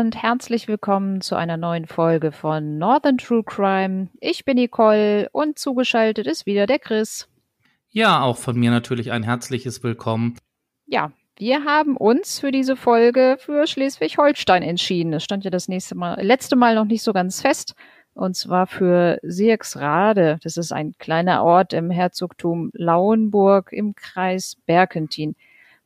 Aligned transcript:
Und 0.00 0.16
herzlich 0.16 0.66
willkommen 0.66 1.20
zu 1.20 1.36
einer 1.36 1.58
neuen 1.58 1.86
Folge 1.86 2.32
von 2.32 2.78
Northern 2.78 3.18
True 3.18 3.42
Crime. 3.44 4.08
Ich 4.18 4.46
bin 4.46 4.54
Nicole 4.56 5.28
und 5.32 5.58
zugeschaltet 5.58 6.26
ist 6.26 6.46
wieder 6.46 6.66
der 6.66 6.78
Chris. 6.78 7.28
Ja, 7.90 8.22
auch 8.22 8.38
von 8.38 8.58
mir 8.58 8.70
natürlich 8.70 9.12
ein 9.12 9.22
herzliches 9.22 9.82
Willkommen. 9.82 10.38
Ja, 10.86 11.12
wir 11.36 11.66
haben 11.66 11.98
uns 11.98 12.40
für 12.40 12.50
diese 12.50 12.76
Folge 12.76 13.36
für 13.38 13.66
Schleswig-Holstein 13.66 14.62
entschieden. 14.62 15.12
Es 15.12 15.22
stand 15.22 15.44
ja 15.44 15.50
das 15.50 15.68
nächste 15.68 15.94
Mal, 15.94 16.18
letzte 16.22 16.56
Mal 16.56 16.76
noch 16.76 16.86
nicht 16.86 17.02
so 17.02 17.12
ganz 17.12 17.42
fest. 17.42 17.74
Und 18.14 18.36
zwar 18.36 18.66
für 18.66 19.18
Sierksrade. 19.22 20.38
Das 20.42 20.56
ist 20.56 20.72
ein 20.72 20.94
kleiner 20.96 21.44
Ort 21.44 21.74
im 21.74 21.90
Herzogtum 21.90 22.70
Lauenburg 22.72 23.70
im 23.70 23.94
Kreis 23.94 24.56
Berkentin 24.64 25.36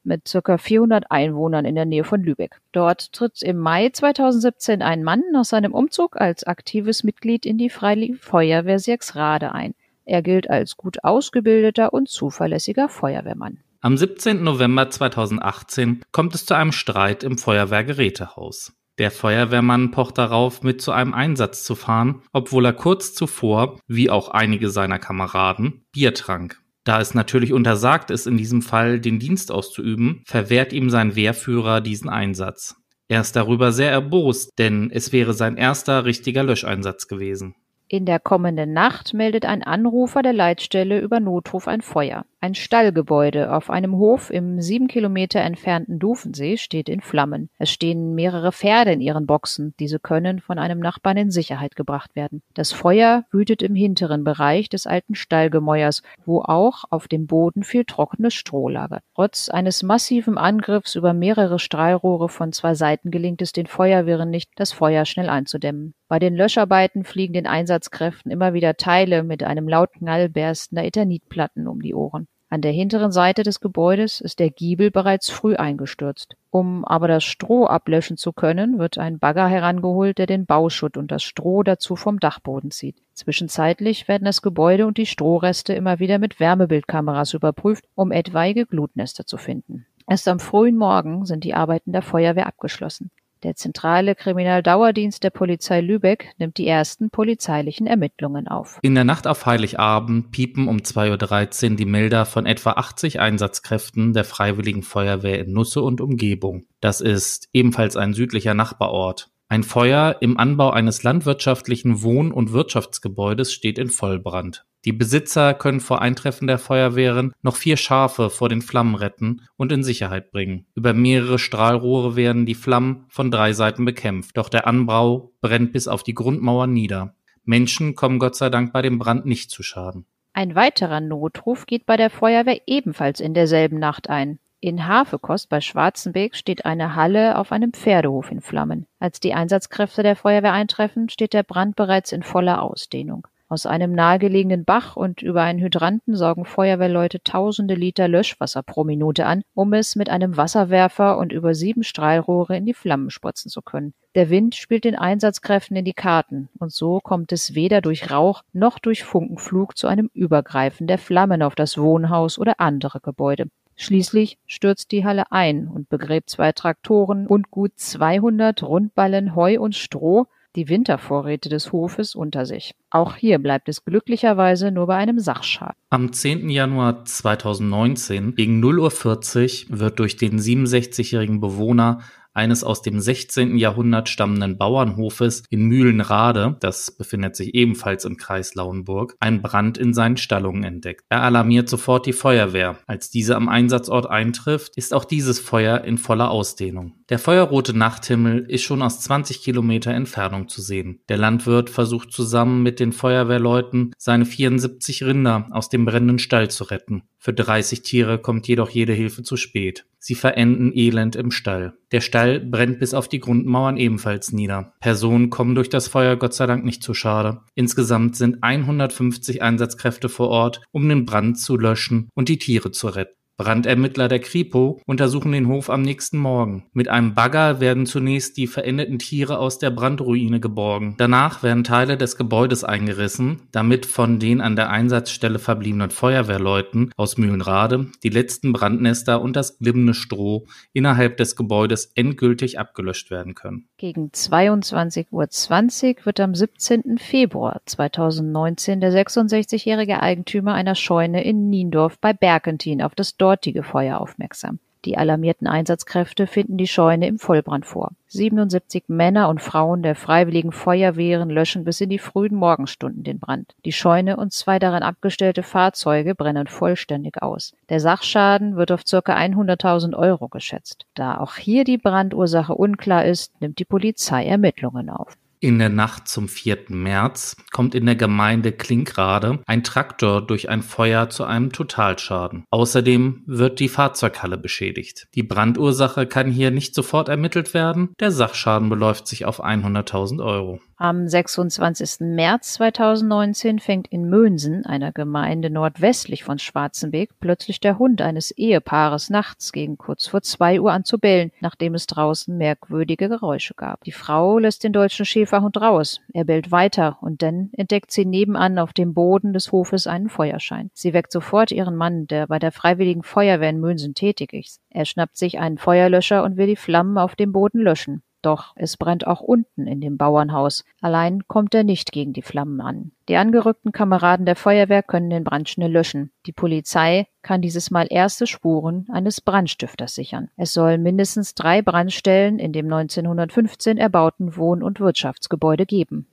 mit 0.04 0.28
circa 0.28 0.58
400 0.58 1.10
Einwohnern 1.10 1.64
in 1.64 1.74
der 1.74 1.84
Nähe 1.84 2.04
von 2.04 2.22
Lübeck. 2.22 2.60
Dort 2.72 3.12
tritt 3.12 3.42
im 3.42 3.58
Mai 3.58 3.90
2017 3.90 4.82
ein 4.82 5.02
Mann 5.02 5.22
nach 5.32 5.44
seinem 5.44 5.72
Umzug 5.72 6.20
als 6.20 6.44
aktives 6.44 7.04
Mitglied 7.04 7.46
in 7.46 7.58
die 7.58 7.70
Freiwillige 7.70 8.16
Feuerwehr 8.16 8.78
Sierksrade 8.78 9.52
ein. 9.52 9.74
Er 10.04 10.22
gilt 10.22 10.50
als 10.50 10.76
gut 10.76 11.02
ausgebildeter 11.02 11.92
und 11.92 12.08
zuverlässiger 12.08 12.88
Feuerwehrmann. 12.88 13.58
Am 13.80 13.96
17. 13.96 14.42
November 14.42 14.88
2018 14.88 16.02
kommt 16.10 16.34
es 16.34 16.46
zu 16.46 16.54
einem 16.54 16.72
Streit 16.72 17.22
im 17.22 17.36
Feuerwehrgerätehaus. 17.36 18.72
Der 18.98 19.10
Feuerwehrmann 19.10 19.90
pocht 19.90 20.18
darauf, 20.18 20.62
mit 20.62 20.80
zu 20.80 20.92
einem 20.92 21.14
Einsatz 21.14 21.64
zu 21.64 21.74
fahren, 21.74 22.22
obwohl 22.32 22.64
er 22.64 22.72
kurz 22.72 23.12
zuvor, 23.12 23.80
wie 23.88 24.08
auch 24.08 24.28
einige 24.28 24.70
seiner 24.70 25.00
Kameraden, 25.00 25.84
Bier 25.92 26.14
trank. 26.14 26.63
Da 26.84 27.00
es 27.00 27.14
natürlich 27.14 27.52
untersagt 27.52 28.10
ist, 28.10 28.26
in 28.26 28.36
diesem 28.36 28.60
Fall 28.60 29.00
den 29.00 29.18
Dienst 29.18 29.50
auszuüben, 29.50 30.22
verwehrt 30.26 30.72
ihm 30.72 30.90
sein 30.90 31.16
Wehrführer 31.16 31.80
diesen 31.80 32.10
Einsatz. 32.10 32.76
Er 33.08 33.22
ist 33.22 33.36
darüber 33.36 33.72
sehr 33.72 33.90
erbost, 33.90 34.58
denn 34.58 34.90
es 34.90 35.12
wäre 35.12 35.34
sein 35.34 35.56
erster 35.56 36.04
richtiger 36.04 36.42
Löscheinsatz 36.42 37.08
gewesen. 37.08 37.54
In 37.88 38.06
der 38.06 38.18
kommenden 38.18 38.72
Nacht 38.72 39.12
meldet 39.12 39.44
ein 39.44 39.62
Anrufer 39.62 40.22
der 40.22 40.32
Leitstelle 40.32 41.00
über 41.00 41.20
Notruf 41.20 41.68
ein 41.68 41.82
Feuer. 41.82 42.24
Ein 42.44 42.54
Stallgebäude 42.54 43.54
auf 43.54 43.70
einem 43.70 43.96
Hof 43.96 44.28
im 44.28 44.60
sieben 44.60 44.86
Kilometer 44.86 45.40
entfernten 45.40 45.98
Dufensee 45.98 46.58
steht 46.58 46.90
in 46.90 47.00
Flammen. 47.00 47.48
Es 47.56 47.70
stehen 47.70 48.14
mehrere 48.14 48.52
Pferde 48.52 48.92
in 48.92 49.00
ihren 49.00 49.24
Boxen. 49.24 49.72
Diese 49.80 49.98
können 49.98 50.40
von 50.40 50.58
einem 50.58 50.78
Nachbarn 50.78 51.16
in 51.16 51.30
Sicherheit 51.30 51.74
gebracht 51.74 52.14
werden. 52.14 52.42
Das 52.52 52.70
Feuer 52.70 53.24
wütet 53.32 53.62
im 53.62 53.74
hinteren 53.74 54.24
Bereich 54.24 54.68
des 54.68 54.86
alten 54.86 55.14
Stallgemäuers, 55.14 56.02
wo 56.26 56.42
auch 56.42 56.84
auf 56.90 57.08
dem 57.08 57.26
Boden 57.26 57.62
viel 57.62 57.86
trockenes 57.86 58.34
Stroh 58.34 58.68
lagert. 58.68 59.02
Trotz 59.14 59.48
eines 59.48 59.82
massiven 59.82 60.36
Angriffs 60.36 60.96
über 60.96 61.14
mehrere 61.14 61.58
Strahlrohre 61.58 62.28
von 62.28 62.52
zwei 62.52 62.74
Seiten 62.74 63.10
gelingt 63.10 63.40
es 63.40 63.52
den 63.52 63.66
Feuerwehren 63.66 64.28
nicht, 64.28 64.50
das 64.56 64.70
Feuer 64.70 65.06
schnell 65.06 65.30
einzudämmen. 65.30 65.94
Bei 66.08 66.18
den 66.18 66.36
Löscharbeiten 66.36 67.04
fliegen 67.04 67.32
den 67.32 67.46
Einsatzkräften 67.46 68.30
immer 68.30 68.52
wieder 68.52 68.74
Teile 68.74 69.22
mit 69.22 69.42
einem 69.42 69.66
lauten 69.66 70.00
Knall 70.00 70.28
berstender 70.28 70.84
Eternitplatten 70.84 71.66
um 71.66 71.80
die 71.80 71.94
Ohren. 71.94 72.28
An 72.54 72.60
der 72.60 72.70
hinteren 72.70 73.10
Seite 73.10 73.42
des 73.42 73.58
Gebäudes 73.58 74.20
ist 74.20 74.38
der 74.38 74.48
Giebel 74.48 74.92
bereits 74.92 75.28
früh 75.28 75.56
eingestürzt. 75.56 76.36
Um 76.50 76.84
aber 76.84 77.08
das 77.08 77.24
Stroh 77.24 77.66
ablöschen 77.66 78.16
zu 78.16 78.32
können, 78.32 78.78
wird 78.78 78.96
ein 78.96 79.18
Bagger 79.18 79.48
herangeholt, 79.48 80.18
der 80.18 80.26
den 80.26 80.46
Bauschutt 80.46 80.96
und 80.96 81.10
das 81.10 81.24
Stroh 81.24 81.64
dazu 81.64 81.96
vom 81.96 82.20
Dachboden 82.20 82.70
zieht. 82.70 83.02
Zwischenzeitlich 83.12 84.06
werden 84.06 84.24
das 84.24 84.40
Gebäude 84.40 84.86
und 84.86 84.98
die 84.98 85.06
Strohreste 85.06 85.72
immer 85.72 85.98
wieder 85.98 86.20
mit 86.20 86.38
Wärmebildkameras 86.38 87.34
überprüft, 87.34 87.86
um 87.96 88.12
etwaige 88.12 88.66
Glutnester 88.66 89.26
zu 89.26 89.36
finden. 89.36 89.86
Erst 90.08 90.28
am 90.28 90.38
frühen 90.38 90.76
Morgen 90.76 91.24
sind 91.24 91.42
die 91.42 91.54
Arbeiten 91.54 91.90
der 91.90 92.02
Feuerwehr 92.02 92.46
abgeschlossen. 92.46 93.10
Der 93.44 93.54
zentrale 93.54 94.14
Kriminaldauerdienst 94.14 95.22
der 95.22 95.28
Polizei 95.28 95.82
Lübeck 95.82 96.30
nimmt 96.38 96.56
die 96.56 96.66
ersten 96.66 97.10
polizeilichen 97.10 97.86
Ermittlungen 97.86 98.48
auf. 98.48 98.78
In 98.80 98.94
der 98.94 99.04
Nacht 99.04 99.26
auf 99.26 99.44
Heiligabend 99.44 100.30
piepen 100.30 100.66
um 100.66 100.78
2.13 100.78 101.70
Uhr 101.70 101.76
die 101.76 101.84
Melder 101.84 102.24
von 102.24 102.46
etwa 102.46 102.72
80 102.72 103.20
Einsatzkräften 103.20 104.14
der 104.14 104.24
Freiwilligen 104.24 104.82
Feuerwehr 104.82 105.40
in 105.40 105.52
Nusse 105.52 105.82
und 105.82 106.00
Umgebung. 106.00 106.64
Das 106.80 107.02
ist 107.02 107.50
ebenfalls 107.52 107.98
ein 107.98 108.14
südlicher 108.14 108.54
Nachbarort. 108.54 109.28
Ein 109.48 109.62
Feuer 109.62 110.16
im 110.20 110.38
Anbau 110.38 110.70
eines 110.70 111.02
landwirtschaftlichen 111.02 112.02
Wohn- 112.02 112.32
und 112.32 112.54
Wirtschaftsgebäudes 112.54 113.52
steht 113.52 113.78
in 113.78 113.90
Vollbrand. 113.90 114.64
Die 114.84 114.92
Besitzer 114.92 115.54
können 115.54 115.80
vor 115.80 116.02
Eintreffen 116.02 116.46
der 116.46 116.58
Feuerwehren 116.58 117.32
noch 117.42 117.56
vier 117.56 117.78
Schafe 117.78 118.28
vor 118.28 118.50
den 118.50 118.60
Flammen 118.60 118.94
retten 118.94 119.42
und 119.56 119.72
in 119.72 119.82
Sicherheit 119.82 120.30
bringen. 120.30 120.66
Über 120.74 120.92
mehrere 120.92 121.38
Strahlrohre 121.38 122.16
werden 122.16 122.44
die 122.44 122.54
Flammen 122.54 123.06
von 123.08 123.30
drei 123.30 123.54
Seiten 123.54 123.84
bekämpft, 123.86 124.36
doch 124.36 124.50
der 124.50 124.66
Anbau 124.66 125.32
brennt 125.40 125.72
bis 125.72 125.88
auf 125.88 126.02
die 126.02 126.14
Grundmauer 126.14 126.66
nieder. 126.66 127.14
Menschen 127.44 127.94
kommen 127.94 128.18
Gott 128.18 128.36
sei 128.36 128.50
Dank 128.50 128.72
bei 128.72 128.82
dem 128.82 128.98
Brand 128.98 129.24
nicht 129.24 129.50
zu 129.50 129.62
Schaden. 129.62 130.06
Ein 130.34 130.54
weiterer 130.54 131.00
Notruf 131.00 131.64
geht 131.64 131.86
bei 131.86 131.96
der 131.96 132.10
Feuerwehr 132.10 132.60
ebenfalls 132.66 133.20
in 133.20 133.34
derselben 133.34 133.78
Nacht 133.78 134.10
ein. 134.10 134.38
In 134.60 134.86
Hafekost 134.86 135.48
bei 135.48 135.60
Schwarzenbeek 135.60 136.34
steht 136.34 136.64
eine 136.64 136.96
Halle 136.96 137.38
auf 137.38 137.52
einem 137.52 137.72
Pferdehof 137.72 138.30
in 138.30 138.40
Flammen. 138.40 138.86
Als 138.98 139.20
die 139.20 139.34
Einsatzkräfte 139.34 140.02
der 140.02 140.16
Feuerwehr 140.16 140.52
eintreffen, 140.52 141.08
steht 141.08 141.34
der 141.34 141.42
Brand 141.42 141.76
bereits 141.76 142.12
in 142.12 142.22
voller 142.22 142.62
Ausdehnung. 142.62 143.26
Aus 143.54 143.66
einem 143.66 143.92
nahegelegenen 143.92 144.64
Bach 144.64 144.96
und 144.96 145.22
über 145.22 145.42
einen 145.42 145.60
Hydranten 145.60 146.16
saugen 146.16 146.44
Feuerwehrleute 146.44 147.22
tausende 147.22 147.76
Liter 147.76 148.08
Löschwasser 148.08 148.64
pro 148.64 148.82
Minute 148.82 149.26
an, 149.26 149.44
um 149.54 149.72
es 149.74 149.94
mit 149.94 150.10
einem 150.10 150.36
Wasserwerfer 150.36 151.16
und 151.18 151.30
über 151.30 151.54
sieben 151.54 151.84
Strahlrohre 151.84 152.56
in 152.56 152.66
die 152.66 152.74
Flammen 152.74 153.10
spritzen 153.10 153.52
zu 153.52 153.62
können. 153.62 153.94
Der 154.16 154.28
Wind 154.28 154.56
spielt 154.56 154.82
den 154.82 154.96
Einsatzkräften 154.96 155.76
in 155.76 155.84
die 155.84 155.92
Karten, 155.92 156.48
und 156.58 156.72
so 156.72 156.98
kommt 156.98 157.30
es 157.30 157.54
weder 157.54 157.80
durch 157.80 158.10
Rauch 158.10 158.42
noch 158.52 158.80
durch 158.80 159.04
Funkenflug 159.04 159.78
zu 159.78 159.86
einem 159.86 160.10
Übergreifen 160.14 160.88
der 160.88 160.98
Flammen 160.98 161.40
auf 161.40 161.54
das 161.54 161.78
Wohnhaus 161.78 162.40
oder 162.40 162.54
andere 162.58 162.98
Gebäude. 162.98 163.46
Schließlich 163.76 164.36
stürzt 164.46 164.90
die 164.90 165.04
Halle 165.04 165.30
ein 165.30 165.68
und 165.68 165.88
begräbt 165.88 166.28
zwei 166.28 166.50
Traktoren 166.50 167.28
und 167.28 167.52
gut 167.52 167.70
200 167.76 168.64
Rundballen 168.64 169.36
Heu 169.36 169.60
und 169.60 169.76
Stroh, 169.76 170.26
die 170.56 170.68
Wintervorräte 170.68 171.48
des 171.48 171.72
Hofes 171.72 172.14
unter 172.14 172.46
sich. 172.46 172.74
Auch 172.90 173.16
hier 173.16 173.38
bleibt 173.38 173.68
es 173.68 173.84
glücklicherweise 173.84 174.70
nur 174.70 174.86
bei 174.86 174.96
einem 174.96 175.18
Sachschaden. 175.18 175.74
Am 175.90 176.12
10. 176.12 176.48
Januar 176.48 177.04
2019 177.04 178.34
gegen 178.34 178.62
0.40 178.62 179.70
Uhr 179.70 179.78
wird 179.80 179.98
durch 179.98 180.16
den 180.16 180.38
67-jährigen 180.38 181.40
Bewohner 181.40 182.00
eines 182.34 182.64
aus 182.64 182.82
dem 182.82 183.00
16. 183.00 183.56
Jahrhundert 183.56 184.08
stammenden 184.08 184.58
Bauernhofes 184.58 185.44
in 185.50 185.64
Mühlenrade, 185.64 186.56
das 186.60 186.90
befindet 186.90 187.36
sich 187.36 187.54
ebenfalls 187.54 188.04
im 188.04 188.16
Kreis 188.16 188.54
Lauenburg, 188.54 189.16
ein 189.20 189.40
Brand 189.40 189.78
in 189.78 189.94
seinen 189.94 190.16
Stallungen 190.16 190.64
entdeckt. 190.64 191.04
Er 191.08 191.22
alarmiert 191.22 191.68
sofort 191.68 192.06
die 192.06 192.12
Feuerwehr. 192.12 192.78
Als 192.86 193.10
diese 193.10 193.36
am 193.36 193.48
Einsatzort 193.48 194.08
eintrifft, 194.10 194.76
ist 194.76 194.92
auch 194.92 195.04
dieses 195.04 195.38
Feuer 195.38 195.82
in 195.84 195.98
voller 195.98 196.30
Ausdehnung. 196.30 196.92
Der 197.10 197.18
feuerrote 197.18 197.76
Nachthimmel 197.76 198.46
ist 198.48 198.62
schon 198.62 198.80
aus 198.80 199.00
20 199.00 199.42
Kilometer 199.42 199.92
Entfernung 199.92 200.48
zu 200.48 200.62
sehen. 200.62 201.00
Der 201.08 201.18
Landwirt 201.18 201.68
versucht 201.68 202.12
zusammen 202.12 202.62
mit 202.62 202.80
den 202.80 202.92
Feuerwehrleuten, 202.92 203.92
seine 203.98 204.24
74 204.24 205.04
Rinder 205.04 205.48
aus 205.50 205.68
dem 205.68 205.84
brennenden 205.84 206.18
Stall 206.18 206.50
zu 206.50 206.64
retten. 206.64 207.02
Für 207.18 207.34
30 207.34 207.82
Tiere 207.82 208.18
kommt 208.18 208.48
jedoch 208.48 208.70
jede 208.70 208.94
Hilfe 208.94 209.22
zu 209.22 209.36
spät. 209.36 209.86
Sie 210.06 210.14
verenden 210.14 210.70
elend 210.74 211.16
im 211.16 211.30
Stall. 211.30 211.78
Der 211.90 212.02
Stall 212.02 212.38
brennt 212.38 212.78
bis 212.78 212.92
auf 212.92 213.08
die 213.08 213.20
Grundmauern 213.20 213.78
ebenfalls 213.78 214.32
nieder. 214.32 214.74
Personen 214.78 215.30
kommen 215.30 215.54
durch 215.54 215.70
das 215.70 215.88
Feuer 215.88 216.16
Gott 216.16 216.34
sei 216.34 216.44
Dank 216.44 216.62
nicht 216.62 216.82
zu 216.82 216.92
Schade. 216.92 217.40
Insgesamt 217.54 218.14
sind 218.14 218.42
150 218.42 219.40
Einsatzkräfte 219.40 220.10
vor 220.10 220.28
Ort, 220.28 220.60
um 220.72 220.86
den 220.90 221.06
Brand 221.06 221.38
zu 221.38 221.56
löschen 221.56 222.10
und 222.14 222.28
die 222.28 222.38
Tiere 222.38 222.70
zu 222.70 222.88
retten. 222.88 223.14
Brandermittler 223.36 224.06
der 224.06 224.20
Kripo 224.20 224.80
untersuchen 224.86 225.32
den 225.32 225.48
Hof 225.48 225.68
am 225.68 225.82
nächsten 225.82 226.18
Morgen. 226.18 226.66
Mit 226.72 226.88
einem 226.88 227.14
Bagger 227.14 227.58
werden 227.58 227.84
zunächst 227.84 228.36
die 228.36 228.46
verendeten 228.46 229.00
Tiere 229.00 229.38
aus 229.38 229.58
der 229.58 229.70
Brandruine 229.70 230.38
geborgen. 230.38 230.94
Danach 230.98 231.42
werden 231.42 231.64
Teile 231.64 231.96
des 231.96 232.16
Gebäudes 232.16 232.62
eingerissen, 232.62 233.42
damit 233.50 233.86
von 233.86 234.20
den 234.20 234.40
an 234.40 234.54
der 234.54 234.70
Einsatzstelle 234.70 235.40
verbliebenen 235.40 235.90
Feuerwehrleuten 235.90 236.92
aus 236.96 237.18
Mühlenrade 237.18 237.86
die 238.04 238.08
letzten 238.08 238.52
Brandnester 238.52 239.20
und 239.20 239.34
das 239.34 239.58
glimmende 239.58 239.94
Stroh 239.94 240.46
innerhalb 240.72 241.16
des 241.16 241.34
Gebäudes 241.34 241.90
endgültig 241.96 242.60
abgelöscht 242.60 243.10
werden 243.10 243.34
können. 243.34 243.66
Gegen 243.78 244.10
22.20 244.10 245.10
Uhr 245.10 246.06
wird 246.06 246.20
am 246.20 246.34
17. 246.36 246.98
Februar 246.98 247.62
2019 247.66 248.80
der 248.80 248.92
66-jährige 248.92 250.00
Eigentümer 250.00 250.54
einer 250.54 250.76
Scheune 250.76 251.24
in 251.24 251.50
Niendorf 251.50 251.98
bei 251.98 252.12
Berkentin 252.12 252.80
auf 252.80 252.94
das 252.94 253.16
dortige 253.24 253.62
Feuer 253.62 254.02
aufmerksam. 254.02 254.58
Die 254.84 254.98
alarmierten 254.98 255.46
Einsatzkräfte 255.46 256.26
finden 256.26 256.58
die 256.58 256.66
Scheune 256.66 257.06
im 257.06 257.18
Vollbrand 257.18 257.64
vor. 257.64 257.92
77 258.08 258.84
Männer 258.88 259.30
und 259.30 259.40
Frauen 259.40 259.82
der 259.82 259.94
Freiwilligen 259.94 260.52
Feuerwehren 260.52 261.30
löschen 261.30 261.64
bis 261.64 261.80
in 261.80 261.88
die 261.88 261.98
frühen 261.98 262.36
Morgenstunden 262.36 263.02
den 263.02 263.18
Brand. 263.18 263.54
Die 263.64 263.72
Scheune 263.72 264.18
und 264.18 264.34
zwei 264.34 264.58
darin 264.58 264.82
abgestellte 264.82 265.42
Fahrzeuge 265.42 266.14
brennen 266.14 266.48
vollständig 266.48 267.22
aus. 267.22 267.54
Der 267.70 267.80
Sachschaden 267.80 268.56
wird 268.56 268.72
auf 268.72 268.84
ca. 268.84 268.98
100.000 268.98 269.96
Euro 269.96 270.28
geschätzt. 270.28 270.84
Da 270.92 271.16
auch 271.16 271.36
hier 271.36 271.64
die 271.64 271.78
Brandursache 271.78 272.54
unklar 272.54 273.06
ist, 273.06 273.32
nimmt 273.40 273.58
die 273.58 273.64
Polizei 273.64 274.26
Ermittlungen 274.26 274.90
auf. 274.90 275.16
In 275.44 275.58
der 275.58 275.68
Nacht 275.68 276.08
zum 276.08 276.26
4. 276.26 276.56
März 276.68 277.36
kommt 277.52 277.74
in 277.74 277.84
der 277.84 277.96
Gemeinde 277.96 278.50
Klinkrade 278.50 279.40
ein 279.44 279.62
Traktor 279.62 280.26
durch 280.26 280.48
ein 280.48 280.62
Feuer 280.62 281.10
zu 281.10 281.24
einem 281.24 281.52
Totalschaden. 281.52 282.44
Außerdem 282.48 283.24
wird 283.26 283.60
die 283.60 283.68
Fahrzeughalle 283.68 284.38
beschädigt. 284.38 285.06
Die 285.14 285.22
Brandursache 285.22 286.06
kann 286.06 286.30
hier 286.30 286.50
nicht 286.50 286.74
sofort 286.74 287.10
ermittelt 287.10 287.52
werden. 287.52 287.92
Der 288.00 288.10
Sachschaden 288.10 288.70
beläuft 288.70 289.06
sich 289.06 289.26
auf 289.26 289.44
100.000 289.44 290.24
Euro. 290.24 290.60
Am 290.76 291.06
26. 291.06 292.00
März 292.00 292.54
2019 292.54 293.60
fängt 293.60 293.86
in 293.88 294.08
Mönsen, 294.08 294.66
einer 294.66 294.92
Gemeinde 294.92 295.48
nordwestlich 295.48 296.24
von 296.24 296.38
Schwarzenbeek, 296.38 297.10
plötzlich 297.20 297.60
der 297.60 297.78
Hund 297.78 298.02
eines 298.02 298.32
Ehepaares 298.32 299.08
nachts 299.08 299.52
gegen 299.52 299.78
kurz 299.78 300.08
vor 300.08 300.22
zwei 300.22 300.60
Uhr 300.60 300.72
an 300.72 300.84
zu 300.84 300.98
bellen, 300.98 301.30
nachdem 301.40 301.74
es 301.74 301.86
draußen 301.86 302.36
merkwürdige 302.36 303.08
Geräusche 303.08 303.54
gab. 303.54 303.84
Die 303.84 303.92
Frau 303.92 304.38
lässt 304.38 304.64
den 304.64 304.72
deutschen 304.72 305.04
Schäferhund 305.34 305.60
raus. 305.60 306.00
Er 306.12 306.24
bellt 306.24 306.52
weiter 306.52 306.98
und 307.00 307.20
dann 307.20 307.50
entdeckt 307.56 307.90
sie 307.90 308.04
nebenan 308.04 308.56
auf 308.58 308.72
dem 308.72 308.94
Boden 308.94 309.32
des 309.32 309.50
Hofes 309.50 309.88
einen 309.88 310.08
Feuerschein. 310.08 310.70
Sie 310.74 310.92
weckt 310.92 311.10
sofort 311.10 311.50
ihren 311.50 311.74
Mann, 311.74 312.06
der 312.06 312.28
bei 312.28 312.38
der 312.38 312.52
Freiwilligen 312.52 313.02
Feuerwehr 313.02 313.50
in 313.50 313.58
Mönsen 313.58 313.94
tätig 313.94 314.32
ist. 314.32 314.60
Er 314.70 314.84
schnappt 314.84 315.16
sich 315.16 315.40
einen 315.40 315.58
Feuerlöscher 315.58 316.22
und 316.22 316.36
will 316.36 316.46
die 316.46 316.54
Flammen 316.54 316.98
auf 316.98 317.16
dem 317.16 317.32
Boden 317.32 317.60
löschen. 317.60 318.04
Doch 318.24 318.54
es 318.56 318.78
brennt 318.78 319.06
auch 319.06 319.20
unten 319.20 319.66
in 319.66 319.82
dem 319.82 319.98
Bauernhaus. 319.98 320.64
Allein 320.80 321.28
kommt 321.28 321.54
er 321.54 321.62
nicht 321.62 321.92
gegen 321.92 322.14
die 322.14 322.22
Flammen 322.22 322.62
an. 322.62 322.92
Die 323.10 323.16
angerückten 323.16 323.70
Kameraden 323.70 324.24
der 324.24 324.34
Feuerwehr 324.34 324.82
können 324.82 325.10
den 325.10 325.24
Brand 325.24 325.50
schnell 325.50 325.70
löschen. 325.70 326.10
Die 326.24 326.32
Polizei 326.32 327.06
kann 327.20 327.42
dieses 327.42 327.70
Mal 327.70 327.86
erste 327.90 328.26
Spuren 328.26 328.86
eines 328.90 329.20
Brandstifters 329.20 329.94
sichern. 329.94 330.30
Es 330.38 330.54
soll 330.54 330.78
mindestens 330.78 331.34
drei 331.34 331.60
Brandstellen 331.60 332.38
in 332.38 332.54
dem 332.54 332.72
1915 332.72 333.76
erbauten 333.76 334.38
Wohn- 334.38 334.62
und 334.62 334.80
Wirtschaftsgebäude 334.80 335.66
geben. 335.66 336.06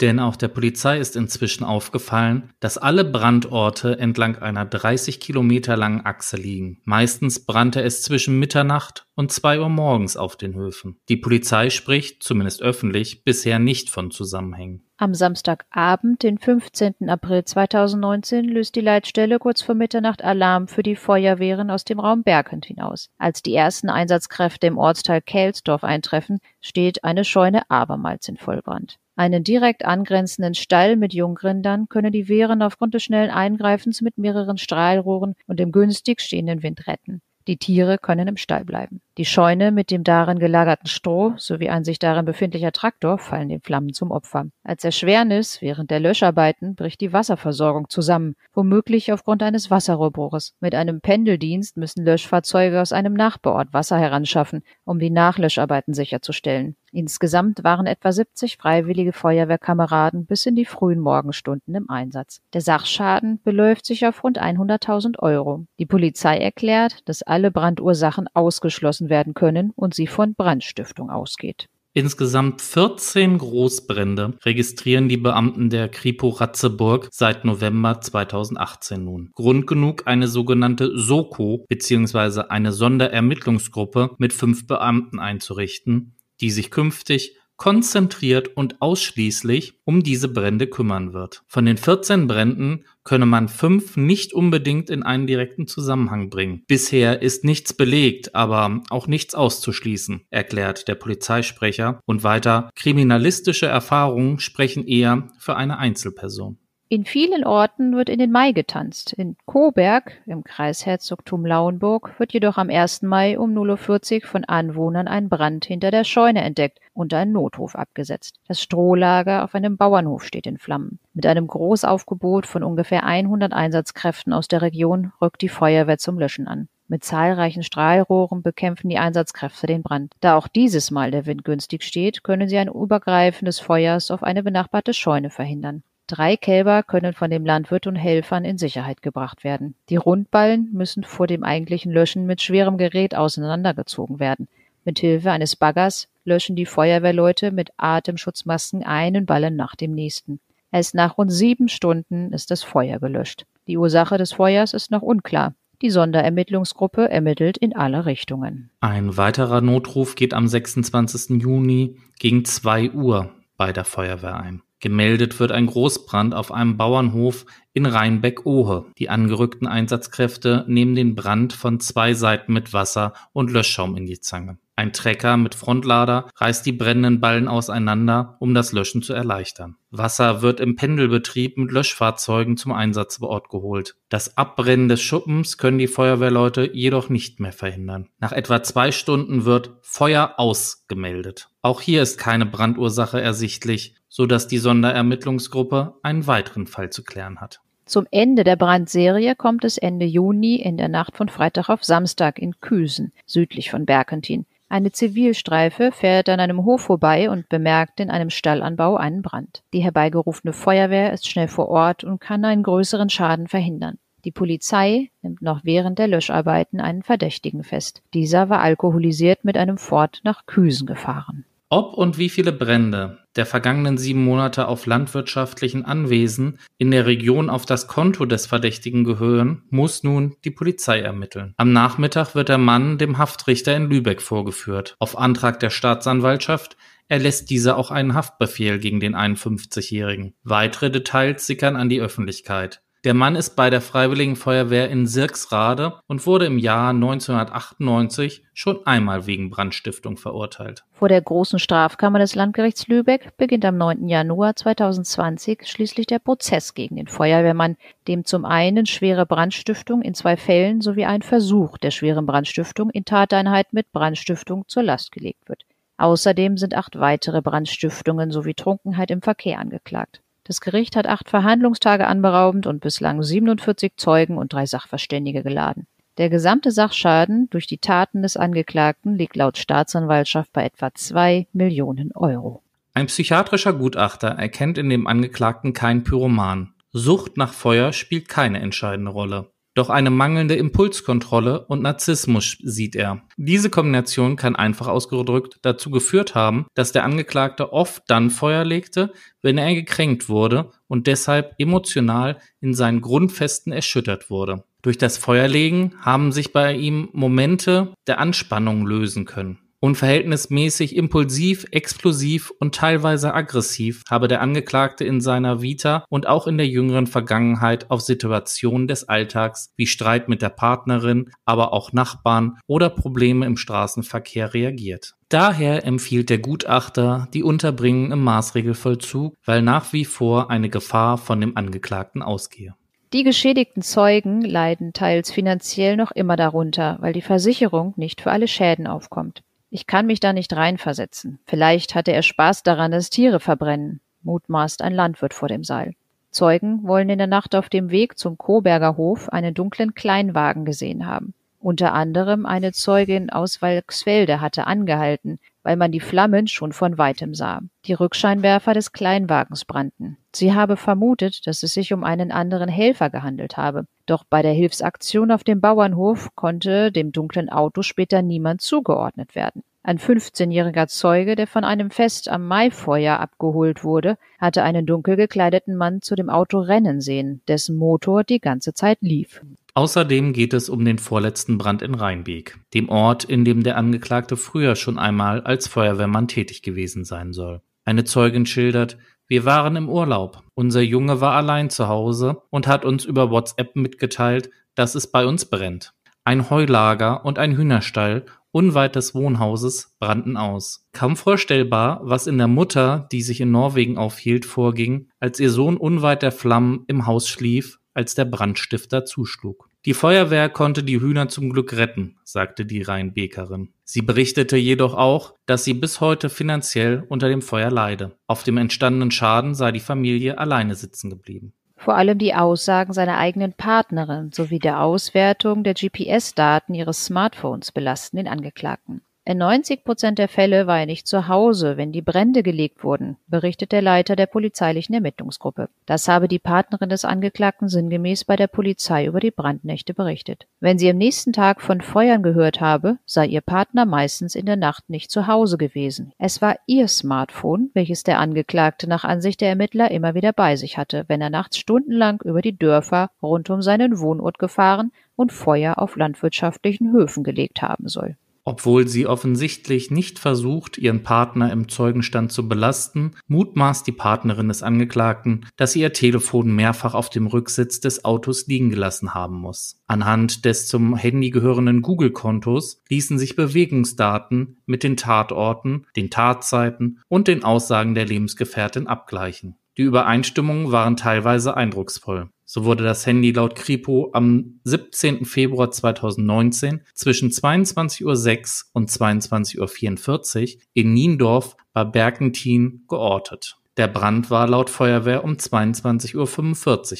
Denn 0.00 0.20
auch 0.20 0.36
der 0.36 0.48
Polizei 0.48 0.98
ist 0.98 1.16
inzwischen 1.16 1.64
aufgefallen, 1.64 2.52
dass 2.60 2.76
alle 2.76 3.04
Brandorte 3.04 3.98
entlang 3.98 4.36
einer 4.36 4.66
30 4.66 5.20
Kilometer 5.20 5.76
langen 5.76 6.04
Achse 6.04 6.36
liegen. 6.36 6.82
Meistens 6.84 7.46
brannte 7.46 7.82
es 7.82 8.02
zwischen 8.02 8.38
Mitternacht 8.38 9.06
und 9.14 9.32
zwei 9.32 9.58
Uhr 9.58 9.70
morgens 9.70 10.18
auf 10.18 10.36
den 10.36 10.54
Höfen. 10.54 10.98
Die 11.08 11.16
Polizei 11.16 11.70
spricht, 11.70 12.22
zumindest 12.22 12.60
öffentlich, 12.60 13.24
bisher 13.24 13.58
nicht 13.58 13.88
von 13.88 14.10
Zusammenhängen. 14.10 14.82
Am 14.98 15.14
Samstagabend, 15.14 16.22
den 16.22 16.38
15. 16.38 17.08
April 17.08 17.44
2019, 17.44 18.44
löst 18.44 18.76
die 18.76 18.80
Leitstelle 18.82 19.38
kurz 19.38 19.62
vor 19.62 19.74
Mitternacht 19.74 20.22
Alarm 20.22 20.68
für 20.68 20.82
die 20.82 20.96
Feuerwehren 20.96 21.70
aus 21.70 21.84
dem 21.84 22.00
Raum 22.00 22.22
Berkentin 22.22 22.80
aus. 22.80 23.10
Als 23.18 23.42
die 23.42 23.54
ersten 23.54 23.88
Einsatzkräfte 23.88 24.66
im 24.66 24.78
Ortsteil 24.78 25.22
Kelsdorf 25.22 25.84
eintreffen, 25.84 26.38
steht 26.60 27.04
eine 27.04 27.24
Scheune 27.24 27.70
abermals 27.70 28.28
in 28.28 28.36
Vollbrand. 28.36 28.98
Einen 29.16 29.44
direkt 29.44 29.86
angrenzenden 29.86 30.54
Stall 30.54 30.96
mit 30.96 31.14
Jungrindern 31.14 31.88
können 31.88 32.12
die 32.12 32.28
Wehren 32.28 32.60
aufgrund 32.60 32.92
des 32.92 33.02
schnellen 33.02 33.30
Eingreifens 33.30 34.02
mit 34.02 34.18
mehreren 34.18 34.58
Strahlrohren 34.58 35.34
und 35.46 35.58
dem 35.58 35.72
günstig 35.72 36.20
stehenden 36.20 36.62
Wind 36.62 36.86
retten. 36.86 37.22
Die 37.48 37.58
Tiere 37.58 37.96
können 37.98 38.26
im 38.26 38.36
Stall 38.36 38.64
bleiben. 38.64 39.00
Die 39.18 39.24
Scheune 39.24 39.70
mit 39.70 39.92
dem 39.92 40.02
darin 40.02 40.40
gelagerten 40.40 40.88
Stroh 40.88 41.34
sowie 41.36 41.68
ein 41.68 41.84
sich 41.84 42.00
darin 42.00 42.24
befindlicher 42.24 42.72
Traktor 42.72 43.18
fallen 43.18 43.48
den 43.48 43.60
Flammen 43.60 43.92
zum 43.92 44.10
Opfer. 44.10 44.46
Als 44.64 44.84
Erschwernis 44.84 45.62
während 45.62 45.90
der 45.92 46.00
Löscharbeiten 46.00 46.74
bricht 46.74 47.00
die 47.00 47.12
Wasserversorgung 47.12 47.88
zusammen, 47.88 48.34
womöglich 48.52 49.12
aufgrund 49.12 49.44
eines 49.44 49.70
Wasserrohrbruches. 49.70 50.54
Mit 50.60 50.74
einem 50.74 51.00
Pendeldienst 51.00 51.76
müssen 51.76 52.04
Löschfahrzeuge 52.04 52.80
aus 52.80 52.92
einem 52.92 53.14
Nachbarort 53.14 53.72
Wasser 53.72 53.98
heranschaffen, 53.98 54.62
um 54.84 54.98
die 54.98 55.10
Nachlöscharbeiten 55.10 55.94
sicherzustellen. 55.94 56.76
Insgesamt 56.92 57.64
waren 57.64 57.86
etwa 57.86 58.12
70 58.12 58.56
freiwillige 58.56 59.12
Feuerwehrkameraden 59.12 60.26
bis 60.26 60.46
in 60.46 60.56
die 60.56 60.64
frühen 60.64 61.00
Morgenstunden 61.00 61.74
im 61.74 61.90
Einsatz. 61.90 62.40
Der 62.52 62.60
Sachschaden 62.60 63.40
beläuft 63.44 63.86
sich 63.86 64.06
auf 64.06 64.24
rund 64.24 64.40
100.000 64.40 65.18
Euro. 65.18 65.66
Die 65.78 65.86
Polizei 65.86 66.38
erklärt, 66.38 67.08
dass 67.08 67.22
alle 67.22 67.50
Brandursachen 67.50 68.26
ausgeschlossen 68.34 68.96
geschlossen 68.96 69.08
werden 69.08 69.34
können 69.34 69.72
und 69.74 69.94
sie 69.94 70.06
von 70.06 70.34
Brandstiftung 70.34 71.10
ausgeht. 71.10 71.68
Insgesamt 71.92 72.60
14 72.60 73.38
Großbrände 73.38 74.34
registrieren 74.44 75.08
die 75.08 75.16
Beamten 75.16 75.70
der 75.70 75.88
Kripo 75.88 76.28
Ratzeburg 76.28 77.08
seit 77.10 77.46
November 77.46 78.02
2018 78.02 79.02
nun. 79.02 79.30
Grund 79.34 79.66
genug, 79.66 80.02
eine 80.04 80.28
sogenannte 80.28 80.92
SOKO 80.94 81.64
bzw. 81.70 82.42
eine 82.50 82.72
Sonderermittlungsgruppe 82.72 84.10
mit 84.18 84.34
fünf 84.34 84.66
Beamten 84.66 85.18
einzurichten, 85.18 86.15
die 86.40 86.50
sich 86.50 86.70
künftig 86.70 87.36
konzentriert 87.56 88.56
und 88.56 88.80
ausschließlich 88.82 89.80
um 89.84 90.02
diese 90.02 90.28
Brände 90.28 90.66
kümmern 90.66 91.12
wird. 91.12 91.42
Von 91.46 91.64
den 91.64 91.78
14 91.78 92.26
Bränden 92.26 92.84
könne 93.02 93.26
man 93.26 93.48
fünf 93.48 93.96
nicht 93.96 94.32
unbedingt 94.32 94.90
in 94.90 95.02
einen 95.02 95.26
direkten 95.26 95.66
Zusammenhang 95.66 96.28
bringen. 96.28 96.64
Bisher 96.66 97.22
ist 97.22 97.44
nichts 97.44 97.72
belegt, 97.72 98.34
aber 98.34 98.82
auch 98.90 99.06
nichts 99.06 99.34
auszuschließen, 99.34 100.22
erklärt 100.30 100.88
der 100.88 100.96
Polizeisprecher 100.96 102.00
und 102.04 102.24
weiter, 102.24 102.70
kriminalistische 102.74 103.66
Erfahrungen 103.66 104.38
sprechen 104.38 104.86
eher 104.86 105.30
für 105.38 105.56
eine 105.56 105.78
Einzelperson. 105.78 106.58
In 106.88 107.04
vielen 107.04 107.42
Orten 107.42 107.96
wird 107.96 108.08
in 108.08 108.20
den 108.20 108.30
Mai 108.30 108.52
getanzt. 108.52 109.12
In 109.14 109.34
Coburg 109.44 110.22
im 110.24 110.44
Kreis 110.44 110.86
Herzogtum 110.86 111.44
Lauenburg 111.44 112.14
wird 112.20 112.32
jedoch 112.32 112.58
am 112.58 112.70
1. 112.70 113.02
Mai 113.02 113.40
um 113.40 113.52
0.40 113.58 114.22
Uhr 114.22 114.28
von 114.28 114.44
Anwohnern 114.44 115.08
ein 115.08 115.28
Brand 115.28 115.64
hinter 115.64 115.90
der 115.90 116.04
Scheune 116.04 116.42
entdeckt 116.42 116.78
und 116.94 117.12
ein 117.12 117.32
Notruf 117.32 117.74
abgesetzt. 117.74 118.36
Das 118.46 118.62
Strohlager 118.62 119.42
auf 119.42 119.56
einem 119.56 119.76
Bauernhof 119.76 120.22
steht 120.22 120.46
in 120.46 120.58
Flammen. 120.58 121.00
Mit 121.12 121.26
einem 121.26 121.48
Großaufgebot 121.48 122.46
von 122.46 122.62
ungefähr 122.62 123.02
100 123.02 123.52
Einsatzkräften 123.52 124.32
aus 124.32 124.46
der 124.46 124.62
Region 124.62 125.12
rückt 125.20 125.42
die 125.42 125.48
Feuerwehr 125.48 125.98
zum 125.98 126.20
Löschen 126.20 126.46
an. 126.46 126.68
Mit 126.86 127.02
zahlreichen 127.02 127.64
Strahlrohren 127.64 128.42
bekämpfen 128.42 128.90
die 128.90 128.98
Einsatzkräfte 128.98 129.66
den 129.66 129.82
Brand. 129.82 130.14
Da 130.20 130.36
auch 130.36 130.46
dieses 130.46 130.92
Mal 130.92 131.10
der 131.10 131.26
Wind 131.26 131.44
günstig 131.44 131.82
steht, 131.82 132.22
können 132.22 132.46
sie 132.46 132.58
ein 132.58 132.68
Übergreifen 132.68 133.44
des 133.44 133.58
Feuers 133.58 134.12
auf 134.12 134.22
eine 134.22 134.44
benachbarte 134.44 134.94
Scheune 134.94 135.30
verhindern. 135.30 135.82
Drei 136.08 136.36
Kälber 136.36 136.84
können 136.84 137.14
von 137.14 137.30
dem 137.30 137.44
Landwirt 137.44 137.88
und 137.88 137.96
Helfern 137.96 138.44
in 138.44 138.58
Sicherheit 138.58 139.02
gebracht 139.02 139.42
werden. 139.42 139.74
Die 139.88 139.96
Rundballen 139.96 140.70
müssen 140.72 141.02
vor 141.02 141.26
dem 141.26 141.42
eigentlichen 141.42 141.90
Löschen 141.90 142.26
mit 142.26 142.40
schwerem 142.42 142.78
Gerät 142.78 143.16
auseinandergezogen 143.16 144.20
werden. 144.20 144.46
Mit 144.84 145.00
Hilfe 145.00 145.32
eines 145.32 145.56
Baggers 145.56 146.06
löschen 146.24 146.54
die 146.54 146.66
Feuerwehrleute 146.66 147.50
mit 147.50 147.70
Atemschutzmasken 147.76 148.84
einen 148.84 149.26
Ballen 149.26 149.56
nach 149.56 149.74
dem 149.74 149.92
nächsten. 149.92 150.38
Erst 150.70 150.94
nach 150.94 151.18
rund 151.18 151.32
sieben 151.32 151.68
Stunden 151.68 152.32
ist 152.32 152.52
das 152.52 152.62
Feuer 152.62 153.00
gelöscht. 153.00 153.44
Die 153.66 153.76
Ursache 153.76 154.16
des 154.16 154.32
Feuers 154.34 154.74
ist 154.74 154.92
noch 154.92 155.02
unklar. 155.02 155.54
Die 155.82 155.90
Sonderermittlungsgruppe 155.90 157.10
ermittelt 157.10 157.58
in 157.58 157.74
alle 157.74 158.06
Richtungen. 158.06 158.70
Ein 158.80 159.16
weiterer 159.16 159.60
Notruf 159.60 160.14
geht 160.14 160.34
am 160.34 160.46
26. 160.46 161.42
Juni 161.42 161.96
gegen 162.20 162.44
zwei 162.44 162.90
Uhr 162.90 163.30
bei 163.56 163.72
der 163.72 163.84
Feuerwehr 163.84 164.36
ein. 164.36 164.62
Gemeldet 164.80 165.40
wird 165.40 165.52
ein 165.52 165.66
Großbrand 165.66 166.34
auf 166.34 166.52
einem 166.52 166.76
Bauernhof 166.76 167.46
in 167.72 167.86
Rheinbeck-Ohe. 167.86 168.86
Die 168.98 169.08
angerückten 169.08 169.66
Einsatzkräfte 169.66 170.64
nehmen 170.68 170.94
den 170.94 171.14
Brand 171.14 171.54
von 171.54 171.80
zwei 171.80 172.12
Seiten 172.12 172.52
mit 172.52 172.72
Wasser 172.72 173.14
und 173.32 173.50
Löschschaum 173.50 173.96
in 173.96 174.06
die 174.06 174.20
Zange. 174.20 174.58
Ein 174.76 174.92
Trecker 174.92 175.36
mit 175.38 175.54
Frontlader 175.54 176.28
reißt 176.36 176.64
die 176.66 176.72
brennenden 176.72 177.20
Ballen 177.20 177.48
auseinander, 177.48 178.36
um 178.40 178.54
das 178.54 178.72
Löschen 178.72 179.02
zu 179.02 179.14
erleichtern. 179.14 179.76
Wasser 179.90 180.42
wird 180.42 180.60
im 180.60 180.76
Pendelbetrieb 180.76 181.56
mit 181.56 181.72
Löschfahrzeugen 181.72 182.56
zum 182.56 182.72
Einsatzort 182.72 183.48
geholt. 183.48 183.96
Das 184.10 184.36
Abbrennen 184.36 184.88
des 184.88 185.00
Schuppens 185.00 185.56
können 185.56 185.78
die 185.78 185.86
Feuerwehrleute 185.86 186.70
jedoch 186.74 187.08
nicht 187.08 187.40
mehr 187.40 187.52
verhindern. 187.52 188.08
Nach 188.18 188.32
etwa 188.32 188.62
zwei 188.62 188.92
Stunden 188.92 189.46
wird 189.46 189.72
Feuer 189.80 190.34
ausgemeldet. 190.36 191.48
Auch 191.62 191.80
hier 191.80 192.02
ist 192.02 192.18
keine 192.18 192.46
Brandursache 192.46 193.20
ersichtlich 193.20 193.96
so 194.16 194.24
dass 194.24 194.48
die 194.48 194.56
Sonderermittlungsgruppe 194.56 195.94
einen 196.02 196.26
weiteren 196.26 196.66
Fall 196.66 196.88
zu 196.88 197.04
klären 197.04 197.38
hat. 197.38 197.60
Zum 197.84 198.06
Ende 198.10 198.44
der 198.44 198.56
Brandserie 198.56 199.36
kommt 199.36 199.62
es 199.62 199.76
Ende 199.76 200.06
Juni 200.06 200.56
in 200.56 200.78
der 200.78 200.88
Nacht 200.88 201.18
von 201.18 201.28
Freitag 201.28 201.68
auf 201.68 201.84
Samstag 201.84 202.38
in 202.38 202.58
Küsen, 202.60 203.12
südlich 203.26 203.70
von 203.70 203.84
Berkentin. 203.84 204.46
Eine 204.68 204.90
Zivilstreife 204.90 205.92
fährt 205.92 206.28
an 206.28 206.40
einem 206.40 206.64
Hof 206.64 206.82
vorbei 206.82 207.30
und 207.30 207.48
bemerkt 207.48 208.00
in 208.00 208.10
einem 208.10 208.30
Stallanbau 208.30 208.96
einen 208.96 209.22
Brand. 209.22 209.62
Die 209.72 209.82
herbeigerufene 209.82 210.52
Feuerwehr 210.52 211.12
ist 211.12 211.28
schnell 211.28 211.48
vor 211.48 211.68
Ort 211.68 212.02
und 212.02 212.20
kann 212.20 212.44
einen 212.44 212.64
größeren 212.64 213.08
Schaden 213.08 213.46
verhindern. 213.46 213.98
Die 214.24 214.32
Polizei 214.32 215.10
nimmt 215.22 215.40
noch 215.40 215.60
während 215.62 216.00
der 216.00 216.08
Löscharbeiten 216.08 216.80
einen 216.80 217.04
Verdächtigen 217.04 217.62
fest. 217.62 218.02
Dieser 218.12 218.48
war 218.48 218.60
alkoholisiert 218.60 219.44
mit 219.44 219.56
einem 219.56 219.78
Ford 219.78 220.20
nach 220.24 220.46
Küsen 220.46 220.86
gefahren. 220.86 221.44
Ob 221.68 221.94
und 221.94 222.18
wie 222.18 222.28
viele 222.28 222.52
Brände 222.52 223.18
der 223.36 223.46
vergangenen 223.46 223.98
sieben 223.98 224.24
Monate 224.24 224.68
auf 224.68 224.86
landwirtschaftlichen 224.86 225.84
Anwesen 225.84 226.58
in 226.78 226.90
der 226.90 227.06
Region 227.06 227.50
auf 227.50 227.66
das 227.66 227.86
Konto 227.86 228.24
des 228.24 228.46
Verdächtigen 228.46 229.04
gehören, 229.04 229.62
muss 229.70 230.02
nun 230.02 230.36
die 230.44 230.50
Polizei 230.50 231.00
ermitteln. 231.00 231.54
Am 231.56 231.72
Nachmittag 231.72 232.34
wird 232.34 232.48
der 232.48 232.58
Mann 232.58 232.98
dem 232.98 233.18
Haftrichter 233.18 233.76
in 233.76 233.88
Lübeck 233.88 234.22
vorgeführt. 234.22 234.96
Auf 234.98 235.18
Antrag 235.18 235.60
der 235.60 235.70
Staatsanwaltschaft 235.70 236.76
erlässt 237.08 237.50
dieser 237.50 237.76
auch 237.76 237.90
einen 237.90 238.14
Haftbefehl 238.14 238.78
gegen 238.78 239.00
den 239.00 239.14
51-Jährigen. 239.14 240.34
Weitere 240.42 240.90
Details 240.90 241.46
sickern 241.46 241.76
an 241.76 241.88
die 241.88 242.00
Öffentlichkeit. 242.00 242.82
Der 243.06 243.14
Mann 243.14 243.36
ist 243.36 243.54
bei 243.54 243.70
der 243.70 243.80
Freiwilligen 243.80 244.34
Feuerwehr 244.34 244.90
in 244.90 245.06
Sirksrade 245.06 246.00
und 246.08 246.26
wurde 246.26 246.46
im 246.46 246.58
Jahr 246.58 246.90
1998 246.90 248.42
schon 248.52 248.84
einmal 248.84 249.28
wegen 249.28 249.48
Brandstiftung 249.48 250.16
verurteilt. 250.16 250.82
Vor 250.90 251.08
der 251.08 251.22
großen 251.22 251.60
Strafkammer 251.60 252.18
des 252.18 252.34
Landgerichts 252.34 252.88
Lübeck 252.88 253.36
beginnt 253.36 253.64
am 253.64 253.78
9. 253.78 254.08
Januar 254.08 254.56
2020 254.56 255.68
schließlich 255.68 256.08
der 256.08 256.18
Prozess 256.18 256.74
gegen 256.74 256.96
den 256.96 257.06
Feuerwehrmann, 257.06 257.76
dem 258.08 258.24
zum 258.24 258.44
einen 258.44 258.86
schwere 258.86 259.24
Brandstiftung 259.24 260.02
in 260.02 260.14
zwei 260.14 260.36
Fällen 260.36 260.80
sowie 260.80 261.04
ein 261.04 261.22
Versuch 261.22 261.78
der 261.78 261.92
schweren 261.92 262.26
Brandstiftung 262.26 262.90
in 262.90 263.04
Tateinheit 263.04 263.72
mit 263.72 263.92
Brandstiftung 263.92 264.64
zur 264.66 264.82
Last 264.82 265.12
gelegt 265.12 265.48
wird. 265.48 265.62
Außerdem 265.96 266.56
sind 266.56 266.74
acht 266.74 266.98
weitere 266.98 267.40
Brandstiftungen 267.40 268.32
sowie 268.32 268.54
Trunkenheit 268.54 269.12
im 269.12 269.22
Verkehr 269.22 269.60
angeklagt. 269.60 270.22
Das 270.46 270.60
Gericht 270.60 270.94
hat 270.94 271.08
acht 271.08 271.28
Verhandlungstage 271.28 272.06
anberaumt 272.06 272.68
und 272.68 272.80
bislang 272.80 273.20
47 273.20 273.94
Zeugen 273.96 274.38
und 274.38 274.52
drei 274.52 274.64
Sachverständige 274.64 275.42
geladen. 275.42 275.88
Der 276.18 276.30
gesamte 276.30 276.70
Sachschaden 276.70 277.50
durch 277.50 277.66
die 277.66 277.78
Taten 277.78 278.22
des 278.22 278.36
Angeklagten 278.36 279.16
liegt 279.16 279.34
laut 279.34 279.58
Staatsanwaltschaft 279.58 280.52
bei 280.52 280.64
etwa 280.64 280.94
zwei 280.94 281.48
Millionen 281.52 282.12
Euro. 282.12 282.62
Ein 282.94 283.06
psychiatrischer 283.06 283.72
Gutachter 283.72 284.28
erkennt 284.28 284.78
in 284.78 284.88
dem 284.88 285.08
Angeklagten 285.08 285.72
kein 285.72 286.04
Pyroman. 286.04 286.74
Sucht 286.92 287.36
nach 287.36 287.52
Feuer 287.52 287.92
spielt 287.92 288.28
keine 288.28 288.60
entscheidende 288.60 289.10
Rolle. 289.10 289.50
Doch 289.76 289.90
eine 289.90 290.08
mangelnde 290.08 290.54
Impulskontrolle 290.54 291.66
und 291.66 291.82
Narzissmus 291.82 292.56
sieht 292.62 292.96
er. 292.96 293.20
Diese 293.36 293.68
Kombination 293.68 294.36
kann 294.36 294.56
einfach 294.56 294.86
ausgedrückt 294.86 295.58
dazu 295.60 295.90
geführt 295.90 296.34
haben, 296.34 296.64
dass 296.74 296.92
der 296.92 297.04
Angeklagte 297.04 297.74
oft 297.74 298.02
dann 298.06 298.30
Feuer 298.30 298.64
legte, 298.64 299.12
wenn 299.42 299.58
er 299.58 299.74
gekränkt 299.74 300.30
wurde 300.30 300.70
und 300.88 301.06
deshalb 301.06 301.56
emotional 301.58 302.38
in 302.62 302.72
seinen 302.72 303.02
Grundfesten 303.02 303.70
erschüttert 303.70 304.30
wurde. 304.30 304.64
Durch 304.80 304.96
das 304.96 305.18
Feuerlegen 305.18 305.92
haben 306.00 306.32
sich 306.32 306.54
bei 306.54 306.72
ihm 306.72 307.10
Momente 307.12 307.92
der 308.06 308.18
Anspannung 308.18 308.86
lösen 308.86 309.26
können. 309.26 309.58
Unverhältnismäßig 309.80 310.96
impulsiv, 310.96 311.66
explosiv 311.70 312.50
und 312.60 312.74
teilweise 312.74 313.34
aggressiv 313.34 314.02
habe 314.08 314.26
der 314.26 314.40
Angeklagte 314.40 315.04
in 315.04 315.20
seiner 315.20 315.60
Vita 315.60 316.04
und 316.08 316.26
auch 316.26 316.46
in 316.46 316.56
der 316.56 316.66
jüngeren 316.66 317.06
Vergangenheit 317.06 317.90
auf 317.90 318.00
Situationen 318.00 318.88
des 318.88 319.08
Alltags 319.08 319.72
wie 319.76 319.86
Streit 319.86 320.28
mit 320.28 320.40
der 320.40 320.48
Partnerin, 320.48 321.30
aber 321.44 321.74
auch 321.74 321.92
Nachbarn 321.92 322.58
oder 322.66 322.88
Probleme 322.88 323.44
im 323.44 323.58
Straßenverkehr 323.58 324.54
reagiert. 324.54 325.14
Daher 325.28 325.84
empfiehlt 325.84 326.30
der 326.30 326.38
Gutachter 326.38 327.28
die 327.34 327.42
Unterbringung 327.42 328.12
im 328.12 328.24
Maßregelvollzug, 328.24 329.34
weil 329.44 329.60
nach 329.60 329.92
wie 329.92 330.04
vor 330.04 330.50
eine 330.50 330.70
Gefahr 330.70 331.18
von 331.18 331.40
dem 331.40 331.56
Angeklagten 331.56 332.22
ausgehe. 332.22 332.74
Die 333.12 333.24
geschädigten 333.24 333.82
Zeugen 333.82 334.40
leiden 334.42 334.92
teils 334.92 335.30
finanziell 335.30 335.96
noch 335.96 336.12
immer 336.12 336.36
darunter, 336.36 336.96
weil 337.00 337.12
die 337.12 337.22
Versicherung 337.22 337.92
nicht 337.96 338.20
für 338.20 338.30
alle 338.30 338.48
Schäden 338.48 338.86
aufkommt. 338.86 339.42
Ich 339.76 339.86
kann 339.86 340.06
mich 340.06 340.20
da 340.20 340.32
nicht 340.32 340.56
reinversetzen. 340.56 341.38
Vielleicht 341.44 341.94
hatte 341.94 342.10
er 342.10 342.22
Spaß 342.22 342.62
daran, 342.62 342.92
dass 342.92 343.10
Tiere 343.10 343.40
verbrennen, 343.40 344.00
mutmaßt 344.22 344.80
ein 344.80 344.94
Landwirt 344.94 345.34
vor 345.34 345.48
dem 345.48 345.64
Saal. 345.64 345.92
Zeugen 346.30 346.88
wollen 346.88 347.10
in 347.10 347.18
der 347.18 347.26
Nacht 347.26 347.54
auf 347.54 347.68
dem 347.68 347.90
Weg 347.90 348.16
zum 348.16 348.38
Koberger 348.38 348.96
Hof 348.96 349.28
einen 349.28 349.52
dunklen 349.52 349.94
Kleinwagen 349.94 350.64
gesehen 350.64 351.04
haben. 351.04 351.34
Unter 351.60 351.92
anderem 351.92 352.46
eine 352.46 352.72
Zeugin 352.72 353.28
aus 353.28 353.60
Walksfelde 353.60 354.40
hatte 354.40 354.66
angehalten, 354.66 355.38
weil 355.66 355.76
man 355.76 355.90
die 355.90 355.98
Flammen 355.98 356.46
schon 356.46 356.72
von 356.72 356.96
weitem 356.96 357.34
sah. 357.34 357.60
Die 357.86 357.92
Rückscheinwerfer 357.92 358.72
des 358.72 358.92
Kleinwagens 358.92 359.64
brannten. 359.64 360.16
Sie 360.32 360.54
habe 360.54 360.76
vermutet, 360.76 361.44
dass 361.48 361.64
es 361.64 361.74
sich 361.74 361.92
um 361.92 362.04
einen 362.04 362.30
anderen 362.30 362.68
Helfer 362.68 363.10
gehandelt 363.10 363.56
habe. 363.56 363.86
Doch 364.06 364.22
bei 364.22 364.42
der 364.42 364.52
Hilfsaktion 364.52 365.32
auf 365.32 365.42
dem 365.42 365.60
Bauernhof 365.60 366.28
konnte 366.36 366.92
dem 366.92 367.10
dunklen 367.10 367.48
Auto 367.48 367.82
später 367.82 368.22
niemand 368.22 368.60
zugeordnet 368.60 369.34
werden. 369.34 369.64
Ein 369.86 369.98
15-jähriger 369.98 370.88
Zeuge, 370.88 371.36
der 371.36 371.46
von 371.46 371.62
einem 371.62 371.92
Fest 371.92 372.28
am 372.28 372.48
Maifeuer 372.48 373.20
abgeholt 373.20 373.84
wurde, 373.84 374.18
hatte 374.40 374.64
einen 374.64 374.84
dunkel 374.84 375.14
gekleideten 375.14 375.76
Mann 375.76 376.02
zu 376.02 376.16
dem 376.16 376.28
Auto 376.28 376.58
rennen 376.58 377.00
sehen, 377.00 377.40
dessen 377.46 377.76
Motor 377.76 378.24
die 378.24 378.40
ganze 378.40 378.74
Zeit 378.74 378.98
lief. 379.00 379.42
Außerdem 379.74 380.32
geht 380.32 380.54
es 380.54 380.68
um 380.68 380.84
den 380.84 380.98
vorletzten 380.98 381.56
Brand 381.56 381.82
in 381.82 381.94
Rheinbeek, 381.94 382.58
dem 382.74 382.88
Ort, 382.88 383.22
in 383.22 383.44
dem 383.44 383.62
der 383.62 383.76
Angeklagte 383.76 384.36
früher 384.36 384.74
schon 384.74 384.98
einmal 384.98 385.42
als 385.42 385.68
Feuerwehrmann 385.68 386.26
tätig 386.26 386.62
gewesen 386.62 387.04
sein 387.04 387.32
soll. 387.32 387.60
Eine 387.84 388.02
Zeugin 388.02 388.44
schildert, 388.44 388.98
wir 389.28 389.44
waren 389.44 389.76
im 389.76 389.88
Urlaub. 389.88 390.42
Unser 390.54 390.80
Junge 390.80 391.20
war 391.20 391.34
allein 391.34 391.70
zu 391.70 391.86
Hause 391.86 392.42
und 392.50 392.66
hat 392.66 392.84
uns 392.84 393.04
über 393.04 393.30
WhatsApp 393.30 393.76
mitgeteilt, 393.76 394.50
dass 394.74 394.96
es 394.96 395.06
bei 395.06 395.24
uns 395.24 395.44
brennt. 395.44 395.92
Ein 396.24 396.50
Heulager 396.50 397.24
und 397.24 397.38
ein 397.38 397.56
Hühnerstall 397.56 398.24
unweit 398.52 398.96
des 398.96 399.14
Wohnhauses 399.14 399.96
brannten 399.98 400.36
aus. 400.36 400.86
Kaum 400.92 401.16
vorstellbar, 401.16 402.00
was 402.02 402.26
in 402.26 402.38
der 402.38 402.48
Mutter, 402.48 403.08
die 403.12 403.22
sich 403.22 403.40
in 403.40 403.50
Norwegen 403.50 403.98
aufhielt, 403.98 404.44
vorging, 404.44 405.08
als 405.20 405.40
ihr 405.40 405.50
Sohn 405.50 405.76
unweit 405.76 406.22
der 406.22 406.32
Flammen 406.32 406.84
im 406.86 407.06
Haus 407.06 407.28
schlief 407.28 407.78
als 407.96 408.14
der 408.14 408.26
Brandstifter 408.26 409.06
zuschlug. 409.06 409.70
Die 409.86 409.94
Feuerwehr 409.94 410.50
konnte 410.50 410.82
die 410.82 411.00
Hühner 411.00 411.28
zum 411.28 411.48
Glück 411.48 411.72
retten, 411.74 412.16
sagte 412.24 412.66
die 412.66 412.82
Rheinbekerin. 412.82 413.70
Sie 413.84 414.02
berichtete 414.02 414.56
jedoch 414.56 414.94
auch, 414.94 415.34
dass 415.46 415.64
sie 415.64 415.74
bis 415.74 416.00
heute 416.00 416.28
finanziell 416.28 417.04
unter 417.08 417.28
dem 417.28 417.40
Feuer 417.40 417.70
leide. 417.70 418.18
Auf 418.26 418.42
dem 418.42 418.58
entstandenen 418.58 419.12
Schaden 419.12 419.54
sei 419.54 419.72
die 419.72 419.80
Familie 419.80 420.38
alleine 420.38 420.74
sitzen 420.74 421.08
geblieben. 421.08 421.54
Vor 421.76 421.94
allem 421.94 422.18
die 422.18 422.34
Aussagen 422.34 422.92
seiner 422.92 423.18
eigenen 423.18 423.52
Partnerin 423.52 424.32
sowie 424.32 424.58
der 424.58 424.80
Auswertung 424.80 425.62
der 425.62 425.74
GPS-Daten 425.74 426.74
ihres 426.74 427.04
Smartphones 427.04 427.70
belasten 427.70 428.16
den 428.16 428.28
Angeklagten. 428.28 429.02
In 429.28 429.38
90 429.38 429.82
Prozent 429.82 430.20
der 430.20 430.28
Fälle 430.28 430.68
war 430.68 430.78
er 430.78 430.86
nicht 430.86 431.08
zu 431.08 431.26
Hause, 431.26 431.76
wenn 431.76 431.90
die 431.90 432.00
Brände 432.00 432.44
gelegt 432.44 432.84
wurden, 432.84 433.16
berichtet 433.26 433.72
der 433.72 433.82
Leiter 433.82 434.14
der 434.14 434.26
polizeilichen 434.26 434.94
Ermittlungsgruppe. 434.94 435.68
Das 435.84 436.06
habe 436.06 436.28
die 436.28 436.38
Partnerin 436.38 436.90
des 436.90 437.04
Angeklagten 437.04 437.68
sinngemäß 437.68 438.22
bei 438.24 438.36
der 438.36 438.46
Polizei 438.46 439.04
über 439.04 439.18
die 439.18 439.32
Brandnächte 439.32 439.94
berichtet. 439.94 440.46
Wenn 440.60 440.78
sie 440.78 440.88
am 440.88 440.98
nächsten 440.98 441.32
Tag 441.32 441.60
von 441.60 441.80
Feuern 441.80 442.22
gehört 442.22 442.60
habe, 442.60 442.98
sei 443.04 443.26
ihr 443.26 443.40
Partner 443.40 443.84
meistens 443.84 444.36
in 444.36 444.46
der 444.46 444.54
Nacht 444.54 444.88
nicht 444.88 445.10
zu 445.10 445.26
Hause 445.26 445.58
gewesen. 445.58 446.12
Es 446.18 446.40
war 446.40 446.54
ihr 446.66 446.86
Smartphone, 446.86 447.70
welches 447.74 448.04
der 448.04 448.20
Angeklagte 448.20 448.88
nach 448.88 449.02
Ansicht 449.02 449.40
der 449.40 449.48
Ermittler 449.48 449.90
immer 449.90 450.14
wieder 450.14 450.32
bei 450.32 450.54
sich 450.54 450.78
hatte, 450.78 451.04
wenn 451.08 451.20
er 451.20 451.30
nachts 451.30 451.58
stundenlang 451.58 452.20
über 452.24 452.42
die 452.42 452.56
Dörfer 452.56 453.10
rund 453.20 453.50
um 453.50 453.60
seinen 453.60 453.98
Wohnort 453.98 454.38
gefahren 454.38 454.92
und 455.16 455.32
Feuer 455.32 455.78
auf 455.78 455.96
landwirtschaftlichen 455.96 456.92
Höfen 456.92 457.24
gelegt 457.24 457.60
haben 457.60 457.88
soll. 457.88 458.14
Obwohl 458.48 458.86
sie 458.86 459.08
offensichtlich 459.08 459.90
nicht 459.90 460.20
versucht, 460.20 460.78
ihren 460.78 461.02
Partner 461.02 461.50
im 461.50 461.68
Zeugenstand 461.68 462.30
zu 462.30 462.48
belasten, 462.48 463.10
mutmaßt 463.26 463.84
die 463.84 463.92
Partnerin 463.92 464.46
des 464.46 464.62
Angeklagten, 464.62 465.46
dass 465.56 465.72
sie 465.72 465.80
ihr 465.80 465.92
Telefon 465.92 466.54
mehrfach 466.54 466.94
auf 466.94 467.10
dem 467.10 467.26
Rücksitz 467.26 467.80
des 467.80 468.04
Autos 468.04 468.46
liegen 468.46 468.70
gelassen 468.70 469.14
haben 469.14 469.36
muss. 469.36 469.82
Anhand 469.88 470.44
des 470.44 470.68
zum 470.68 470.94
Handy 470.94 471.30
gehörenden 471.30 471.82
Google-Kontos 471.82 472.82
ließen 472.88 473.18
sich 473.18 473.34
Bewegungsdaten 473.34 474.58
mit 474.64 474.84
den 474.84 474.96
Tatorten, 474.96 475.86
den 475.96 476.10
Tatzeiten 476.10 477.00
und 477.08 477.26
den 477.26 477.42
Aussagen 477.42 477.96
der 477.96 478.06
Lebensgefährtin 478.06 478.86
abgleichen. 478.86 479.56
Die 479.76 479.82
Übereinstimmungen 479.82 480.70
waren 480.70 480.96
teilweise 480.96 481.56
eindrucksvoll. 481.56 482.30
So 482.48 482.64
wurde 482.64 482.84
das 482.84 483.04
Handy 483.04 483.32
laut 483.32 483.56
Kripo 483.56 484.10
am 484.12 484.60
17. 484.62 485.24
Februar 485.24 485.72
2019 485.72 486.80
zwischen 486.94 487.30
22.06 487.30 488.04
Uhr 488.04 488.70
und 488.72 488.88
22.44 488.88 490.54
Uhr 490.54 490.62
in 490.72 490.94
Niendorf 490.94 491.56
bei 491.72 491.84
Berkentin 491.84 492.84
geortet. 492.88 493.58
Der 493.76 493.88
Brand 493.88 494.30
war 494.30 494.48
laut 494.48 494.70
Feuerwehr 494.70 495.22
um 495.22 495.32
22.45 495.32 496.14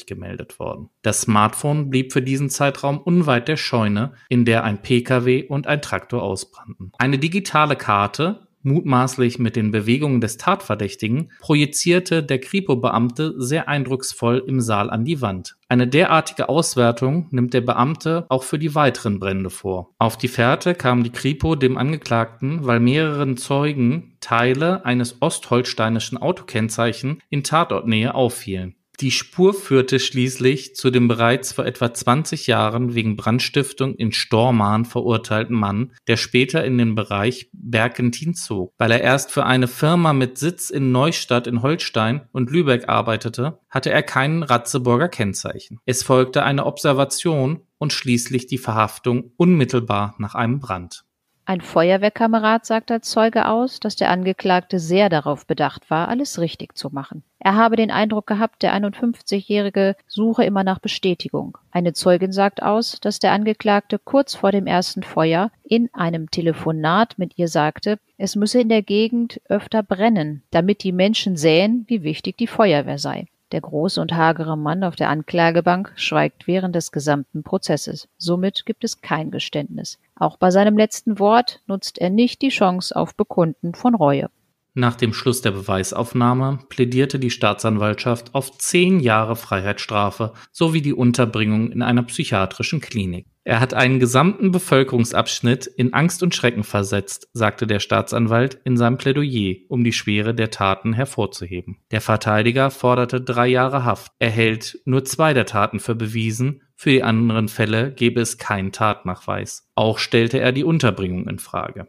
Uhr 0.01 0.05
gemeldet 0.05 0.59
worden. 0.59 0.89
Das 1.01 1.21
Smartphone 1.21 1.89
blieb 1.89 2.13
für 2.13 2.21
diesen 2.21 2.51
Zeitraum 2.51 2.99
unweit 2.99 3.47
der 3.47 3.57
Scheune, 3.57 4.13
in 4.29 4.45
der 4.45 4.63
ein 4.63 4.81
Pkw 4.81 5.45
und 5.47 5.65
ein 5.65 5.81
Traktor 5.81 6.21
ausbrannten. 6.21 6.91
Eine 6.99 7.17
digitale 7.17 7.75
Karte 7.77 8.46
mutmaßlich 8.67 9.39
mit 9.39 9.55
den 9.55 9.71
Bewegungen 9.71 10.21
des 10.21 10.37
Tatverdächtigen, 10.37 11.31
projizierte 11.39 12.21
der 12.21 12.39
Kripo-Beamte 12.39 13.33
sehr 13.37 13.67
eindrucksvoll 13.67 14.43
im 14.45 14.61
Saal 14.61 14.89
an 14.89 15.05
die 15.05 15.21
Wand. 15.21 15.57
Eine 15.69 15.87
derartige 15.87 16.47
Auswertung 16.47 17.27
nimmt 17.31 17.53
der 17.53 17.61
Beamte 17.61 18.25
auch 18.29 18.43
für 18.43 18.59
die 18.59 18.73
weiteren 18.73 19.19
Brände 19.19 19.49
vor. 19.49 19.93
Auf 19.97 20.17
die 20.17 20.29
Fährte 20.29 20.75
kam 20.75 21.03
die 21.03 21.11
Kripo 21.11 21.55
dem 21.55 21.77
Angeklagten, 21.77 22.65
weil 22.65 22.79
mehreren 22.79 23.35
Zeugen 23.35 24.17
Teile 24.21 24.85
eines 24.85 25.21
ostholsteinischen 25.21 26.17
Autokennzeichen 26.17 27.21
in 27.29 27.43
Tatortnähe 27.43 28.15
auffielen. 28.15 28.76
Die 28.99 29.11
Spur 29.11 29.53
führte 29.53 29.99
schließlich 29.99 30.73
zu 30.75 30.89
dem 30.89 31.07
bereits 31.07 31.53
vor 31.53 31.67
etwa 31.67 31.93
20 31.93 32.47
Jahren 32.47 32.95
wegen 32.95 33.15
Brandstiftung 33.15 33.93
in 33.93 34.11
Stormarn 34.11 34.85
verurteilten 34.85 35.55
Mann, 35.55 35.91
der 36.07 36.17
später 36.17 36.65
in 36.65 36.79
den 36.79 36.95
Bereich 36.95 37.51
Berkentin 37.53 38.33
zog. 38.33 38.73
Weil 38.79 38.89
er 38.89 39.01
erst 39.01 39.31
für 39.31 39.45
eine 39.45 39.67
Firma 39.67 40.13
mit 40.13 40.39
Sitz 40.39 40.71
in 40.71 40.91
Neustadt 40.91 41.45
in 41.45 41.61
Holstein 41.61 42.27
und 42.31 42.49
Lübeck 42.49 42.89
arbeitete, 42.89 43.59
hatte 43.69 43.91
er 43.91 44.01
kein 44.01 44.41
Ratzeburger 44.41 45.09
Kennzeichen. 45.09 45.79
Es 45.85 46.01
folgte 46.01 46.41
eine 46.41 46.65
Observation 46.65 47.61
und 47.77 47.93
schließlich 47.93 48.47
die 48.47 48.57
Verhaftung 48.57 49.31
unmittelbar 49.37 50.15
nach 50.17 50.33
einem 50.33 50.59
Brand. 50.59 51.06
Ein 51.49 51.61
Feuerwehrkamerad 51.61 52.65
sagt 52.65 52.91
als 52.91 53.09
Zeuge 53.09 53.47
aus, 53.47 53.79
dass 53.79 53.95
der 53.95 54.11
Angeklagte 54.11 54.79
sehr 54.79 55.07
darauf 55.07 55.47
bedacht 55.47 55.89
war, 55.89 56.09
alles 56.09 56.41
richtig 56.41 56.75
zu 56.75 56.89
machen. 56.89 57.23
Er 57.39 57.55
habe 57.55 57.77
den 57.77 57.89
Eindruck 57.89 58.27
gehabt, 58.27 58.63
der 58.63 58.75
51-Jährige 58.75 59.95
suche 60.07 60.43
immer 60.43 60.65
nach 60.65 60.79
Bestätigung. 60.79 61.57
Eine 61.71 61.93
Zeugin 61.93 62.33
sagt 62.33 62.61
aus, 62.61 62.99
dass 62.99 63.19
der 63.19 63.31
Angeklagte 63.31 63.97
kurz 63.97 64.35
vor 64.35 64.51
dem 64.51 64.67
ersten 64.67 65.03
Feuer 65.03 65.49
in 65.63 65.89
einem 65.93 66.29
Telefonat 66.29 67.17
mit 67.17 67.37
ihr 67.37 67.47
sagte, 67.47 67.97
es 68.17 68.35
müsse 68.35 68.59
in 68.59 68.67
der 68.67 68.81
Gegend 68.81 69.39
öfter 69.47 69.83
brennen, 69.83 70.43
damit 70.51 70.83
die 70.83 70.91
Menschen 70.91 71.37
sähen, 71.37 71.85
wie 71.87 72.03
wichtig 72.03 72.35
die 72.35 72.47
Feuerwehr 72.47 72.97
sei. 72.97 73.27
Der 73.53 73.61
große 73.61 74.01
und 74.01 74.13
hagere 74.13 74.57
Mann 74.57 74.83
auf 74.83 74.97
der 74.97 75.09
Anklagebank 75.09 75.93
schweigt 75.95 76.47
während 76.47 76.75
des 76.75 76.91
gesamten 76.91 77.43
Prozesses. 77.43 78.09
Somit 78.17 78.65
gibt 78.65 78.83
es 78.83 79.01
kein 79.01 79.31
Geständnis. 79.31 79.99
Auch 80.15 80.37
bei 80.37 80.51
seinem 80.51 80.77
letzten 80.77 81.17
Wort 81.19 81.61
nutzt 81.65 81.97
er 81.97 82.09
nicht 82.09 82.41
die 82.41 82.49
Chance 82.49 82.93
auf 82.95 83.15
Bekunden 83.15 83.73
von 83.73 83.95
Reue. 83.95 84.29
Nach 84.73 84.95
dem 84.95 85.11
Schluss 85.11 85.41
der 85.41 85.51
Beweisaufnahme 85.51 86.59
plädierte 86.69 87.17
die 87.17 87.31
Staatsanwaltschaft 87.31 88.35
auf 88.35 88.55
zehn 88.59 88.99
Jahre 88.99 89.35
Freiheitsstrafe 89.35 90.33
sowie 90.51 90.83
die 90.83 90.93
Unterbringung 90.93 91.71
in 91.71 91.81
einer 91.81 92.03
psychiatrischen 92.03 92.79
Klinik. 92.79 93.25
Er 93.47 93.61
hat 93.61 93.73
einen 93.73 94.01
gesamten 94.01 94.51
Bevölkerungsabschnitt 94.51 95.67
in 95.67 95.93
Angst 95.93 96.21
und 96.21 96.35
Schrecken 96.35 96.65
versetzt, 96.65 97.29
sagte 97.31 97.65
der 97.65 97.79
Staatsanwalt 97.79 98.59
in 98.65 98.75
seinem 98.75 98.97
Plädoyer, 98.97 99.55
um 99.69 99.85
die 99.85 99.93
Schwere 99.93 100.35
der 100.35 100.51
Taten 100.51 100.91
hervorzuheben. 100.91 101.77
Der 101.91 102.01
Verteidiger 102.01 102.71
forderte 102.71 103.21
drei 103.21 103.47
Jahre 103.47 103.85
Haft. 103.85 104.11
Er 104.19 104.31
hält 104.31 104.81
nur 104.83 105.05
zwei 105.05 105.33
der 105.33 105.45
Taten 105.45 105.79
für 105.79 105.95
bewiesen, 105.95 106.61
für 106.75 106.89
die 106.89 107.03
anderen 107.03 107.47
Fälle 107.47 107.93
gebe 107.93 108.19
es 108.19 108.37
keinen 108.37 108.73
Tatnachweis. 108.73 109.71
Auch 109.75 109.99
stellte 109.99 110.41
er 110.41 110.51
die 110.51 110.65
Unterbringung 110.65 111.29
in 111.29 111.39
Frage. 111.39 111.87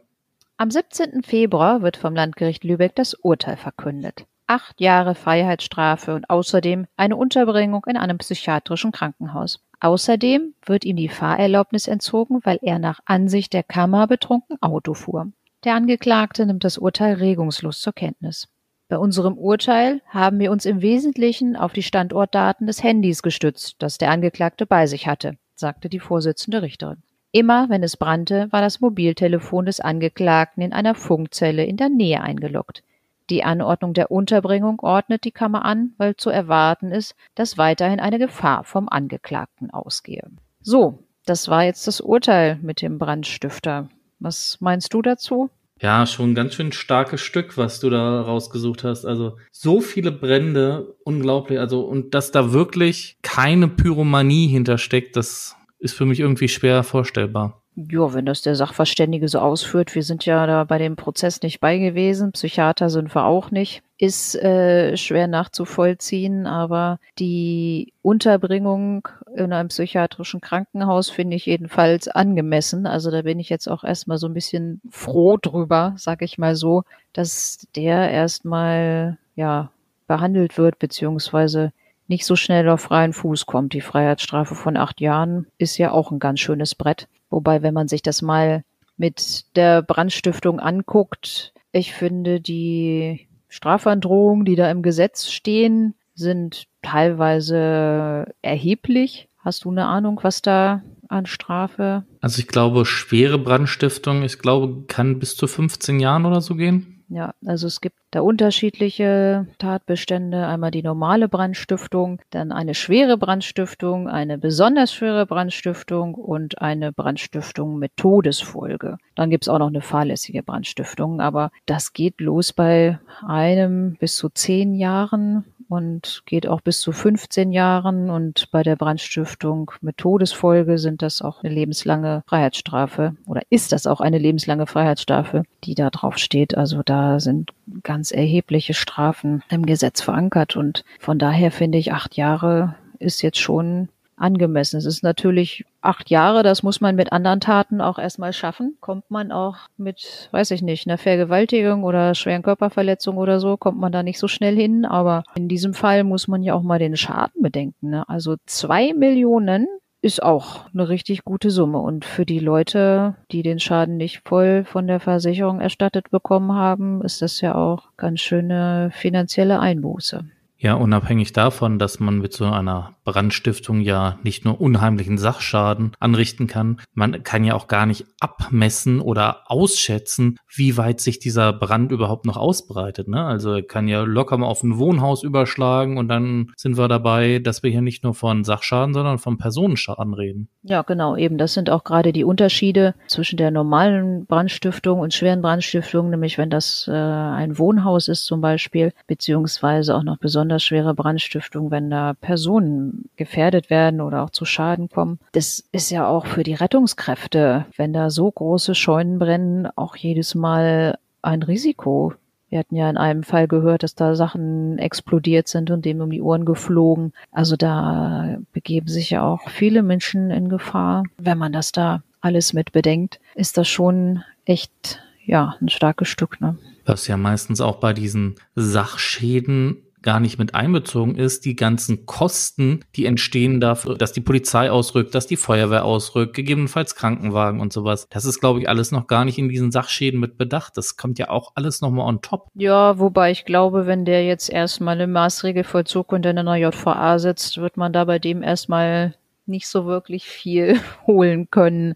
Am 0.55 0.71
17. 0.71 1.23
Februar 1.23 1.81
wird 1.81 1.97
vom 1.97 2.15
Landgericht 2.15 2.63
Lübeck 2.63 2.95
das 2.95 3.15
Urteil 3.15 3.57
verkündet. 3.57 4.25
Acht 4.47 4.79
Jahre 4.79 5.13
Freiheitsstrafe 5.13 6.15
und 6.15 6.29
außerdem 6.29 6.87
eine 6.95 7.17
Unterbringung 7.17 7.83
in 7.85 7.97
einem 7.97 8.17
psychiatrischen 8.17 8.93
Krankenhaus. 8.93 9.59
Außerdem 9.81 10.53
wird 10.65 10.83
ihm 10.83 10.97
die 10.97 11.09
Fahrerlaubnis 11.09 11.87
entzogen, 11.87 12.39
weil 12.43 12.59
er 12.61 12.79
nach 12.79 12.99
Ansicht 13.05 13.53
der 13.53 13.63
Kammer 13.63 14.07
betrunken 14.07 14.61
Auto 14.61 14.93
fuhr. 14.93 15.31
Der 15.63 15.75
Angeklagte 15.75 16.45
nimmt 16.45 16.63
das 16.63 16.77
Urteil 16.77 17.15
regungslos 17.15 17.81
zur 17.81 17.93
Kenntnis. 17.93 18.47
Bei 18.89 18.97
unserem 18.97 19.37
Urteil 19.37 20.01
haben 20.07 20.39
wir 20.39 20.51
uns 20.51 20.65
im 20.65 20.81
Wesentlichen 20.81 21.55
auf 21.55 21.73
die 21.73 21.83
Standortdaten 21.83 22.65
des 22.65 22.83
Handys 22.83 23.21
gestützt, 23.21 23.75
das 23.79 23.97
der 23.97 24.09
Angeklagte 24.09 24.65
bei 24.65 24.87
sich 24.87 25.07
hatte, 25.07 25.37
sagte 25.55 25.89
die 25.89 25.99
Vorsitzende 25.99 26.61
Richterin. 26.61 27.03
Immer 27.31 27.69
wenn 27.69 27.83
es 27.83 27.97
brannte, 27.97 28.47
war 28.51 28.61
das 28.61 28.81
Mobiltelefon 28.81 29.67
des 29.67 29.79
Angeklagten 29.79 30.63
in 30.63 30.73
einer 30.73 30.95
Funkzelle 30.95 31.63
in 31.63 31.77
der 31.77 31.89
Nähe 31.89 32.21
eingeloggt. 32.21 32.83
Die 33.29 33.43
Anordnung 33.43 33.93
der 33.93 34.11
Unterbringung 34.11 34.79
ordnet 34.79 35.23
die 35.23 35.31
Kammer 35.31 35.63
an, 35.63 35.93
weil 35.97 36.15
zu 36.15 36.29
erwarten 36.29 36.91
ist, 36.91 37.15
dass 37.35 37.57
weiterhin 37.57 37.99
eine 37.99 38.17
Gefahr 38.17 38.63
vom 38.63 38.89
Angeklagten 38.89 39.69
ausgehe. 39.69 40.29
So, 40.61 41.03
das 41.25 41.47
war 41.47 41.63
jetzt 41.63 41.87
das 41.87 42.01
Urteil 42.01 42.57
mit 42.61 42.81
dem 42.81 42.97
Brandstifter. 42.97 43.89
Was 44.19 44.57
meinst 44.61 44.93
du 44.93 45.01
dazu? 45.01 45.49
Ja, 45.81 46.05
schon 46.05 46.31
ein 46.31 46.35
ganz 46.35 46.55
schön 46.55 46.71
starkes 46.73 47.21
Stück, 47.21 47.57
was 47.57 47.79
du 47.79 47.89
da 47.89 48.21
rausgesucht 48.21 48.83
hast. 48.83 49.05
Also 49.05 49.37
so 49.51 49.79
viele 49.79 50.11
Brände, 50.11 50.95
unglaublich. 51.05 51.59
Also 51.59 51.81
und 51.81 52.13
dass 52.13 52.31
da 52.31 52.51
wirklich 52.51 53.17
keine 53.21 53.69
Pyromanie 53.69 54.47
hintersteckt, 54.47 55.15
das 55.15 55.55
ist 55.77 55.93
für 55.93 56.05
mich 56.05 56.19
irgendwie 56.19 56.49
schwer 56.49 56.83
vorstellbar. 56.83 57.58
Ja, 57.87 58.13
wenn 58.13 58.25
das 58.25 58.41
der 58.41 58.55
Sachverständige 58.55 59.29
so 59.29 59.39
ausführt, 59.39 59.95
wir 59.95 60.03
sind 60.03 60.25
ja 60.25 60.45
da 60.45 60.65
bei 60.65 60.77
dem 60.77 60.97
Prozess 60.97 61.41
nicht 61.41 61.61
bei 61.61 61.77
gewesen, 61.77 62.33
Psychiater 62.33 62.89
sind 62.89 63.15
wir 63.15 63.23
auch 63.23 63.51
nicht, 63.51 63.83
ist 63.97 64.35
äh, 64.35 64.97
schwer 64.97 65.27
nachzuvollziehen, 65.27 66.45
aber 66.45 66.99
die 67.19 67.93
Unterbringung 68.01 69.07
in 69.33 69.53
einem 69.53 69.69
psychiatrischen 69.69 70.41
Krankenhaus 70.41 71.09
finde 71.09 71.37
ich 71.37 71.45
jedenfalls 71.45 72.09
angemessen. 72.09 72.85
Also 72.85 73.11
da 73.11 73.21
bin 73.21 73.39
ich 73.39 73.47
jetzt 73.47 73.69
auch 73.69 73.85
erstmal 73.85 74.17
so 74.17 74.27
ein 74.27 74.33
bisschen 74.33 74.81
froh 74.89 75.37
drüber, 75.37 75.93
sag 75.95 76.21
ich 76.21 76.37
mal 76.37 76.57
so, 76.57 76.83
dass 77.13 77.65
der 77.77 78.11
erstmal 78.11 79.17
ja 79.37 79.71
behandelt 80.05 80.57
wird, 80.57 80.79
beziehungsweise 80.79 81.71
nicht 82.09 82.25
so 82.25 82.35
schnell 82.35 82.67
auf 82.67 82.81
freien 82.81 83.13
Fuß 83.13 83.45
kommt. 83.45 83.71
Die 83.71 83.79
Freiheitsstrafe 83.79 84.55
von 84.55 84.75
acht 84.75 84.99
Jahren 84.99 85.47
ist 85.57 85.77
ja 85.77 85.91
auch 85.91 86.11
ein 86.11 86.19
ganz 86.19 86.41
schönes 86.41 86.75
Brett. 86.75 87.07
Wobei, 87.29 87.61
wenn 87.61 87.73
man 87.73 87.87
sich 87.87 88.01
das 88.01 88.21
mal 88.21 88.63
mit 88.97 89.55
der 89.55 89.81
Brandstiftung 89.81 90.59
anguckt, 90.59 91.53
ich 91.71 91.93
finde, 91.93 92.41
die 92.41 93.27
Strafandrohungen, 93.47 94.45
die 94.45 94.55
da 94.55 94.69
im 94.69 94.81
Gesetz 94.81 95.29
stehen, 95.29 95.95
sind 96.15 96.67
teilweise 96.81 98.33
erheblich. 98.41 99.29
Hast 99.39 99.65
du 99.65 99.71
eine 99.71 99.85
Ahnung, 99.85 100.19
was 100.21 100.41
da 100.41 100.83
an 101.07 101.25
Strafe? 101.25 102.03
Also 102.21 102.39
ich 102.39 102.47
glaube, 102.47 102.85
schwere 102.85 103.39
Brandstiftung, 103.39 104.23
ich 104.23 104.39
glaube, 104.39 104.83
kann 104.87 105.19
bis 105.19 105.35
zu 105.35 105.47
15 105.47 105.99
Jahren 105.99 106.25
oder 106.25 106.41
so 106.41 106.55
gehen. 106.55 106.98
Ja, 107.11 107.33
also 107.43 107.65
es 107.65 107.81
gibt 107.81 107.97
da 108.11 108.21
unterschiedliche 108.21 109.47
Tatbestände. 109.57 110.45
Einmal 110.45 110.69
die 110.69 110.83
normale 110.83 111.27
Brandstiftung, 111.27 112.21
dann 112.29 112.51
eine 112.51 112.75
schwere 112.75 113.17
Brandstiftung, 113.17 114.07
eine 114.07 114.37
besonders 114.37 114.93
schwere 114.93 115.25
Brandstiftung 115.25 116.13
und 116.13 116.61
eine 116.61 116.93
Brandstiftung 116.93 117.79
mit 117.79 117.97
Todesfolge. 117.97 118.99
Dann 119.15 119.31
gibt's 119.31 119.49
auch 119.49 119.57
noch 119.57 119.67
eine 119.69 119.81
fahrlässige 119.81 120.43
Brandstiftung, 120.43 121.19
aber 121.19 121.51
das 121.65 121.93
geht 121.93 122.21
los 122.21 122.53
bei 122.53 122.99
einem 123.27 123.95
bis 123.99 124.15
zu 124.15 124.29
zehn 124.29 124.75
Jahren 124.75 125.45
und 125.69 126.23
geht 126.25 126.47
auch 126.47 126.61
bis 126.61 126.81
zu 126.81 126.91
15 126.91 127.51
Jahren. 127.51 128.09
Und 128.09 128.49
bei 128.51 128.63
der 128.63 128.75
Brandstiftung 128.75 129.71
mit 129.81 129.97
Todesfolge 129.97 130.77
sind 130.77 131.01
das 131.01 131.21
auch 131.21 131.43
eine 131.43 131.53
lebenslange 131.53 132.23
Freiheitsstrafe 132.27 133.15
oder 133.25 133.41
ist 133.49 133.71
das 133.71 133.87
auch 133.87 134.01
eine 134.01 134.17
lebenslange 134.17 134.67
Freiheitsstrafe, 134.67 135.43
die 135.63 135.75
da 135.75 135.89
drauf 135.89 136.17
steht. 136.17 136.57
Also 136.57 136.81
da 136.83 137.19
sind 137.19 137.51
ganz 137.83 138.11
erhebliche 138.11 138.73
Strafen 138.73 139.43
im 139.49 139.65
Gesetz 139.65 140.01
verankert. 140.01 140.55
Und 140.55 140.83
von 140.99 141.19
daher 141.19 141.51
finde 141.51 141.77
ich, 141.77 141.93
acht 141.93 142.17
Jahre 142.17 142.75
ist 142.97 143.21
jetzt 143.21 143.39
schon 143.39 143.89
angemessen. 144.19 144.77
Es 144.77 144.85
ist 144.85 145.03
natürlich 145.03 145.65
acht 145.81 146.09
Jahre, 146.09 146.43
das 146.43 146.63
muss 146.63 146.81
man 146.81 146.95
mit 146.95 147.11
anderen 147.11 147.39
Taten 147.39 147.81
auch 147.81 147.97
erstmal 147.97 148.33
schaffen. 148.33 148.77
Kommt 148.81 149.09
man 149.09 149.31
auch 149.31 149.55
mit, 149.77 150.29
weiß 150.31 150.51
ich 150.51 150.61
nicht, 150.61 150.87
einer 150.87 150.97
Vergewaltigung 150.97 151.83
oder 151.83 152.15
schweren 152.15 152.43
Körperverletzung 152.43 153.17
oder 153.17 153.39
so, 153.39 153.57
kommt 153.57 153.79
man 153.79 153.91
da 153.91 154.03
nicht 154.03 154.19
so 154.19 154.27
schnell 154.27 154.55
hin. 154.55 154.85
Aber 154.85 155.23
in 155.35 155.47
diesem 155.47 155.73
Fall 155.73 156.03
muss 156.03 156.27
man 156.27 156.43
ja 156.43 156.53
auch 156.53 156.63
mal 156.63 156.79
den 156.79 156.97
Schaden 156.97 157.41
bedenken. 157.41 157.89
Ne? 157.89 158.07
Also 158.07 158.35
zwei 158.45 158.93
Millionen 158.93 159.67
ist 160.01 160.23
auch 160.23 160.65
eine 160.73 160.87
richtig 160.87 161.23
gute 161.23 161.51
Summe. 161.51 161.79
Und 161.79 162.05
für 162.05 162.25
die 162.25 162.39
Leute, 162.39 163.15
die 163.31 163.43
den 163.43 163.59
Schaden 163.59 163.97
nicht 163.97 164.21
voll 164.25 164.63
von 164.63 164.87
der 164.87 164.99
Versicherung 164.99 165.59
erstattet 165.59 166.09
bekommen 166.09 166.53
haben, 166.53 167.01
ist 167.01 167.21
das 167.21 167.41
ja 167.41 167.55
auch 167.55 167.89
ganz 167.97 168.21
schöne 168.21 168.91
finanzielle 168.93 169.59
Einbuße. 169.59 170.23
Ja, 170.57 170.73
unabhängig 170.73 171.31
davon, 171.31 171.79
dass 171.79 172.01
man 172.01 172.19
mit 172.19 172.33
so 172.33 172.45
einer 172.45 172.93
Brandstiftung 173.11 173.81
ja 173.81 174.19
nicht 174.23 174.45
nur 174.45 174.61
unheimlichen 174.61 175.17
Sachschaden 175.17 175.91
anrichten 175.99 176.47
kann, 176.47 176.79
man 176.93 177.23
kann 177.23 177.43
ja 177.43 177.55
auch 177.55 177.67
gar 177.67 177.85
nicht 177.85 178.05
abmessen 178.19 179.01
oder 179.01 179.43
ausschätzen, 179.45 180.37
wie 180.53 180.77
weit 180.77 180.99
sich 180.99 181.19
dieser 181.19 181.53
Brand 181.53 181.91
überhaupt 181.91 182.25
noch 182.25 182.37
ausbreitet. 182.37 183.07
Ne? 183.07 183.23
Also 183.23 183.61
kann 183.67 183.87
ja 183.87 184.01
locker 184.01 184.37
mal 184.37 184.47
auf 184.47 184.63
ein 184.63 184.77
Wohnhaus 184.77 185.23
überschlagen 185.23 185.97
und 185.97 186.07
dann 186.07 186.51
sind 186.55 186.77
wir 186.77 186.87
dabei, 186.87 187.39
dass 187.39 187.63
wir 187.63 187.71
hier 187.71 187.81
nicht 187.81 188.03
nur 188.03 188.13
von 188.13 188.43
Sachschaden, 188.43 188.93
sondern 188.93 189.17
von 189.17 189.37
Personenschaden 189.37 190.13
reden. 190.13 190.49
Ja, 190.61 190.81
genau, 190.83 191.15
eben. 191.15 191.37
Das 191.37 191.53
sind 191.53 191.69
auch 191.69 191.83
gerade 191.83 192.13
die 192.13 192.23
Unterschiede 192.23 192.93
zwischen 193.07 193.37
der 193.37 193.51
normalen 193.51 194.25
Brandstiftung 194.25 194.99
und 194.99 195.13
schweren 195.13 195.41
Brandstiftungen, 195.41 196.11
nämlich 196.11 196.37
wenn 196.37 196.49
das 196.49 196.87
äh, 196.87 196.91
ein 196.91 197.57
Wohnhaus 197.57 198.07
ist 198.07 198.25
zum 198.25 198.41
Beispiel, 198.41 198.93
beziehungsweise 199.07 199.95
auch 199.95 200.03
noch 200.03 200.17
besonders 200.17 200.63
schwere 200.63 200.93
Brandstiftung, 200.93 201.71
wenn 201.71 201.89
da 201.89 202.13
Personen 202.13 202.98
gefährdet 203.15 203.69
werden 203.69 204.01
oder 204.01 204.23
auch 204.23 204.29
zu 204.29 204.45
Schaden 204.45 204.89
kommen. 204.89 205.19
Das 205.31 205.63
ist 205.71 205.89
ja 205.89 206.07
auch 206.07 206.25
für 206.25 206.43
die 206.43 206.53
Rettungskräfte, 206.53 207.65
wenn 207.75 207.93
da 207.93 208.09
so 208.09 208.31
große 208.31 208.75
Scheunen 208.75 209.19
brennen, 209.19 209.67
auch 209.75 209.95
jedes 209.95 210.35
Mal 210.35 210.97
ein 211.21 211.43
Risiko. 211.43 212.13
Wir 212.49 212.59
hatten 212.59 212.75
ja 212.75 212.89
in 212.89 212.97
einem 212.97 213.23
Fall 213.23 213.47
gehört, 213.47 213.83
dass 213.83 213.93
da 213.93 214.15
Sachen 214.15 214.79
explodiert 214.79 215.47
sind 215.47 215.69
und 215.69 215.85
dem 215.85 216.01
um 216.01 216.09
die 216.09 216.21
Ohren 216.21 216.45
geflogen. 216.45 217.13
Also 217.31 217.55
da 217.55 218.37
begeben 218.53 218.87
sich 218.87 219.11
ja 219.11 219.23
auch 219.23 219.49
viele 219.49 219.83
Menschen 219.83 220.31
in 220.31 220.49
Gefahr. 220.49 221.03
Wenn 221.17 221.37
man 221.37 221.53
das 221.53 221.71
da 221.71 222.01
alles 222.21 222.53
mit 222.53 222.71
bedenkt, 222.71 223.19
ist 223.35 223.57
das 223.57 223.67
schon 223.67 224.23
echt, 224.45 224.99
ja, 225.25 225.55
ein 225.61 225.69
starkes 225.69 226.07
Stück, 226.07 226.41
ne? 226.41 226.57
Was 226.85 227.07
ja 227.07 227.17
meistens 227.17 227.61
auch 227.61 227.75
bei 227.75 227.93
diesen 227.93 228.35
Sachschäden 228.55 229.77
gar 230.01 230.19
nicht 230.19 230.39
mit 230.39 230.55
einbezogen 230.55 231.15
ist, 231.15 231.45
die 231.45 231.55
ganzen 231.55 232.05
Kosten, 232.05 232.85
die 232.95 233.05
entstehen 233.05 233.59
dafür, 233.59 233.97
dass 233.97 234.13
die 234.13 234.21
Polizei 234.21 234.71
ausrückt, 234.71 235.13
dass 235.15 235.27
die 235.27 235.35
Feuerwehr 235.35 235.85
ausrückt, 235.85 236.35
gegebenenfalls 236.35 236.95
Krankenwagen 236.95 237.59
und 237.59 237.73
sowas. 237.73 238.07
Das 238.09 238.25
ist, 238.25 238.39
glaube 238.39 238.61
ich, 238.61 238.69
alles 238.69 238.91
noch 238.91 239.07
gar 239.07 239.25
nicht 239.25 239.37
in 239.37 239.49
diesen 239.49 239.71
Sachschäden 239.71 240.19
mit 240.19 240.37
bedacht. 240.37 240.77
Das 240.77 240.97
kommt 240.97 241.19
ja 241.19 241.29
auch 241.29 241.51
alles 241.55 241.81
nochmal 241.81 242.07
on 242.07 242.21
top. 242.21 242.47
Ja, 242.55 242.99
wobei 242.99 243.31
ich 243.31 243.45
glaube, 243.45 243.85
wenn 243.85 244.05
der 244.05 244.25
jetzt 244.25 244.49
erstmal 244.49 244.99
im 245.01 245.11
Maßregelvollzug 245.11 246.11
und 246.11 246.25
in 246.25 246.37
einer 246.37 246.55
JVA 246.55 247.19
sitzt, 247.19 247.57
wird 247.57 247.77
man 247.77 247.93
da 247.93 248.05
bei 248.05 248.19
dem 248.19 248.43
erstmal 248.43 249.15
nicht 249.45 249.67
so 249.67 249.85
wirklich 249.85 250.27
viel 250.27 250.79
holen 251.07 251.49
können. 251.49 251.95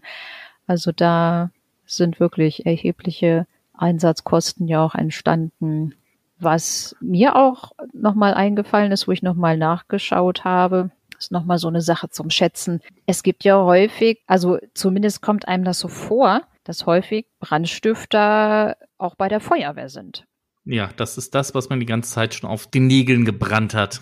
Also 0.66 0.92
da 0.92 1.50
sind 1.86 2.20
wirklich 2.20 2.66
erhebliche 2.66 3.46
Einsatzkosten 3.74 4.68
ja 4.68 4.84
auch 4.84 4.94
entstanden. 4.94 5.94
Was 6.38 6.96
mir 7.00 7.36
auch 7.36 7.72
nochmal 7.92 8.34
eingefallen 8.34 8.92
ist, 8.92 9.06
wo 9.06 9.12
ich 9.12 9.22
nochmal 9.22 9.56
nachgeschaut 9.56 10.44
habe, 10.44 10.90
ist 11.18 11.32
nochmal 11.32 11.58
so 11.58 11.68
eine 11.68 11.80
Sache 11.80 12.08
zum 12.10 12.30
Schätzen. 12.30 12.80
Es 13.06 13.22
gibt 13.22 13.44
ja 13.44 13.62
häufig, 13.62 14.22
also 14.26 14.58
zumindest 14.74 15.22
kommt 15.22 15.48
einem 15.48 15.64
das 15.64 15.78
so 15.78 15.88
vor, 15.88 16.42
dass 16.64 16.86
häufig 16.86 17.26
Brandstifter 17.40 18.76
auch 18.98 19.14
bei 19.14 19.28
der 19.28 19.40
Feuerwehr 19.40 19.88
sind. 19.88 20.26
Ja, 20.64 20.90
das 20.96 21.18
ist 21.18 21.34
das, 21.34 21.54
was 21.54 21.68
man 21.68 21.80
die 21.80 21.86
ganze 21.86 22.12
Zeit 22.12 22.34
schon 22.34 22.48
auf 22.48 22.66
den 22.66 22.86
Nägeln 22.86 23.24
gebrannt 23.24 23.74
hat. 23.74 24.00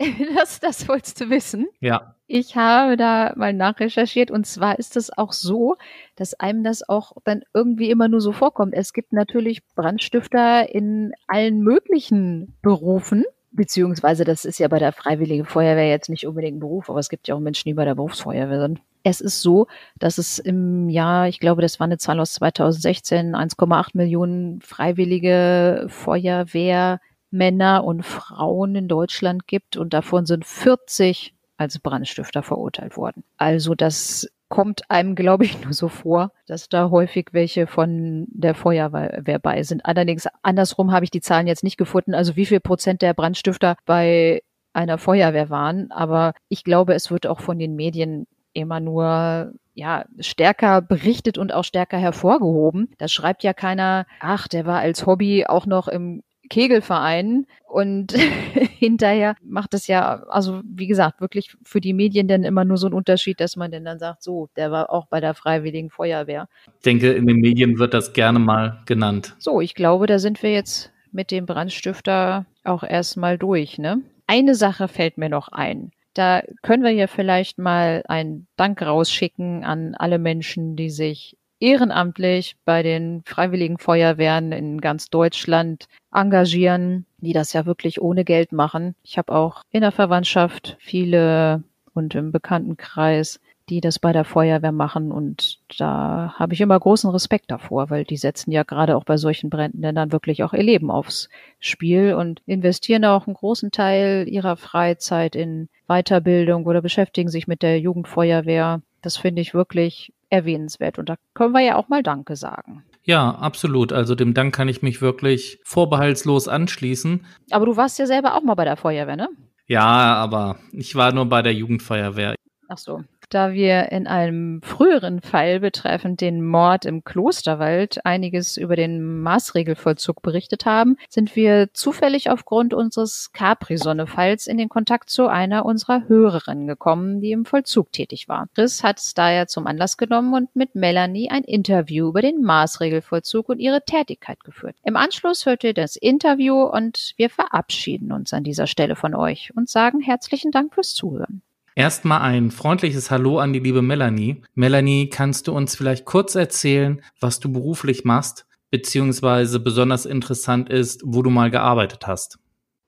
das, 0.34 0.60
das 0.60 0.88
wolltest 0.88 1.20
du 1.20 1.30
wissen? 1.30 1.68
Ja. 1.80 2.16
Ich 2.30 2.56
habe 2.56 2.98
da 2.98 3.32
mal 3.36 3.54
nachrecherchiert 3.54 4.30
und 4.30 4.46
zwar 4.46 4.78
ist 4.78 4.98
es 4.98 5.10
auch 5.16 5.32
so, 5.32 5.76
dass 6.14 6.34
einem 6.34 6.62
das 6.62 6.86
auch 6.86 7.12
dann 7.24 7.40
irgendwie 7.54 7.88
immer 7.88 8.06
nur 8.06 8.20
so 8.20 8.32
vorkommt. 8.32 8.74
Es 8.74 8.92
gibt 8.92 9.14
natürlich 9.14 9.66
Brandstifter 9.74 10.68
in 10.68 11.12
allen 11.26 11.62
möglichen 11.62 12.54
Berufen, 12.60 13.24
beziehungsweise 13.50 14.24
das 14.24 14.44
ist 14.44 14.58
ja 14.58 14.68
bei 14.68 14.78
der 14.78 14.92
Freiwilligen 14.92 15.46
Feuerwehr 15.46 15.88
jetzt 15.88 16.10
nicht 16.10 16.26
unbedingt 16.26 16.58
ein 16.58 16.60
Beruf, 16.60 16.90
aber 16.90 16.98
es 16.98 17.08
gibt 17.08 17.28
ja 17.28 17.34
auch 17.34 17.40
Menschen, 17.40 17.66
die 17.70 17.74
bei 17.74 17.86
der 17.86 17.94
Berufsfeuerwehr 17.94 18.60
sind. 18.60 18.82
Es 19.04 19.22
ist 19.22 19.40
so, 19.40 19.66
dass 19.98 20.18
es 20.18 20.38
im 20.38 20.90
Jahr, 20.90 21.28
ich 21.28 21.40
glaube, 21.40 21.62
das 21.62 21.80
war 21.80 21.86
eine 21.86 21.96
Zahl 21.96 22.20
aus 22.20 22.34
2016, 22.34 23.34
1,8 23.34 23.92
Millionen 23.94 24.60
freiwillige 24.60 25.86
Feuerwehr 25.88 27.00
Männer 27.30 27.84
und 27.84 28.04
Frauen 28.04 28.74
in 28.74 28.86
Deutschland 28.86 29.46
gibt 29.46 29.78
und 29.78 29.94
davon 29.94 30.26
sind 30.26 30.44
40 30.44 31.34
als 31.58 31.78
Brandstifter 31.78 32.42
verurteilt 32.42 32.96
worden. 32.96 33.24
Also 33.36 33.74
das 33.74 34.30
kommt 34.48 34.90
einem, 34.90 35.14
glaube 35.14 35.44
ich, 35.44 35.60
nur 35.64 35.74
so 35.74 35.88
vor, 35.88 36.32
dass 36.46 36.68
da 36.68 36.90
häufig 36.90 37.28
welche 37.32 37.66
von 37.66 38.26
der 38.30 38.54
Feuerwehr 38.54 39.38
bei 39.38 39.62
sind. 39.62 39.84
Allerdings 39.84 40.26
andersrum 40.42 40.92
habe 40.92 41.04
ich 41.04 41.10
die 41.10 41.20
Zahlen 41.20 41.46
jetzt 41.46 41.64
nicht 41.64 41.76
gefunden, 41.76 42.14
also 42.14 42.36
wie 42.36 42.46
viel 42.46 42.60
Prozent 42.60 43.02
der 43.02 43.12
Brandstifter 43.12 43.76
bei 43.84 44.42
einer 44.72 44.98
Feuerwehr 44.98 45.50
waren. 45.50 45.90
Aber 45.90 46.32
ich 46.48 46.64
glaube, 46.64 46.94
es 46.94 47.10
wird 47.10 47.26
auch 47.26 47.40
von 47.40 47.58
den 47.58 47.74
Medien 47.74 48.26
immer 48.52 48.80
nur 48.80 49.52
ja, 49.74 50.06
stärker 50.18 50.82
berichtet 50.82 51.38
und 51.38 51.52
auch 51.54 51.62
stärker 51.62 51.98
hervorgehoben. 51.98 52.90
Da 52.98 53.06
schreibt 53.06 53.44
ja 53.44 53.52
keiner, 53.52 54.06
ach, 54.18 54.48
der 54.48 54.66
war 54.66 54.80
als 54.80 55.06
Hobby 55.06 55.46
auch 55.46 55.66
noch 55.66 55.86
im 55.86 56.22
Kegelverein 56.48 57.46
und 57.66 58.12
hinterher 58.78 59.36
macht 59.42 59.74
es 59.74 59.86
ja, 59.86 60.22
also 60.28 60.60
wie 60.64 60.86
gesagt, 60.86 61.20
wirklich 61.20 61.56
für 61.62 61.80
die 61.80 61.92
Medien 61.92 62.28
dann 62.28 62.44
immer 62.44 62.64
nur 62.64 62.76
so 62.76 62.86
ein 62.86 62.92
Unterschied, 62.92 63.40
dass 63.40 63.56
man 63.56 63.70
denn 63.70 63.84
dann 63.84 63.98
sagt, 63.98 64.22
so, 64.22 64.48
der 64.56 64.70
war 64.70 64.90
auch 64.90 65.06
bei 65.06 65.20
der 65.20 65.34
Freiwilligen 65.34 65.90
Feuerwehr. 65.90 66.48
Ich 66.66 66.84
denke, 66.84 67.12
in 67.12 67.26
den 67.26 67.38
Medien 67.38 67.78
wird 67.78 67.94
das 67.94 68.12
gerne 68.12 68.38
mal 68.38 68.82
genannt. 68.86 69.36
So, 69.38 69.60
ich 69.60 69.74
glaube, 69.74 70.06
da 70.06 70.18
sind 70.18 70.42
wir 70.42 70.52
jetzt 70.52 70.92
mit 71.12 71.30
dem 71.30 71.46
Brandstifter 71.46 72.46
auch 72.64 72.82
erstmal 72.82 73.38
durch, 73.38 73.78
ne? 73.78 74.02
Eine 74.26 74.54
Sache 74.54 74.88
fällt 74.88 75.16
mir 75.16 75.30
noch 75.30 75.48
ein. 75.48 75.90
Da 76.12 76.42
können 76.62 76.82
wir 76.82 76.90
ja 76.90 77.06
vielleicht 77.06 77.58
mal 77.58 78.02
einen 78.08 78.46
Dank 78.56 78.82
rausschicken 78.82 79.64
an 79.64 79.94
alle 79.94 80.18
Menschen, 80.18 80.76
die 80.76 80.90
sich 80.90 81.36
ehrenamtlich 81.60 82.56
bei 82.64 82.82
den 82.82 83.22
Freiwilligen 83.24 83.78
Feuerwehren 83.78 84.52
in 84.52 84.80
ganz 84.80 85.10
Deutschland 85.10 85.88
engagieren, 86.12 87.06
die 87.18 87.32
das 87.32 87.52
ja 87.52 87.66
wirklich 87.66 88.00
ohne 88.00 88.24
Geld 88.24 88.52
machen. 88.52 88.94
Ich 89.02 89.18
habe 89.18 89.34
auch 89.34 89.62
in 89.70 89.82
der 89.82 89.92
Verwandtschaft 89.92 90.76
viele 90.80 91.62
und 91.94 92.14
im 92.14 92.32
Bekanntenkreis, 92.32 93.40
die 93.68 93.80
das 93.80 93.98
bei 93.98 94.12
der 94.12 94.24
Feuerwehr 94.24 94.72
machen 94.72 95.12
und 95.12 95.58
da 95.78 96.34
habe 96.38 96.54
ich 96.54 96.60
immer 96.60 96.78
großen 96.78 97.10
Respekt 97.10 97.50
davor, 97.50 97.90
weil 97.90 98.04
die 98.04 98.16
setzen 98.16 98.50
ja 98.50 98.62
gerade 98.62 98.96
auch 98.96 99.04
bei 99.04 99.16
solchen 99.16 99.50
Bränden 99.50 99.94
dann 99.94 100.12
wirklich 100.12 100.42
auch 100.42 100.54
ihr 100.54 100.62
Leben 100.62 100.90
aufs 100.90 101.28
Spiel 101.58 102.14
und 102.14 102.40
investieren 102.46 103.04
auch 103.04 103.26
einen 103.26 103.34
großen 103.34 103.70
Teil 103.70 104.26
ihrer 104.28 104.56
Freizeit 104.56 105.36
in 105.36 105.68
Weiterbildung 105.86 106.64
oder 106.64 106.80
beschäftigen 106.80 107.28
sich 107.28 107.46
mit 107.46 107.62
der 107.62 107.78
Jugendfeuerwehr. 107.78 108.80
Das 109.02 109.16
finde 109.16 109.42
ich 109.42 109.54
wirklich 109.54 110.12
erwähnenswert. 110.30 110.98
Und 110.98 111.08
da 111.08 111.16
können 111.34 111.52
wir 111.52 111.60
ja 111.60 111.76
auch 111.76 111.88
mal 111.88 112.02
Danke 112.02 112.36
sagen. 112.36 112.84
Ja, 113.02 113.30
absolut. 113.30 113.92
Also 113.92 114.14
dem 114.14 114.34
Dank 114.34 114.54
kann 114.54 114.68
ich 114.68 114.82
mich 114.82 115.00
wirklich 115.00 115.60
vorbehaltslos 115.64 116.48
anschließen. 116.48 117.24
Aber 117.50 117.66
du 117.66 117.76
warst 117.76 117.98
ja 117.98 118.06
selber 118.06 118.34
auch 118.34 118.42
mal 118.42 118.54
bei 118.54 118.64
der 118.64 118.76
Feuerwehr, 118.76 119.16
ne? 119.16 119.28
Ja, 119.66 120.14
aber 120.14 120.56
ich 120.72 120.94
war 120.94 121.12
nur 121.12 121.26
bei 121.26 121.42
der 121.42 121.54
Jugendfeuerwehr. 121.54 122.34
Ach 122.68 122.78
so 122.78 123.02
da 123.30 123.52
wir 123.52 123.92
in 123.92 124.06
einem 124.06 124.62
früheren 124.62 125.20
Fall 125.20 125.60
betreffend 125.60 126.20
den 126.20 126.44
Mord 126.44 126.84
im 126.84 127.04
Klosterwald 127.04 128.04
einiges 128.04 128.56
über 128.56 128.76
den 128.76 129.20
Maßregelvollzug 129.22 130.22
berichtet 130.22 130.66
haben, 130.66 130.96
sind 131.08 131.36
wir 131.36 131.72
zufällig 131.72 132.30
aufgrund 132.30 132.74
unseres 132.74 133.30
Capri-Sonne-Falls 133.32 134.46
in 134.46 134.58
den 134.58 134.68
Kontakt 134.68 135.10
zu 135.10 135.28
einer 135.28 135.64
unserer 135.66 136.08
Hörerinnen 136.08 136.66
gekommen, 136.66 137.20
die 137.20 137.32
im 137.32 137.44
Vollzug 137.44 137.92
tätig 137.92 138.28
war. 138.28 138.48
Chris 138.54 138.82
hat 138.82 138.98
es 138.98 139.14
daher 139.14 139.46
zum 139.46 139.66
Anlass 139.66 139.96
genommen 139.96 140.34
und 140.34 140.54
mit 140.56 140.74
Melanie 140.74 141.30
ein 141.30 141.44
Interview 141.44 142.08
über 142.08 142.22
den 142.22 142.42
Maßregelvollzug 142.42 143.48
und 143.48 143.58
ihre 143.58 143.84
Tätigkeit 143.84 144.42
geführt. 144.44 144.76
Im 144.84 144.96
Anschluss 144.96 145.46
hört 145.46 145.64
ihr 145.64 145.74
das 145.74 145.96
Interview 145.96 146.62
und 146.62 147.14
wir 147.16 147.30
verabschieden 147.30 148.12
uns 148.12 148.32
an 148.32 148.44
dieser 148.44 148.66
Stelle 148.66 148.96
von 148.96 149.14
euch 149.14 149.52
und 149.56 149.68
sagen 149.68 150.00
herzlichen 150.00 150.50
Dank 150.50 150.74
fürs 150.74 150.94
Zuhören. 150.94 151.42
Erstmal 151.78 152.22
ein 152.22 152.50
freundliches 152.50 153.12
Hallo 153.12 153.38
an 153.38 153.52
die 153.52 153.60
liebe 153.60 153.82
Melanie. 153.82 154.42
Melanie, 154.56 155.10
kannst 155.10 155.46
du 155.46 155.52
uns 155.52 155.76
vielleicht 155.76 156.06
kurz 156.06 156.34
erzählen, 156.34 157.00
was 157.20 157.38
du 157.38 157.52
beruflich 157.52 158.04
machst, 158.04 158.46
beziehungsweise 158.72 159.60
besonders 159.60 160.04
interessant 160.04 160.70
ist, 160.70 161.02
wo 161.04 161.22
du 161.22 161.30
mal 161.30 161.52
gearbeitet 161.52 162.08
hast? 162.08 162.40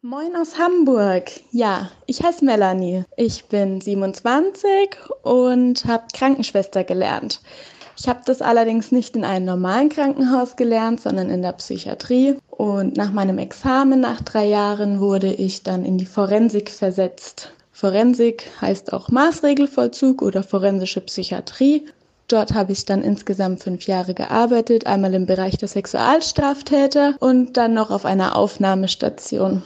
Moin 0.02 0.34
aus 0.34 0.58
Hamburg. 0.58 1.30
Ja, 1.52 1.92
ich 2.06 2.20
heiße 2.20 2.44
Melanie. 2.44 3.04
Ich 3.16 3.44
bin 3.44 3.80
27 3.80 4.96
und 5.22 5.84
habe 5.84 6.06
Krankenschwester 6.12 6.82
gelernt. 6.82 7.42
Ich 7.96 8.08
habe 8.08 8.22
das 8.26 8.42
allerdings 8.42 8.90
nicht 8.90 9.14
in 9.14 9.24
einem 9.24 9.46
normalen 9.46 9.88
Krankenhaus 9.88 10.56
gelernt, 10.56 11.00
sondern 11.00 11.30
in 11.30 11.42
der 11.42 11.52
Psychiatrie. 11.52 12.38
Und 12.48 12.96
nach 12.96 13.12
meinem 13.12 13.38
Examen 13.38 14.00
nach 14.00 14.20
drei 14.22 14.46
Jahren 14.46 14.98
wurde 14.98 15.32
ich 15.32 15.62
dann 15.62 15.84
in 15.84 15.96
die 15.96 16.06
Forensik 16.06 16.70
versetzt. 16.70 17.52
Forensik 17.80 18.44
heißt 18.60 18.92
auch 18.92 19.08
Maßregelvollzug 19.08 20.20
oder 20.20 20.42
forensische 20.42 21.00
Psychiatrie. 21.00 21.86
Dort 22.28 22.52
habe 22.52 22.72
ich 22.72 22.84
dann 22.84 23.00
insgesamt 23.00 23.62
fünf 23.62 23.86
Jahre 23.86 24.12
gearbeitet, 24.12 24.86
einmal 24.86 25.14
im 25.14 25.24
Bereich 25.24 25.56
der 25.56 25.68
Sexualstraftäter 25.68 27.16
und 27.20 27.56
dann 27.56 27.72
noch 27.72 27.90
auf 27.90 28.04
einer 28.04 28.36
Aufnahmestation. 28.36 29.62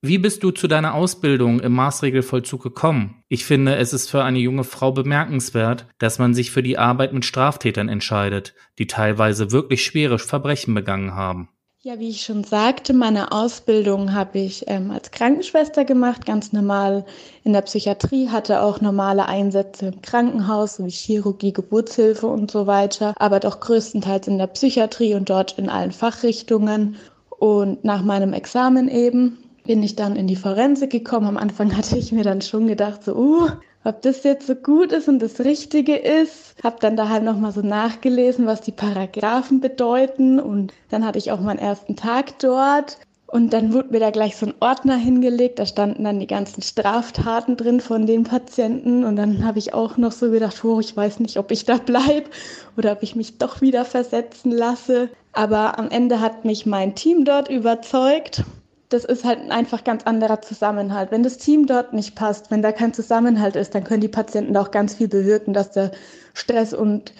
Wie 0.00 0.18
bist 0.18 0.44
du 0.44 0.52
zu 0.52 0.68
deiner 0.68 0.94
Ausbildung 0.94 1.58
im 1.58 1.72
Maßregelvollzug 1.72 2.62
gekommen? 2.62 3.24
Ich 3.28 3.44
finde, 3.44 3.74
es 3.74 3.92
ist 3.92 4.08
für 4.10 4.22
eine 4.22 4.38
junge 4.38 4.62
Frau 4.62 4.92
bemerkenswert, 4.92 5.86
dass 5.98 6.20
man 6.20 6.34
sich 6.34 6.52
für 6.52 6.62
die 6.62 6.78
Arbeit 6.78 7.12
mit 7.12 7.24
Straftätern 7.24 7.88
entscheidet, 7.88 8.54
die 8.78 8.86
teilweise 8.86 9.50
wirklich 9.50 9.84
schwere 9.84 10.20
Verbrechen 10.20 10.72
begangen 10.72 11.16
haben. 11.16 11.48
Ja, 11.86 12.00
wie 12.00 12.08
ich 12.08 12.22
schon 12.22 12.42
sagte, 12.42 12.92
meine 12.92 13.30
Ausbildung 13.30 14.12
habe 14.12 14.40
ich 14.40 14.64
ähm, 14.66 14.90
als 14.90 15.12
Krankenschwester 15.12 15.84
gemacht, 15.84 16.26
ganz 16.26 16.52
normal 16.52 17.04
in 17.44 17.52
der 17.52 17.60
Psychiatrie, 17.60 18.28
hatte 18.28 18.60
auch 18.60 18.80
normale 18.80 19.26
Einsätze 19.26 19.86
im 19.86 20.02
Krankenhaus, 20.02 20.84
wie 20.84 20.90
Chirurgie, 20.90 21.52
Geburtshilfe 21.52 22.26
und 22.26 22.50
so 22.50 22.66
weiter, 22.66 23.14
aber 23.20 23.38
doch 23.38 23.60
größtenteils 23.60 24.26
in 24.26 24.38
der 24.38 24.48
Psychiatrie 24.48 25.14
und 25.14 25.30
dort 25.30 25.60
in 25.60 25.68
allen 25.68 25.92
Fachrichtungen. 25.92 26.96
Und 27.30 27.84
nach 27.84 28.02
meinem 28.02 28.32
Examen 28.32 28.88
eben 28.88 29.38
bin 29.64 29.80
ich 29.84 29.94
dann 29.94 30.16
in 30.16 30.26
die 30.26 30.34
Forensik 30.34 30.90
gekommen. 30.90 31.28
Am 31.28 31.36
Anfang 31.36 31.76
hatte 31.76 31.96
ich 31.98 32.10
mir 32.10 32.24
dann 32.24 32.42
schon 32.42 32.66
gedacht, 32.66 33.04
so, 33.04 33.14
uh, 33.14 33.48
ob 33.86 34.02
das 34.02 34.24
jetzt 34.24 34.48
so 34.48 34.56
gut 34.56 34.90
ist 34.90 35.08
und 35.08 35.20
das 35.20 35.38
Richtige 35.40 35.94
ist. 35.96 36.56
Hab 36.62 36.80
dann 36.80 36.96
daheim 36.96 37.24
nochmal 37.24 37.52
so 37.52 37.60
nachgelesen, 37.60 38.44
was 38.44 38.60
die 38.60 38.72
Paragraphen 38.72 39.60
bedeuten. 39.60 40.40
Und 40.40 40.72
dann 40.90 41.06
hatte 41.06 41.18
ich 41.18 41.30
auch 41.30 41.40
meinen 41.40 41.60
ersten 41.60 41.94
Tag 41.94 42.38
dort. 42.40 42.98
Und 43.28 43.52
dann 43.52 43.72
wurde 43.72 43.90
mir 43.90 44.00
da 44.00 44.10
gleich 44.10 44.36
so 44.36 44.46
ein 44.46 44.54
Ordner 44.58 44.96
hingelegt. 44.96 45.60
Da 45.60 45.66
standen 45.66 46.02
dann 46.02 46.18
die 46.18 46.26
ganzen 46.26 46.62
Straftaten 46.62 47.56
drin 47.56 47.80
von 47.80 48.06
den 48.06 48.24
Patienten. 48.24 49.04
Und 49.04 49.14
dann 49.14 49.44
habe 49.44 49.60
ich 49.60 49.72
auch 49.72 49.96
noch 49.96 50.12
so 50.12 50.32
gedacht, 50.32 50.64
oh, 50.64 50.80
ich 50.80 50.96
weiß 50.96 51.20
nicht, 51.20 51.36
ob 51.36 51.52
ich 51.52 51.64
da 51.64 51.76
bleibe 51.76 52.28
oder 52.76 52.90
ob 52.92 53.04
ich 53.04 53.14
mich 53.14 53.38
doch 53.38 53.60
wieder 53.60 53.84
versetzen 53.84 54.50
lasse. 54.50 55.10
Aber 55.32 55.78
am 55.78 55.90
Ende 55.90 56.20
hat 56.20 56.44
mich 56.44 56.66
mein 56.66 56.96
Team 56.96 57.24
dort 57.24 57.48
überzeugt 57.48 58.42
das 58.88 59.04
ist 59.04 59.24
halt 59.24 59.40
ein 59.40 59.50
einfach 59.50 59.84
ganz 59.84 60.04
anderer 60.04 60.40
Zusammenhalt. 60.42 61.10
Wenn 61.10 61.22
das 61.22 61.38
Team 61.38 61.66
dort 61.66 61.92
nicht 61.92 62.14
passt, 62.14 62.50
wenn 62.50 62.62
da 62.62 62.72
kein 62.72 62.94
Zusammenhalt 62.94 63.56
ist, 63.56 63.74
dann 63.74 63.84
können 63.84 64.00
die 64.00 64.08
Patienten 64.08 64.54
da 64.54 64.62
auch 64.62 64.70
ganz 64.70 64.94
viel 64.94 65.08
bewirken, 65.08 65.52
dass 65.52 65.72
der 65.72 65.90
Stress 66.34 66.72
und 66.72 67.12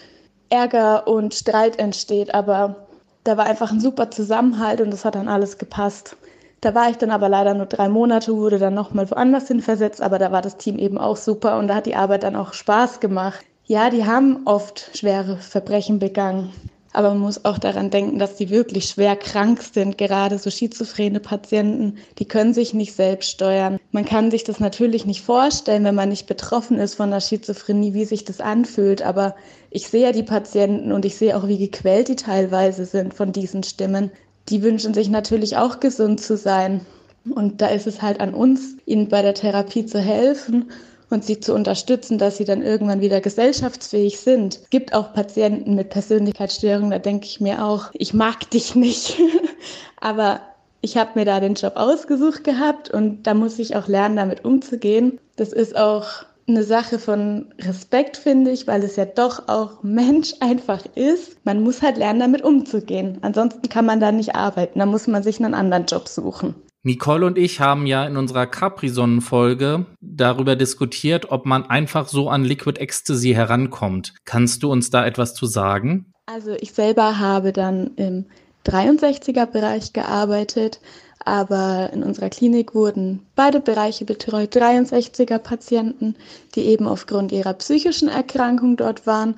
Ärger 0.49 1.09
und 1.09 1.35
Streit 1.35 1.79
entsteht. 1.79 2.35
Aber 2.35 2.87
da 3.25 3.37
war 3.37 3.47
einfach 3.47 3.73
ein 3.73 3.81
super 3.81 4.11
Zusammenhalt 4.11 4.81
und 4.81 4.93
das 4.93 5.05
hat 5.05 5.17
dann 5.17 5.29
alles 5.29 5.59
gepasst. 5.59 6.17
Da 6.61 6.75
war 6.75 6.89
ich 6.89 6.97
dann 6.97 7.11
aber 7.11 7.29
leider 7.29 7.55
nur 7.55 7.67
drei 7.67 7.89
Monate, 7.89 8.35
wurde 8.37 8.59
dann 8.59 8.75
nochmal 8.75 9.11
woanders 9.11 9.49
hin 9.49 9.61
versetzt, 9.61 10.01
aber 10.01 10.19
da 10.19 10.33
war 10.33 10.43
das 10.43 10.57
Team 10.57 10.79
eben 10.79 10.99
auch 10.99 11.17
super 11.17 11.59
und 11.59 11.69
da 11.69 11.77
hat 11.77 11.87
die 11.87 11.97
Arbeit 11.97 12.23
dann 12.23 12.37
auch 12.37 12.55
Spaß 12.55 13.01
gemacht. 13.01 13.45
Ja, 13.65 13.91
die 13.91 14.07
haben 14.07 14.47
oft 14.47 14.97
schwere 14.97 15.37
Verbrechen 15.37 15.99
begangen. 15.99 16.53
Aber 16.97 17.11
man 17.11 17.19
muss 17.19 17.45
auch 17.45 17.59
daran 17.59 17.91
denken, 17.91 18.19
dass 18.19 18.37
die 18.37 18.49
wirklich 18.49 18.87
schwer 18.87 19.17
krank 19.17 19.61
sind, 19.61 19.99
gerade 19.99 20.39
so 20.39 20.49
schizophrene 20.49 21.21
Patienten. 21.21 21.99
Die 22.19 22.25
können 22.25 22.55
sich 22.55 22.73
nicht 22.73 22.95
selbst 22.95 23.29
steuern. 23.29 23.79
Man 23.93 24.07
kann 24.07 24.31
sich 24.31 24.45
das 24.45 24.61
natürlich 24.61 25.05
nicht 25.05 25.21
vorstellen, 25.21 25.85
wenn 25.85 25.95
man 25.95 26.09
nicht 26.09 26.27
betroffen 26.27 26.79
ist 26.79 26.95
von 26.95 27.11
der 27.11 27.21
Schizophrenie, 27.21 27.93
wie 27.93 28.07
sich 28.07 28.25
das 28.25 28.41
anfühlt. 28.41 29.03
Aber 29.03 29.37
ich 29.69 29.89
sehe 29.89 30.05
ja 30.05 30.13
die 30.13 30.23
Patienten 30.23 30.91
und 30.91 31.05
ich 31.05 31.17
sehe 31.17 31.37
auch, 31.37 31.47
wie 31.47 31.59
gequält 31.59 32.09
die 32.09 32.17
teilweise 32.17 32.87
sind 32.87 33.13
von 33.13 33.31
diesen 33.31 33.63
Stimmen. 33.63 34.11
Die 34.49 34.63
wünschen 34.63 34.95
sich 34.95 35.11
natürlich 35.11 35.59
auch 35.59 35.81
gesund 35.81 36.23
zu 36.23 36.39
sein. 36.39 36.81
Und 37.29 37.61
da 37.61 37.67
ist 37.67 37.87
es 37.87 38.01
halt 38.01 38.21
an 38.21 38.33
uns, 38.33 38.75
ihnen 38.87 39.11
bei 39.11 39.21
der 39.21 39.35
Therapie 39.35 39.85
zu 39.85 40.01
helfen 40.01 40.71
und 41.11 41.25
sie 41.25 41.41
zu 41.41 41.55
unterstützen, 41.55 42.19
dass 42.19 42.37
sie 42.37 42.45
dann 42.45 42.63
irgendwann 42.63 43.01
wieder 43.01 43.21
gesellschaftsfähig 43.21 44.19
sind. 44.19 44.61
Es 44.63 44.71
gibt 44.71 44.95
auch 44.95 45.13
Patienten 45.13 45.75
mit 45.75 45.91
Persönlichkeitsstörungen, 45.91 46.91
da 46.91 46.99
denke 46.99 47.27
ich 47.27 47.41
mir 47.41 47.65
auch, 47.65 47.91
ich 47.93 48.15
mag 48.15 48.51
dich 48.51 48.75
nicht. 48.75 49.19
Aber 50.01 50.41
ich 50.81 50.97
habe 50.97 51.11
mir 51.15 51.25
da 51.25 51.41
den 51.41 51.55
Job 51.55 51.75
ausgesucht 51.77 52.45
gehabt 52.45 52.91
und 52.91 53.27
da 53.27 53.35
muss 53.35 53.59
ich 53.59 53.77
auch 53.77 53.89
lernen, 53.89 54.17
damit 54.17 54.45
umzugehen. 54.45 55.19
Das 55.37 55.53
ist 55.53 55.77
auch 55.77 56.25
eine 56.49 56.63
Sache 56.63 56.99
von 56.99 57.53
Respekt, 57.61 58.17
finde 58.17 58.53
ich, 58.53 58.67
weil 58.67 58.83
es 58.85 58.97
ja 58.97 59.05
doch 59.05 59.49
auch 59.49 59.83
Mensch 59.83 60.35
einfach 60.41 60.85
ist. 60.95 61.45
Man 61.45 61.63
muss 61.63 61.83
halt 61.83 61.97
lernen, 61.97 62.21
damit 62.21 62.43
umzugehen. 62.43 63.19
Ansonsten 63.23 63.69
kann 63.69 63.87
man 63.87 64.01
da 64.01 64.13
nicht 64.13 64.35
arbeiten. 64.37 64.79
Da 64.79 64.87
muss 64.87 65.07
man 65.07 65.23
sich 65.23 65.43
einen 65.43 65.55
anderen 65.55 65.87
Job 65.87 66.09
suchen. 66.09 66.55
Nicole 66.87 67.27
und 67.27 67.37
ich 67.37 67.59
haben 67.59 67.85
ja 67.85 68.05
in 68.07 68.17
unserer 68.17 68.47
Capri-Sonnen-Folge 68.47 69.87
darüber 70.01 70.55
diskutiert, 70.55 71.33
ob 71.33 71.45
man 71.45 71.69
einfach 71.69 72.07
so 72.07 72.31
an 72.31 72.45
Liquid 72.45 72.81
Ecstasy 72.81 73.33
herankommt. 73.33 74.15
Kannst 74.25 74.63
du 74.63 74.71
uns 74.71 74.89
da 74.89 75.05
etwas 75.05 75.35
zu 75.35 75.47
sagen? 75.47 76.13
Also 76.27 76.53
ich 76.61 76.71
selber 76.71 77.19
habe 77.19 77.53
dann 77.53 77.91
im 77.97 78.27
63er-Bereich 78.67 79.95
gearbeitet, 79.95 80.79
aber 81.25 81.91
in 81.93 82.05
unserer 82.05 82.31
Klinik 82.31 82.73
wurden 82.73 83.27
beide 83.35 83.59
Bereiche 83.59 84.05
betreut, 84.05 84.55
63er 84.55 85.39
Patienten, 85.39 86.15
die 86.55 86.67
eben 86.67 86.87
aufgrund 86.87 87.33
ihrer 87.33 87.55
psychischen 87.55 88.09
Erkrankung 88.09 88.77
dort 88.77 89.09
waren 89.09 89.35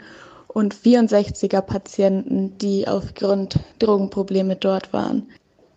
und 0.49 0.75
64er 0.75 1.63
Patienten, 1.63 2.59
die 2.59 2.87
aufgrund 2.87 3.59
Drogenprobleme 3.79 4.57
dort 4.57 4.93
waren. 4.93 5.29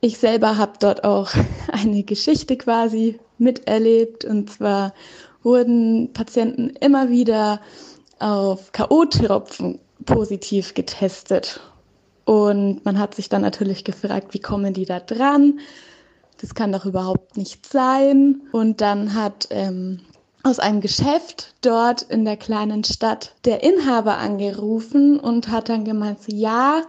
Ich 0.02 0.18
selber 0.18 0.58
habe 0.58 0.74
dort 0.80 1.04
auch 1.04 1.32
eine 1.72 2.04
Geschichte 2.04 2.58
quasi 2.58 3.20
miterlebt. 3.38 4.26
Und 4.26 4.52
zwar 4.52 4.94
wurden 5.44 6.12
Patienten 6.14 6.72
immer 6.82 7.10
wieder 7.10 7.62
auf 8.20 8.72
K.O.-Tropfen 8.72 9.80
positiv 10.06 10.74
getestet. 10.74 11.60
Und 12.26 12.84
man 12.84 13.00
hat 13.00 13.16
sich 13.16 13.30
dann 13.30 13.42
natürlich 13.42 13.84
gefragt, 13.84 14.34
wie 14.34 14.40
kommen 14.40 14.74
die 14.74 14.86
da 14.86 15.00
dran? 15.00 15.60
Das 16.40 16.56
kann 16.56 16.72
doch 16.72 16.86
überhaupt 16.86 17.38
nicht 17.38 17.68
sein. 17.68 18.42
Und 18.52 18.82
dann 18.82 19.14
hat 19.14 19.48
ähm, 19.52 20.00
aus 20.44 20.58
einem 20.58 20.82
Geschäft 20.82 21.54
dort 21.62 22.02
in 22.04 22.26
der 22.26 22.38
kleinen 22.38 22.84
Stadt 22.84 23.36
der 23.46 23.64
Inhaber 23.64 24.18
angerufen 24.18 25.20
und 25.20 25.50
hat 25.50 25.70
dann 25.70 25.86
gemeint, 25.86 26.20
ja, 26.28 26.82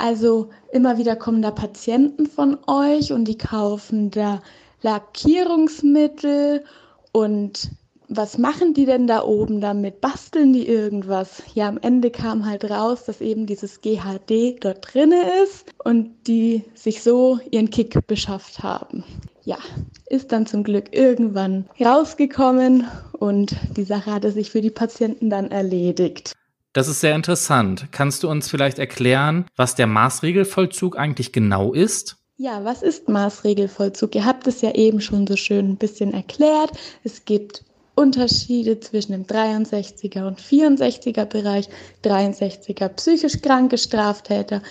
also 0.00 0.50
immer 0.72 0.98
wieder 0.98 1.16
kommen 1.16 1.42
da 1.42 1.50
Patienten 1.50 2.26
von 2.26 2.58
euch 2.66 3.12
und 3.12 3.26
die 3.26 3.38
kaufen 3.38 4.10
da 4.10 4.40
Lackierungsmittel 4.82 6.64
und 7.12 7.70
was 8.12 8.38
machen 8.38 8.74
die 8.74 8.86
denn 8.86 9.06
da 9.06 9.22
oben 9.22 9.60
damit? 9.60 10.00
Basteln 10.00 10.52
die 10.52 10.66
irgendwas? 10.66 11.44
Ja, 11.54 11.68
am 11.68 11.78
Ende 11.78 12.10
kam 12.10 12.44
halt 12.44 12.68
raus, 12.68 13.04
dass 13.04 13.20
eben 13.20 13.46
dieses 13.46 13.82
GHD 13.82 14.56
dort 14.60 14.92
drinne 14.92 15.22
ist 15.44 15.72
und 15.84 16.10
die 16.26 16.64
sich 16.74 17.04
so 17.04 17.38
ihren 17.52 17.70
Kick 17.70 18.06
beschafft 18.08 18.64
haben. 18.64 19.04
Ja, 19.44 19.58
ist 20.06 20.32
dann 20.32 20.46
zum 20.46 20.64
Glück 20.64 20.92
irgendwann 20.92 21.66
rausgekommen 21.80 22.88
und 23.12 23.54
die 23.76 23.84
Sache 23.84 24.12
hatte 24.12 24.32
sich 24.32 24.50
für 24.50 24.60
die 24.60 24.70
Patienten 24.70 25.30
dann 25.30 25.52
erledigt. 25.52 26.32
Das 26.72 26.86
ist 26.86 27.00
sehr 27.00 27.16
interessant. 27.16 27.88
Kannst 27.90 28.22
du 28.22 28.30
uns 28.30 28.48
vielleicht 28.48 28.78
erklären, 28.78 29.46
was 29.56 29.74
der 29.74 29.88
Maßregelvollzug 29.88 30.96
eigentlich 30.96 31.32
genau 31.32 31.72
ist? 31.72 32.16
Ja, 32.36 32.64
was 32.64 32.82
ist 32.82 33.08
Maßregelvollzug? 33.08 34.14
Ihr 34.14 34.24
habt 34.24 34.46
es 34.46 34.62
ja 34.62 34.74
eben 34.74 35.00
schon 35.00 35.26
so 35.26 35.36
schön 35.36 35.70
ein 35.70 35.76
bisschen 35.76 36.14
erklärt. 36.14 36.70
Es 37.02 37.24
gibt 37.24 37.64
Unterschiede 37.96 38.78
zwischen 38.80 39.12
dem 39.12 39.26
63er 39.26 40.26
und 40.26 40.40
64er 40.40 41.26
Bereich. 41.26 41.68
63er 42.04 42.88
psychisch 42.88 43.42
kranke 43.42 43.76
Straftäter, 43.76 44.62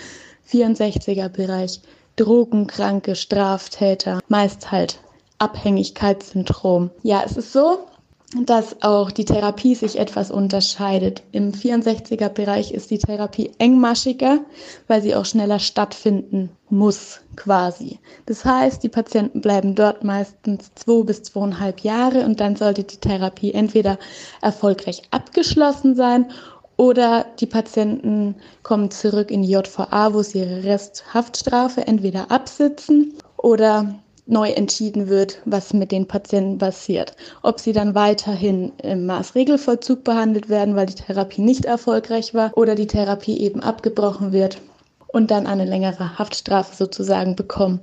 64er 0.49 1.29
Bereich 1.29 1.81
drogenkranke 2.15 3.15
Straftäter, 3.15 4.19
meist 4.27 4.71
halt 4.71 4.99
Abhängigkeitssyndrom. 5.37 6.89
Ja, 7.03 7.23
es 7.25 7.37
ist 7.37 7.53
so, 7.53 7.87
dass 8.35 8.81
auch 8.83 9.09
die 9.09 9.25
Therapie 9.25 9.73
sich 9.73 9.97
etwas 9.97 10.29
unterscheidet. 10.29 11.23
Im 11.31 11.51
64er 11.51 12.29
Bereich 12.29 12.71
ist 12.71 12.91
die 12.91 12.99
Therapie 12.99 13.51
engmaschiger, 13.57 14.39
weil 14.87 15.01
sie 15.01 15.15
auch 15.15 15.25
schneller 15.25 15.57
stattfinden 15.57 16.51
muss, 16.69 17.21
quasi. 17.35 17.99
Das 18.27 18.45
heißt, 18.45 18.83
die 18.83 18.89
Patienten 18.89 19.41
bleiben 19.41 19.73
dort 19.73 20.03
meistens 20.03 20.71
zwei 20.75 21.03
bis 21.03 21.23
zweieinhalb 21.23 21.79
Jahre 21.79 22.23
und 22.23 22.39
dann 22.39 22.55
sollte 22.55 22.83
die 22.83 22.97
Therapie 22.97 23.51
entweder 23.51 23.97
erfolgreich 24.41 25.01
abgeschlossen 25.09 25.95
sein 25.95 26.31
oder 26.77 27.25
die 27.39 27.47
Patienten 27.47 28.35
kommen 28.61 28.91
zurück 28.91 29.31
in 29.31 29.41
die 29.41 29.51
JVA, 29.51 30.13
wo 30.13 30.21
sie 30.21 30.39
ihre 30.39 30.63
Resthaftstrafe 30.63 31.87
entweder 31.87 32.29
absitzen 32.29 33.15
oder 33.37 33.95
neu 34.29 34.51
entschieden 34.51 35.09
wird, 35.09 35.41
was 35.45 35.73
mit 35.73 35.91
den 35.91 36.07
Patienten 36.07 36.57
passiert. 36.57 37.15
Ob 37.41 37.59
sie 37.59 37.73
dann 37.73 37.95
weiterhin 37.95 38.71
im 38.81 39.05
Maßregelvollzug 39.05 40.03
behandelt 40.03 40.49
werden, 40.49 40.75
weil 40.75 40.85
die 40.85 40.95
Therapie 40.95 41.41
nicht 41.41 41.65
erfolgreich 41.65 42.33
war 42.33 42.51
oder 42.55 42.75
die 42.75 42.87
Therapie 42.87 43.39
eben 43.39 43.61
abgebrochen 43.61 44.31
wird 44.31 44.59
und 45.07 45.31
dann 45.31 45.47
eine 45.47 45.65
längere 45.65 46.19
Haftstrafe 46.19 46.75
sozusagen 46.75 47.35
bekommen. 47.35 47.79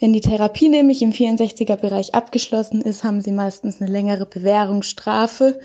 Wenn 0.00 0.12
die 0.12 0.20
Therapie 0.20 0.68
nämlich 0.68 1.00
im 1.00 1.12
64er 1.12 1.76
Bereich 1.76 2.14
abgeschlossen 2.14 2.82
ist, 2.82 3.02
haben 3.02 3.22
sie 3.22 3.32
meistens 3.32 3.80
eine 3.80 3.90
längere 3.90 4.26
Bewährungsstrafe, 4.26 5.58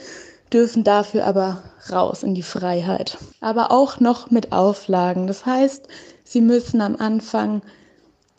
dürfen 0.54 0.84
dafür 0.84 1.26
aber 1.26 1.64
raus 1.92 2.24
in 2.24 2.34
die 2.34 2.44
Freiheit. 2.44 3.18
Aber 3.42 3.72
auch 3.72 4.00
noch 4.00 4.32
mit 4.32 4.54
Auflagen. 4.54 5.28
Das 5.28 5.46
heißt, 5.46 5.88
sie 6.24 6.42
müssen 6.42 6.80
am 6.80 6.96
Anfang 6.96 7.62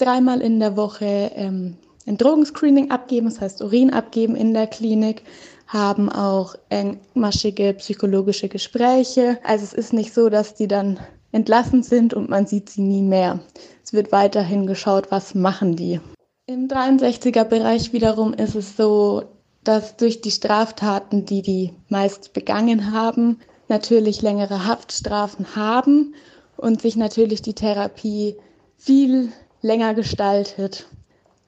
dreimal 0.03 0.41
in 0.41 0.59
der 0.61 0.77
Woche 0.77 1.33
ähm, 1.35 1.77
ein 2.07 2.17
Drogenscreening 2.17 2.91
abgeben, 2.91 3.27
das 3.27 3.41
heißt 3.41 3.62
Urin 3.62 3.93
abgeben 3.93 4.35
in 4.35 4.55
der 4.55 4.67
Klinik, 4.67 5.23
haben 5.67 6.11
auch 6.11 6.55
engmaschige 6.69 7.75
psychologische 7.75 8.49
Gespräche. 8.49 9.38
Also 9.45 9.65
es 9.65 9.73
ist 9.73 9.93
nicht 9.93 10.12
so, 10.12 10.29
dass 10.29 10.55
die 10.55 10.69
dann 10.69 10.99
entlassen 11.31 11.83
sind 11.83 12.12
und 12.12 12.29
man 12.29 12.47
sieht 12.47 12.69
sie 12.69 12.83
nie 12.83 13.03
mehr. 13.03 13.41
Es 13.85 13.93
wird 13.93 14.12
weiterhin 14.12 14.67
geschaut, 14.67 15.11
was 15.11 15.35
machen 15.35 15.77
die. 15.77 16.01
Im 16.47 16.69
63er 16.69 17.45
Bereich 17.45 17.93
wiederum 17.93 18.35
ist 18.35 18.55
es 18.55 18.77
so, 18.77 19.23
dass 19.65 19.97
durch 19.97 20.21
die 20.21 20.33
Straftaten, 20.33 21.25
die 21.25 21.41
die 21.41 21.73
meist 21.88 22.33
begangen 22.33 22.93
haben, 22.93 23.38
natürlich 23.69 24.21
längere 24.21 24.67
Haftstrafen 24.67 25.55
haben 25.57 26.15
und 26.57 26.83
sich 26.83 26.97
natürlich 26.97 27.43
die 27.43 27.55
Therapie 27.55 28.37
viel 28.77 29.33
länger 29.62 29.94
gestaltet. 29.94 30.87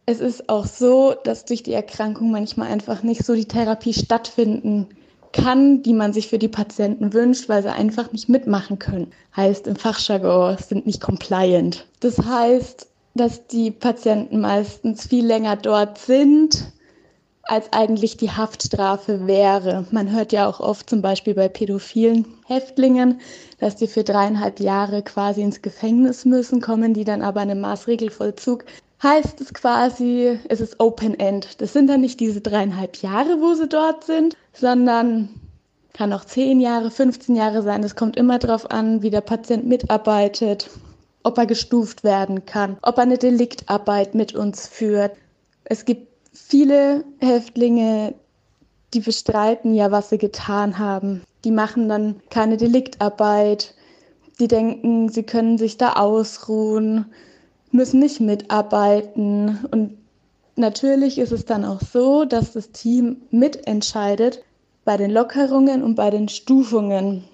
Es 0.06 0.20
ist 0.20 0.48
auch 0.48 0.66
so, 0.66 1.14
dass 1.24 1.44
durch 1.44 1.62
die 1.62 1.72
Erkrankung 1.72 2.30
manchmal 2.30 2.70
einfach 2.70 3.02
nicht 3.02 3.24
so 3.24 3.34
die 3.34 3.46
Therapie 3.46 3.94
stattfinden 3.94 4.88
kann, 5.32 5.82
die 5.82 5.94
man 5.94 6.12
sich 6.12 6.28
für 6.28 6.38
die 6.38 6.48
Patienten 6.48 7.12
wünscht, 7.12 7.48
weil 7.48 7.62
sie 7.62 7.72
einfach 7.72 8.12
nicht 8.12 8.28
mitmachen 8.28 8.78
können. 8.78 9.12
Heißt 9.36 9.66
im 9.66 9.76
Fachjargon, 9.76 10.56
sind 10.58 10.86
nicht 10.86 11.00
compliant. 11.00 11.86
Das 12.00 12.18
heißt, 12.18 12.86
dass 13.14 13.46
die 13.46 13.70
Patienten 13.70 14.40
meistens 14.40 15.06
viel 15.06 15.26
länger 15.26 15.56
dort 15.56 15.98
sind, 15.98 16.72
als 17.46 17.72
eigentlich 17.72 18.16
die 18.16 18.30
Haftstrafe 18.30 19.26
wäre. 19.26 19.86
Man 19.90 20.10
hört 20.10 20.32
ja 20.32 20.48
auch 20.48 20.60
oft 20.60 20.88
zum 20.88 21.02
Beispiel 21.02 21.34
bei 21.34 21.48
pädophilen 21.48 22.26
Häftlingen, 22.46 23.20
dass 23.58 23.76
die 23.76 23.86
für 23.86 24.04
dreieinhalb 24.04 24.60
Jahre 24.60 25.02
quasi 25.02 25.42
ins 25.42 25.62
Gefängnis 25.62 26.24
müssen, 26.24 26.60
kommen 26.60 26.94
die 26.94 27.04
dann 27.04 27.22
aber 27.22 27.42
in 27.42 27.50
einem 27.50 27.60
Maßregelvollzug. 27.60 28.64
Heißt 29.02 29.40
es 29.40 29.52
quasi, 29.52 30.38
es 30.48 30.60
ist 30.60 30.80
Open 30.80 31.18
End. 31.18 31.60
Das 31.60 31.72
sind 31.72 31.88
dann 31.88 32.00
nicht 32.00 32.20
diese 32.20 32.40
dreieinhalb 32.40 32.96
Jahre, 33.02 33.40
wo 33.40 33.54
sie 33.54 33.68
dort 33.68 34.04
sind, 34.04 34.36
sondern 34.52 35.28
kann 35.92 36.12
auch 36.12 36.24
zehn 36.24 36.60
Jahre, 36.60 36.90
15 36.90 37.36
Jahre 37.36 37.62
sein. 37.62 37.82
Es 37.84 37.96
kommt 37.96 38.16
immer 38.16 38.38
darauf 38.38 38.70
an, 38.70 39.02
wie 39.02 39.10
der 39.10 39.20
Patient 39.20 39.66
mitarbeitet, 39.66 40.70
ob 41.22 41.38
er 41.38 41.46
gestuft 41.46 42.02
werden 42.02 42.46
kann, 42.46 42.78
ob 42.82 42.96
er 42.96 43.02
eine 43.02 43.18
Deliktarbeit 43.18 44.14
mit 44.14 44.34
uns 44.34 44.66
führt. 44.66 45.16
Es 45.64 45.84
gibt 45.84 46.13
viele 46.34 47.04
Häftlinge, 47.20 48.14
die 48.92 49.00
bestreiten 49.00 49.74
ja, 49.74 49.90
was 49.90 50.10
sie 50.10 50.18
getan 50.18 50.78
haben. 50.78 51.22
Die 51.44 51.50
machen 51.50 51.88
dann 51.88 52.20
keine 52.30 52.56
Deliktarbeit. 52.56 53.74
Die 54.40 54.48
denken, 54.48 55.08
sie 55.08 55.22
können 55.22 55.58
sich 55.58 55.78
da 55.78 55.92
ausruhen, 55.92 57.06
müssen 57.70 58.00
nicht 58.00 58.20
mitarbeiten. 58.20 59.64
Und 59.70 59.96
natürlich 60.56 61.18
ist 61.18 61.32
es 61.32 61.44
dann 61.44 61.64
auch 61.64 61.80
so, 61.80 62.24
dass 62.24 62.52
das 62.52 62.72
Team 62.72 63.22
mitentscheidet 63.30 64.42
bei 64.84 64.96
den 64.96 65.10
Lockerungen 65.10 65.82
und 65.82 65.94
bei 65.94 66.10
den 66.10 66.28
Stufungen. 66.28 67.24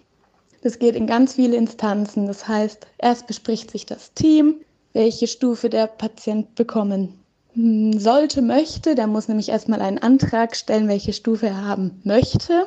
Das 0.62 0.78
geht 0.78 0.94
in 0.94 1.06
ganz 1.06 1.34
viele 1.34 1.56
Instanzen. 1.56 2.26
Das 2.26 2.46
heißt, 2.46 2.86
erst 2.98 3.26
bespricht 3.26 3.70
sich 3.70 3.86
das 3.86 4.12
Team, 4.12 4.56
welche 4.92 5.26
Stufe 5.26 5.70
der 5.70 5.86
Patient 5.86 6.54
bekommen 6.54 7.19
sollte, 7.54 8.42
möchte. 8.42 8.94
Der 8.94 9.06
muss 9.06 9.28
nämlich 9.28 9.48
erstmal 9.48 9.82
einen 9.82 9.98
Antrag 9.98 10.56
stellen, 10.56 10.88
welche 10.88 11.12
Stufe 11.12 11.46
er 11.46 11.64
haben 11.64 12.00
möchte. 12.04 12.66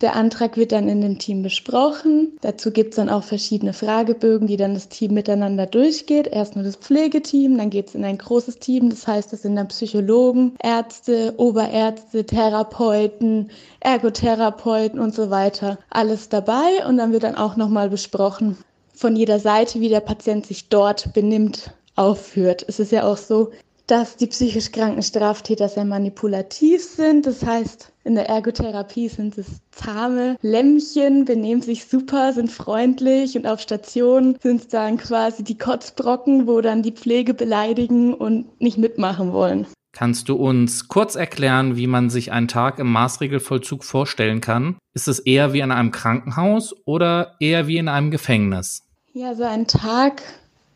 Der 0.00 0.16
Antrag 0.16 0.56
wird 0.56 0.72
dann 0.72 0.88
in 0.88 1.02
dem 1.02 1.18
Team 1.18 1.42
besprochen. 1.42 2.38
Dazu 2.40 2.70
gibt 2.70 2.90
es 2.90 2.96
dann 2.96 3.10
auch 3.10 3.22
verschiedene 3.22 3.74
Fragebögen, 3.74 4.46
die 4.46 4.56
dann 4.56 4.72
das 4.72 4.88
Team 4.88 5.12
miteinander 5.12 5.66
durchgeht. 5.66 6.26
Erst 6.26 6.54
nur 6.54 6.64
das 6.64 6.76
Pflegeteam, 6.76 7.58
dann 7.58 7.68
geht 7.68 7.88
es 7.88 7.94
in 7.94 8.04
ein 8.04 8.16
großes 8.16 8.60
Team. 8.60 8.88
Das 8.88 9.06
heißt, 9.06 9.30
das 9.30 9.42
sind 9.42 9.56
dann 9.56 9.68
Psychologen, 9.68 10.54
Ärzte, 10.62 11.34
Oberärzte, 11.36 12.24
Therapeuten, 12.24 13.50
Ergotherapeuten 13.80 14.98
und 14.98 15.14
so 15.14 15.28
weiter. 15.28 15.78
Alles 15.90 16.30
dabei 16.30 16.86
und 16.88 16.96
dann 16.96 17.12
wird 17.12 17.24
dann 17.24 17.34
auch 17.34 17.56
nochmal 17.56 17.90
besprochen 17.90 18.56
von 18.94 19.16
jeder 19.16 19.38
Seite, 19.38 19.80
wie 19.80 19.88
der 19.90 20.00
Patient 20.00 20.46
sich 20.46 20.70
dort 20.70 21.12
benimmt, 21.12 21.74
aufführt. 21.96 22.64
Es 22.66 22.80
ist 22.80 22.92
ja 22.92 23.04
auch 23.04 23.18
so, 23.18 23.50
dass 23.90 24.16
die 24.16 24.28
psychisch 24.28 24.70
kranken 24.70 25.02
Straftäter 25.02 25.68
sehr 25.68 25.84
manipulativ 25.84 26.84
sind. 26.84 27.26
Das 27.26 27.44
heißt, 27.44 27.92
in 28.04 28.14
der 28.14 28.28
Ergotherapie 28.28 29.08
sind 29.08 29.36
es 29.36 29.46
zahme 29.72 30.36
Lämmchen, 30.42 31.24
benehmen 31.24 31.60
sich 31.60 31.86
super, 31.86 32.32
sind 32.32 32.52
freundlich 32.52 33.36
und 33.36 33.48
auf 33.48 33.60
Station 33.60 34.36
sind 34.40 34.60
es 34.60 34.68
dann 34.68 34.96
quasi 34.96 35.42
die 35.42 35.58
Kotzbrocken, 35.58 36.46
wo 36.46 36.60
dann 36.60 36.82
die 36.82 36.92
Pflege 36.92 37.34
beleidigen 37.34 38.14
und 38.14 38.60
nicht 38.60 38.78
mitmachen 38.78 39.32
wollen. 39.32 39.66
Kannst 39.92 40.28
du 40.28 40.36
uns 40.36 40.86
kurz 40.86 41.16
erklären, 41.16 41.76
wie 41.76 41.88
man 41.88 42.10
sich 42.10 42.30
einen 42.30 42.46
Tag 42.46 42.78
im 42.78 42.92
Maßregelvollzug 42.92 43.82
vorstellen 43.82 44.40
kann? 44.40 44.76
Ist 44.94 45.08
es 45.08 45.18
eher 45.18 45.52
wie 45.52 45.60
in 45.60 45.72
einem 45.72 45.90
Krankenhaus 45.90 46.76
oder 46.84 47.34
eher 47.40 47.66
wie 47.66 47.78
in 47.78 47.88
einem 47.88 48.12
Gefängnis? 48.12 48.84
Ja, 49.14 49.34
so 49.34 49.42
ein 49.42 49.66
Tag 49.66 50.22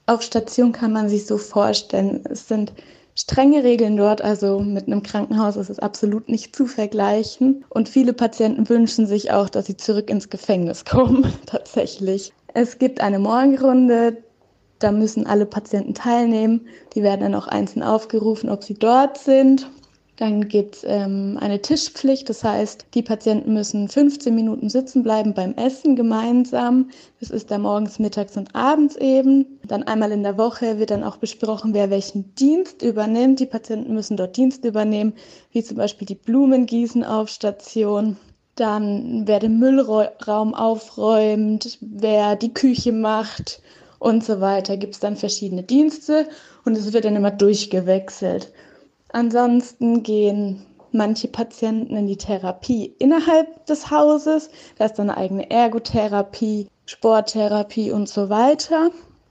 auf 0.07 0.23
Station 0.23 0.73
kann 0.73 0.93
man 0.93 1.09
sich 1.09 1.27
so 1.27 1.39
vorstellen. 1.39 2.25
Es 2.29 2.49
sind 2.49 2.73
strenge 3.15 3.65
Regeln 3.65 3.97
dort, 3.97 4.23
also 4.23 4.61
mit 4.61 4.87
einem 4.87 5.03
Krankenhaus 5.03 5.57
ist 5.57 5.71
es 5.71 5.79
absolut 5.79 6.29
nicht 6.29 6.55
zu 6.55 6.67
vergleichen. 6.67 7.65
Und 7.69 7.89
viele 7.89 8.13
Patienten 8.13 8.69
wünschen 8.69 9.07
sich 9.07 9.31
auch, 9.31 9.49
dass 9.49 9.67
sie 9.67 9.77
zurück 9.77 10.11
ins 10.11 10.31
Gefängnis 10.31 10.85
kommen, 10.87 11.33
tatsächlich. 11.47 12.33
Es 12.55 12.79
gibt 12.79 13.01
eine 13.01 13.19
Morgenrunde, 13.19 14.19
da 14.79 14.93
müssen 14.93 15.27
alle 15.27 15.47
Patienten 15.47 15.95
teilnehmen. 15.95 16.69
Die 16.95 17.03
werden 17.03 17.23
dann 17.23 17.35
auch 17.35 17.49
einzeln 17.49 17.83
aufgerufen, 17.83 18.51
ob 18.51 18.65
sie 18.65 18.75
dort 18.75 19.19
sind. 19.19 19.71
Dann 20.17 20.47
gibt 20.47 20.77
es 20.77 20.85
ähm, 20.87 21.39
eine 21.41 21.61
Tischpflicht, 21.61 22.29
das 22.29 22.45
heißt, 22.45 22.87
die 22.95 23.03
Patienten 23.03 23.53
müssen 23.53 23.89
15 23.89 24.33
Minuten 24.33 24.69
sitzen 24.69 25.03
bleiben 25.03 25.35
beim 25.35 25.55
Essen 25.55 25.97
gemeinsam. 25.97 26.91
Das 27.19 27.31
ist 27.31 27.51
dann 27.51 27.63
morgens, 27.63 27.99
mittags 27.99 28.37
und 28.37 28.55
abends 28.55 28.95
eben. 28.95 29.59
Dann 29.67 29.83
einmal 29.83 30.13
in 30.13 30.23
der 30.23 30.39
Woche 30.39 30.79
wird 30.79 30.91
dann 30.91 31.03
auch 31.03 31.17
besprochen, 31.17 31.75
wer 31.75 31.91
welchen 31.91 32.33
Dienst 32.37 32.83
übernimmt. 32.83 33.41
Die 33.41 33.47
Patienten 33.47 33.93
müssen 33.93 34.17
dort 34.17 34.37
Dienst 34.37 34.65
übernehmen, 34.65 35.15
wie 35.51 35.65
zum 35.65 35.79
Beispiel 35.79 36.07
die 36.07 36.15
Blumengießen 36.15 37.03
auf 37.03 37.29
Station. 37.29 38.17
Dann 38.55 39.27
wer 39.27 39.41
den 39.41 39.59
Müllraum 39.59 40.55
aufräumt, 40.55 41.77
wer 41.81 42.37
die 42.37 42.55
Küche 42.55 42.93
macht 42.93 43.61
und 43.99 44.23
so 44.23 44.41
weiter. 44.41 44.77
Gibt 44.77 44.95
es 44.95 45.01
dann 45.01 45.17
verschiedene 45.17 45.65
Dienste 45.65 46.29
und 46.65 46.77
es 46.77 46.93
wird 46.93 47.05
dann 47.05 47.17
immer 47.17 47.33
durchgewechselt. 47.33 48.53
Ansonsten 49.15 50.03
gehen 50.03 50.67
manche 50.91 51.29
Patienten 51.29 51.95
in 51.95 52.09
die 52.09 52.17
Therapie 52.17 52.97
innerhalb 52.99 53.65
des 53.67 53.89
Hauses. 53.89 54.51
Da 54.77 54.87
ist 54.87 54.95
dann 54.95 55.09
eine 55.09 55.17
eigene 55.17 55.51
Ergotherapie, 55.53 56.67
Sporttherapie 56.87 57.93
und 57.93 58.09
so 58.09 58.29
weiter. 58.29 58.91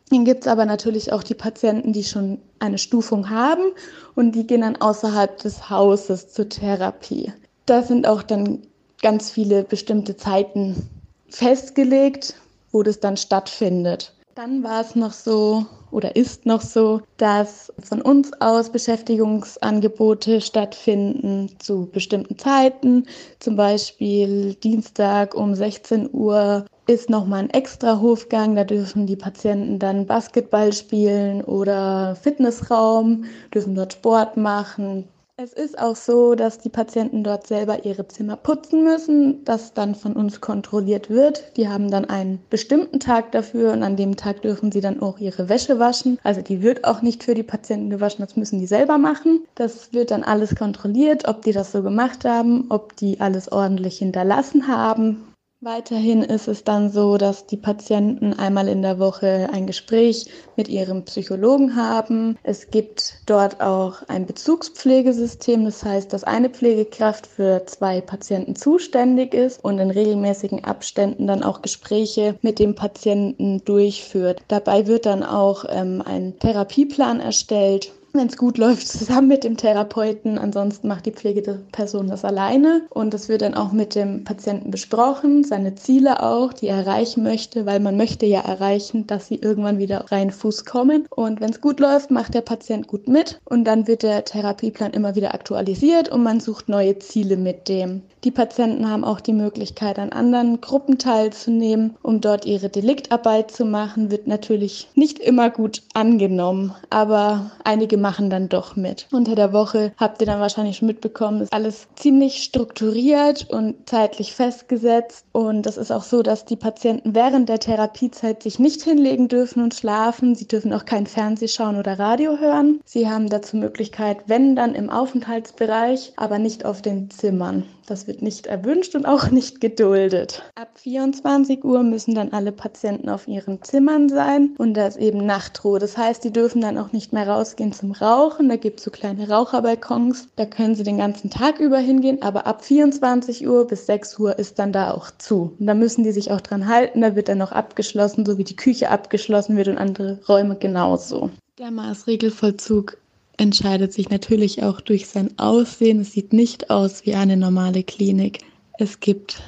Dann 0.09 0.23
gibt 0.23 0.45
es 0.45 0.47
aber 0.47 0.65
natürlich 0.65 1.11
auch 1.11 1.21
die 1.21 1.33
Patienten, 1.33 1.91
die 1.91 2.05
schon 2.05 2.39
eine 2.59 2.77
Stufung 2.77 3.29
haben 3.29 3.73
und 4.15 4.31
die 4.35 4.47
gehen 4.47 4.61
dann 4.61 4.77
außerhalb 4.77 5.37
des 5.39 5.69
Hauses 5.69 6.31
zur 6.31 6.47
Therapie. 6.47 7.33
Da 7.65 7.83
sind 7.83 8.07
auch 8.07 8.23
dann 8.23 8.61
ganz 9.01 9.31
viele 9.31 9.65
bestimmte 9.65 10.15
Zeiten 10.15 10.89
festgelegt, 11.27 12.35
wo 12.71 12.83
das 12.83 13.01
dann 13.01 13.17
stattfindet. 13.17 14.13
Dann 14.35 14.63
war 14.63 14.79
es 14.79 14.95
noch 14.95 15.11
so 15.11 15.65
oder 15.93 16.15
ist 16.15 16.45
noch 16.45 16.61
so, 16.61 17.01
dass 17.17 17.71
von 17.79 18.01
uns 18.01 18.31
aus 18.41 18.71
Beschäftigungsangebote 18.71 20.41
stattfinden 20.41 21.49
zu 21.59 21.87
bestimmten 21.91 22.37
Zeiten. 22.37 23.05
Zum 23.39 23.55
Beispiel 23.55 24.55
Dienstag 24.55 25.35
um 25.35 25.53
16 25.53 26.09
Uhr 26.11 26.65
ist 26.87 27.09
nochmal 27.09 27.43
ein 27.43 27.49
extra 27.51 28.01
Hofgang. 28.01 28.55
Da 28.55 28.63
dürfen 28.63 29.05
die 29.05 29.15
Patienten 29.15 29.79
dann 29.79 30.07
Basketball 30.07 30.73
spielen 30.73 31.43
oder 31.43 32.15
Fitnessraum, 32.15 33.25
dürfen 33.53 33.75
dort 33.75 33.93
Sport 33.93 34.35
machen, 34.35 35.07
es 35.43 35.51
ist 35.51 35.79
auch 35.79 35.95
so, 35.95 36.35
dass 36.35 36.59
die 36.59 36.69
Patienten 36.69 37.23
dort 37.23 37.47
selber 37.47 37.85
ihre 37.85 38.07
Zimmer 38.07 38.37
putzen 38.37 38.83
müssen, 38.83 39.43
das 39.45 39.73
dann 39.73 39.95
von 39.95 40.13
uns 40.13 40.41
kontrolliert 40.41 41.09
wird. 41.09 41.57
Die 41.57 41.67
haben 41.67 41.91
dann 41.91 42.05
einen 42.05 42.39
bestimmten 42.49 42.99
Tag 42.99 43.31
dafür 43.31 43.73
und 43.73 43.83
an 43.83 43.97
dem 43.97 44.15
Tag 44.15 44.41
dürfen 44.43 44.71
sie 44.71 44.79
dann 44.79 45.01
auch 45.01 45.19
ihre 45.19 45.49
Wäsche 45.49 45.79
waschen. 45.79 46.19
Also 46.23 46.41
die 46.41 46.61
wird 46.61 46.85
auch 46.85 47.01
nicht 47.01 47.23
für 47.23 47.33
die 47.33 47.43
Patienten 47.43 47.89
gewaschen, 47.89 48.23
das 48.23 48.37
müssen 48.37 48.59
die 48.59 48.67
selber 48.67 48.97
machen. 48.97 49.43
Das 49.55 49.91
wird 49.91 50.11
dann 50.11 50.23
alles 50.23 50.55
kontrolliert, 50.55 51.27
ob 51.27 51.41
die 51.41 51.51
das 51.51 51.71
so 51.71 51.81
gemacht 51.81 52.25
haben, 52.25 52.65
ob 52.69 52.95
die 52.95 53.19
alles 53.19 53.51
ordentlich 53.51 53.97
hinterlassen 53.97 54.67
haben. 54.67 55.32
Weiterhin 55.65 56.23
ist 56.23 56.49
es 56.49 56.65
dann 56.65 56.89
so, 56.89 57.15
dass 57.15 57.45
die 57.45 57.55
Patienten 57.55 58.33
einmal 58.33 58.67
in 58.67 58.81
der 58.81 58.99
Woche 58.99 59.47
ein 59.53 59.65
Gespräch 59.65 60.25
mit 60.57 60.67
ihrem 60.67 61.05
Psychologen 61.05 61.77
haben. 61.77 62.37
Es 62.43 62.69
gibt 62.69 63.21
dort 63.27 63.61
auch 63.61 64.03
ein 64.09 64.25
Bezugspflegesystem, 64.25 65.63
das 65.63 65.85
heißt, 65.85 66.11
dass 66.11 66.25
eine 66.25 66.49
Pflegekraft 66.49 67.27
für 67.27 67.65
zwei 67.65 68.01
Patienten 68.01 68.57
zuständig 68.57 69.33
ist 69.33 69.63
und 69.63 69.79
in 69.79 69.89
regelmäßigen 69.89 70.65
Abständen 70.65 71.27
dann 71.27 71.43
auch 71.43 71.61
Gespräche 71.61 72.35
mit 72.41 72.59
dem 72.59 72.75
Patienten 72.75 73.63
durchführt. 73.63 74.41
Dabei 74.49 74.85
wird 74.87 75.05
dann 75.05 75.23
auch 75.23 75.63
ähm, 75.69 76.03
ein 76.05 76.37
Therapieplan 76.39 77.21
erstellt 77.21 77.93
wenn 78.13 78.27
es 78.27 78.37
gut 78.37 78.59
läuft, 78.59 78.87
zusammen 78.87 79.27
mit 79.27 79.43
dem 79.43 79.57
Therapeuten. 79.57 80.37
Ansonsten 80.37 80.87
macht 80.87 81.07
die 81.07 81.11
Pflegeperson 81.11 82.07
das 82.07 82.23
alleine. 82.23 82.83
Und 82.91 83.13
das 83.13 83.27
wird 83.27 83.41
dann 83.41 83.55
auch 83.55 83.71
mit 83.71 83.95
dem 83.95 84.23
Patienten 84.23 84.69
besprochen, 84.69 85.43
seine 85.43 85.73
Ziele 85.73 86.21
auch, 86.21 86.53
die 86.53 86.67
er 86.67 86.77
erreichen 86.77 87.23
möchte, 87.23 87.65
weil 87.65 87.79
man 87.79 87.97
möchte 87.97 88.27
ja 88.27 88.41
erreichen, 88.41 89.07
dass 89.07 89.27
sie 89.27 89.35
irgendwann 89.35 89.79
wieder 89.79 90.11
rein 90.11 90.29
Fuß 90.29 90.65
kommen. 90.65 91.07
Und 91.09 91.41
wenn 91.41 91.49
es 91.49 91.61
gut 91.61 91.79
läuft, 91.79 92.11
macht 92.11 92.35
der 92.35 92.41
Patient 92.41 92.87
gut 92.87 93.07
mit. 93.07 93.39
Und 93.45 93.65
dann 93.65 93.87
wird 93.87 94.03
der 94.03 94.23
Therapieplan 94.23 94.93
immer 94.93 95.15
wieder 95.15 95.33
aktualisiert 95.33 96.09
und 96.09 96.21
man 96.21 96.39
sucht 96.39 96.69
neue 96.69 96.99
Ziele 96.99 97.35
mit 97.35 97.67
dem. 97.67 98.03
Die 98.23 98.31
Patienten 98.31 98.89
haben 98.89 99.03
auch 99.03 99.19
die 99.19 99.33
Möglichkeit, 99.33 99.99
an 99.99 100.11
anderen 100.11 100.61
Gruppen 100.61 100.97
teilzunehmen, 100.97 101.97
um 102.03 102.21
dort 102.21 102.45
ihre 102.45 102.69
Deliktarbeit 102.69 103.51
zu 103.51 103.65
machen. 103.65 104.11
Wird 104.11 104.27
natürlich 104.27 104.87
nicht 104.95 105.19
immer 105.19 105.49
gut 105.49 105.81
angenommen, 105.93 106.73
aber 106.89 107.51
einige 107.65 107.97
machen 108.03 108.29
dann 108.29 108.49
doch 108.49 108.75
mit. 108.75 109.07
Unter 109.11 109.33
der 109.33 109.53
Woche 109.53 109.93
habt 109.97 110.21
ihr 110.21 110.27
dann 110.27 110.39
wahrscheinlich 110.39 110.77
schon 110.77 110.87
mitbekommen, 110.87 111.41
ist 111.41 111.53
alles 111.53 111.87
ziemlich 111.95 112.43
strukturiert 112.43 113.49
und 113.49 113.89
zeitlich 113.89 114.33
festgesetzt. 114.33 115.25
Und 115.31 115.65
das 115.65 115.77
ist 115.77 115.91
auch 115.91 116.03
so, 116.03 116.21
dass 116.21 116.45
die 116.45 116.57
Patienten 116.57 117.15
während 117.15 117.49
der 117.49 117.59
Therapiezeit 117.59 118.43
sich 118.43 118.59
nicht 118.59 118.83
hinlegen 118.83 119.29
dürfen 119.29 119.63
und 119.63 119.73
schlafen. 119.73 120.35
Sie 120.35 120.47
dürfen 120.47 120.73
auch 120.73 120.85
kein 120.85 121.07
Fernseh 121.07 121.47
schauen 121.47 121.79
oder 121.79 121.97
Radio 121.97 122.37
hören. 122.37 122.81
Sie 122.85 123.09
haben 123.09 123.29
dazu 123.29 123.57
Möglichkeit, 123.57 124.17
wenn 124.27 124.55
dann 124.55 124.75
im 124.75 124.89
Aufenthaltsbereich, 124.89 126.13
aber 126.17 126.37
nicht 126.37 126.65
auf 126.65 126.81
den 126.81 127.09
Zimmern. 127.09 127.63
Das 127.85 128.07
wird 128.07 128.21
nicht 128.21 128.47
erwünscht 128.47 128.95
und 128.95 129.05
auch 129.05 129.29
nicht 129.29 129.59
geduldet. 129.59 130.43
Ab 130.55 130.69
24 130.75 131.63
Uhr 131.63 131.83
müssen 131.83 132.15
dann 132.15 132.31
alle 132.31 132.51
Patienten 132.51 133.09
auf 133.09 133.27
ihren 133.27 133.61
Zimmern 133.61 134.07
sein 134.07 134.55
und 134.57 134.75
da 134.75 134.87
ist 134.87 134.97
eben 134.97 135.25
Nachtruhe. 135.25 135.79
Das 135.79 135.97
heißt, 135.97 136.23
die 136.23 136.31
dürfen 136.31 136.61
dann 136.61 136.77
auch 136.77 136.93
nicht 136.93 137.11
mehr 137.11 137.27
rausgehen 137.27 137.73
zum 137.73 137.91
Rauchen. 137.91 138.47
Da 138.47 138.55
gibt 138.55 138.79
es 138.79 138.85
so 138.85 138.91
kleine 138.91 139.27
Raucherbalkons. 139.27 140.29
Da 140.37 140.45
können 140.45 140.75
sie 140.75 140.83
den 140.83 140.97
ganzen 140.97 141.29
Tag 141.29 141.59
über 141.59 141.77
hingehen, 141.77 142.21
aber 142.21 142.47
ab 142.47 142.63
24 142.63 143.47
Uhr 143.47 143.67
bis 143.67 143.85
6 143.85 144.17
Uhr 144.19 144.39
ist 144.39 144.59
dann 144.59 144.71
da 144.71 144.91
auch 144.91 145.11
zu. 145.17 145.53
Und 145.59 145.67
da 145.67 145.73
müssen 145.73 146.03
die 146.03 146.13
sich 146.13 146.31
auch 146.31 146.41
dran 146.41 146.67
halten. 146.67 147.01
Da 147.01 147.15
wird 147.15 147.27
dann 147.27 147.39
noch 147.39 147.51
abgeschlossen, 147.51 148.25
so 148.25 148.37
wie 148.37 148.45
die 148.45 148.55
Küche 148.55 148.89
abgeschlossen 148.89 149.57
wird 149.57 149.67
und 149.67 149.77
andere 149.77 150.19
Räume 150.29 150.55
genauso. 150.55 151.29
Der 151.59 151.69
Maßregelvollzug 151.69 152.97
entscheidet 153.37 153.93
sich 153.93 154.09
natürlich 154.09 154.63
auch 154.63 154.81
durch 154.81 155.07
sein 155.07 155.37
Aussehen. 155.37 156.01
Es 156.01 156.11
sieht 156.11 156.33
nicht 156.33 156.69
aus 156.69 157.05
wie 157.05 157.15
eine 157.15 157.37
normale 157.37 157.83
Klinik. 157.83 158.39
Es 158.79 158.99
gibt 158.99 159.41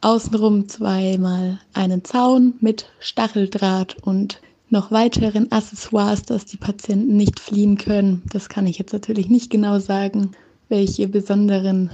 außenrum 0.00 0.68
zweimal 0.68 1.60
einen 1.72 2.04
Zaun 2.04 2.54
mit 2.60 2.86
Stacheldraht 3.00 3.96
und 4.02 4.40
noch 4.70 4.90
weiteren 4.90 5.50
Accessoires, 5.50 6.22
dass 6.22 6.44
die 6.44 6.56
Patienten 6.56 7.16
nicht 7.16 7.40
fliehen 7.40 7.76
können. 7.76 8.22
Das 8.32 8.48
kann 8.48 8.66
ich 8.66 8.78
jetzt 8.78 8.92
natürlich 8.92 9.28
nicht 9.28 9.50
genau 9.50 9.78
sagen, 9.80 10.30
welche 10.68 11.08
besonderen 11.08 11.90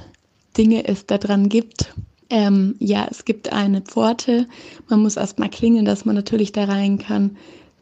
Dinge 0.57 0.86
es 0.86 1.07
daran 1.07 1.49
gibt. 1.49 1.94
Ähm, 2.28 2.74
ja, 2.78 3.07
es 3.11 3.24
gibt 3.24 3.53
eine 3.53 3.80
Pforte. 3.80 4.47
Man 4.88 5.01
muss 5.01 5.16
erstmal 5.16 5.49
klingeln, 5.49 5.84
dass 5.84 6.05
man 6.05 6.16
natürlich 6.16 6.53
da 6.53 6.64
rein 6.64 6.99
kann. 6.99 7.36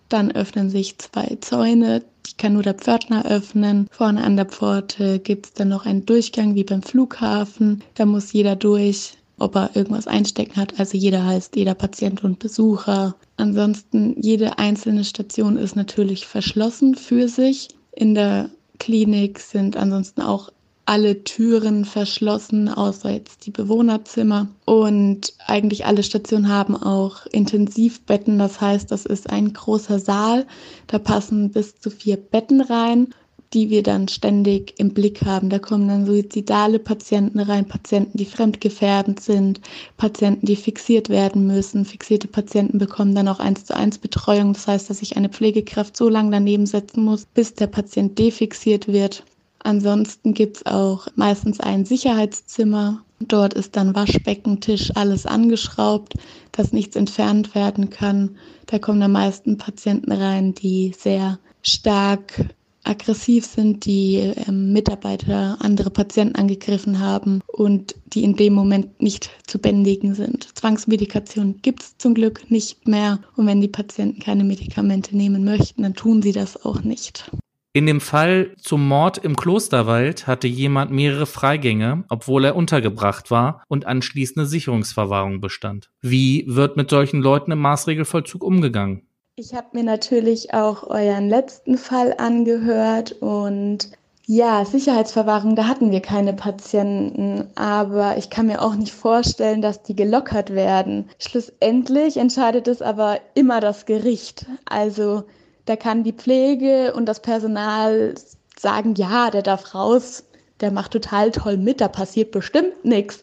Dann 0.08 0.32
öffnen 0.32 0.70
sich 0.70 0.98
zwei 0.98 1.38
Zäune, 1.40 2.02
die 2.26 2.36
kann 2.36 2.54
nur 2.54 2.62
der 2.62 2.74
Pförtner 2.74 3.26
öffnen. 3.26 3.88
Vorne 3.90 4.22
an 4.24 4.36
der 4.36 4.46
Pforte 4.46 5.18
gibt 5.18 5.46
es 5.46 5.52
dann 5.52 5.68
noch 5.68 5.86
einen 5.86 6.06
Durchgang 6.06 6.54
wie 6.54 6.64
beim 6.64 6.82
Flughafen. 6.82 7.82
Da 7.94 8.06
muss 8.06 8.32
jeder 8.32 8.56
durch, 8.56 9.14
ob 9.38 9.56
er 9.56 9.74
irgendwas 9.74 10.06
einstecken 10.06 10.56
hat. 10.56 10.78
Also 10.78 10.96
jeder 10.96 11.24
heißt 11.24 11.56
jeder 11.56 11.74
Patient 11.74 12.22
und 12.24 12.38
Besucher. 12.38 13.14
Ansonsten 13.36 14.16
jede 14.20 14.58
einzelne 14.58 15.04
Station 15.04 15.56
ist 15.56 15.76
natürlich 15.76 16.26
verschlossen 16.26 16.94
für 16.94 17.28
sich. 17.28 17.68
In 17.92 18.14
der 18.14 18.50
Klinik 18.78 19.38
sind 19.38 19.76
ansonsten 19.76 20.22
auch 20.22 20.50
alle 20.86 21.24
Türen 21.24 21.84
verschlossen, 21.84 22.68
außer 22.68 23.10
jetzt 23.10 23.46
die 23.46 23.50
Bewohnerzimmer. 23.50 24.48
Und 24.64 25.32
eigentlich 25.46 25.86
alle 25.86 26.02
Stationen 26.02 26.48
haben 26.48 26.76
auch 26.76 27.26
Intensivbetten. 27.26 28.38
Das 28.38 28.60
heißt, 28.60 28.90
das 28.90 29.06
ist 29.06 29.30
ein 29.30 29.52
großer 29.52 29.98
Saal. 29.98 30.46
Da 30.86 30.98
passen 30.98 31.50
bis 31.50 31.78
zu 31.78 31.90
vier 31.90 32.16
Betten 32.16 32.60
rein, 32.60 33.14
die 33.54 33.70
wir 33.70 33.82
dann 33.82 34.08
ständig 34.08 34.74
im 34.78 34.92
Blick 34.92 35.24
haben. 35.24 35.48
Da 35.48 35.58
kommen 35.58 35.88
dann 35.88 36.06
suizidale 36.06 36.78
Patienten 36.78 37.38
rein, 37.38 37.66
Patienten, 37.66 38.18
die 38.18 38.24
fremdgefährdend 38.26 39.20
sind, 39.20 39.60
Patienten, 39.96 40.44
die 40.44 40.56
fixiert 40.56 41.08
werden 41.08 41.46
müssen. 41.46 41.84
Fixierte 41.84 42.28
Patienten 42.28 42.78
bekommen 42.78 43.14
dann 43.14 43.28
auch 43.28 43.38
eins 43.38 43.64
zu 43.64 43.74
eins 43.74 43.98
Betreuung. 43.98 44.52
Das 44.52 44.66
heißt, 44.66 44.90
dass 44.90 44.98
sich 44.98 45.16
eine 45.16 45.28
Pflegekraft 45.30 45.96
so 45.96 46.08
lange 46.08 46.32
daneben 46.32 46.66
setzen 46.66 47.04
muss, 47.04 47.24
bis 47.26 47.54
der 47.54 47.68
Patient 47.68 48.18
defixiert 48.18 48.88
wird. 48.88 49.24
Ansonsten 49.64 50.34
gibt 50.34 50.58
es 50.58 50.66
auch 50.66 51.08
meistens 51.16 51.58
ein 51.58 51.86
Sicherheitszimmer. 51.86 53.02
Dort 53.18 53.54
ist 53.54 53.76
dann 53.76 53.94
Waschbecken, 53.94 54.60
Tisch, 54.60 54.90
alles 54.94 55.24
angeschraubt, 55.24 56.14
dass 56.52 56.72
nichts 56.72 56.96
entfernt 56.96 57.54
werden 57.54 57.88
kann. 57.88 58.36
Da 58.66 58.78
kommen 58.78 59.02
am 59.02 59.12
meisten 59.12 59.56
Patienten 59.56 60.12
rein, 60.12 60.54
die 60.54 60.94
sehr 60.96 61.38
stark 61.62 62.54
aggressiv 62.84 63.46
sind, 63.46 63.86
die 63.86 64.16
ähm, 64.16 64.74
Mitarbeiter 64.74 65.56
andere 65.60 65.88
Patienten 65.88 66.36
angegriffen 66.36 67.00
haben 67.00 67.40
und 67.46 67.94
die 68.12 68.22
in 68.22 68.36
dem 68.36 68.52
Moment 68.52 69.00
nicht 69.00 69.30
zu 69.46 69.58
bändigen 69.58 70.14
sind. 70.14 70.46
Zwangsmedikation 70.58 71.60
gibt 71.62 71.82
es 71.82 71.96
zum 71.96 72.12
Glück 72.12 72.50
nicht 72.50 72.86
mehr 72.86 73.20
und 73.36 73.46
wenn 73.46 73.62
die 73.62 73.68
Patienten 73.68 74.20
keine 74.20 74.44
Medikamente 74.44 75.16
nehmen 75.16 75.44
möchten, 75.44 75.82
dann 75.82 75.94
tun 75.94 76.20
sie 76.20 76.32
das 76.32 76.62
auch 76.66 76.82
nicht. 76.82 77.30
In 77.76 77.86
dem 77.86 78.00
Fall 78.00 78.52
zum 78.56 78.86
Mord 78.86 79.18
im 79.18 79.34
Klosterwald 79.34 80.28
hatte 80.28 80.46
jemand 80.46 80.92
mehrere 80.92 81.26
Freigänge, 81.26 82.04
obwohl 82.08 82.44
er 82.44 82.54
untergebracht 82.54 83.32
war 83.32 83.64
und 83.66 83.84
anschließende 83.84 84.46
Sicherungsverwahrung 84.46 85.40
bestand. 85.40 85.90
Wie 86.00 86.44
wird 86.46 86.76
mit 86.76 86.88
solchen 86.88 87.20
Leuten 87.20 87.50
im 87.50 87.58
Maßregelvollzug 87.58 88.44
umgegangen? 88.44 89.02
Ich 89.34 89.54
habe 89.54 89.66
mir 89.72 89.82
natürlich 89.82 90.54
auch 90.54 90.84
euren 90.84 91.28
letzten 91.28 91.76
Fall 91.76 92.14
angehört 92.16 93.10
und 93.10 93.90
ja, 94.24 94.64
Sicherheitsverwahrung, 94.64 95.56
da 95.56 95.66
hatten 95.66 95.90
wir 95.90 96.00
keine 96.00 96.32
Patienten, 96.32 97.48
aber 97.56 98.16
ich 98.18 98.30
kann 98.30 98.46
mir 98.46 98.62
auch 98.62 98.76
nicht 98.76 98.92
vorstellen, 98.92 99.62
dass 99.62 99.82
die 99.82 99.96
gelockert 99.96 100.54
werden. 100.54 101.10
Schlussendlich 101.18 102.18
entscheidet 102.18 102.68
es 102.68 102.80
aber 102.82 103.18
immer 103.34 103.58
das 103.58 103.84
Gericht. 103.84 104.46
Also 104.64 105.24
da 105.66 105.76
kann 105.76 106.04
die 106.04 106.12
Pflege 106.12 106.92
und 106.94 107.06
das 107.06 107.20
Personal 107.20 108.14
sagen, 108.58 108.94
ja, 108.94 109.30
der 109.30 109.42
darf 109.42 109.74
raus, 109.74 110.24
der 110.60 110.70
macht 110.70 110.92
total 110.92 111.30
toll 111.30 111.56
mit, 111.56 111.80
da 111.80 111.88
passiert 111.88 112.30
bestimmt 112.30 112.84
nichts. 112.84 113.22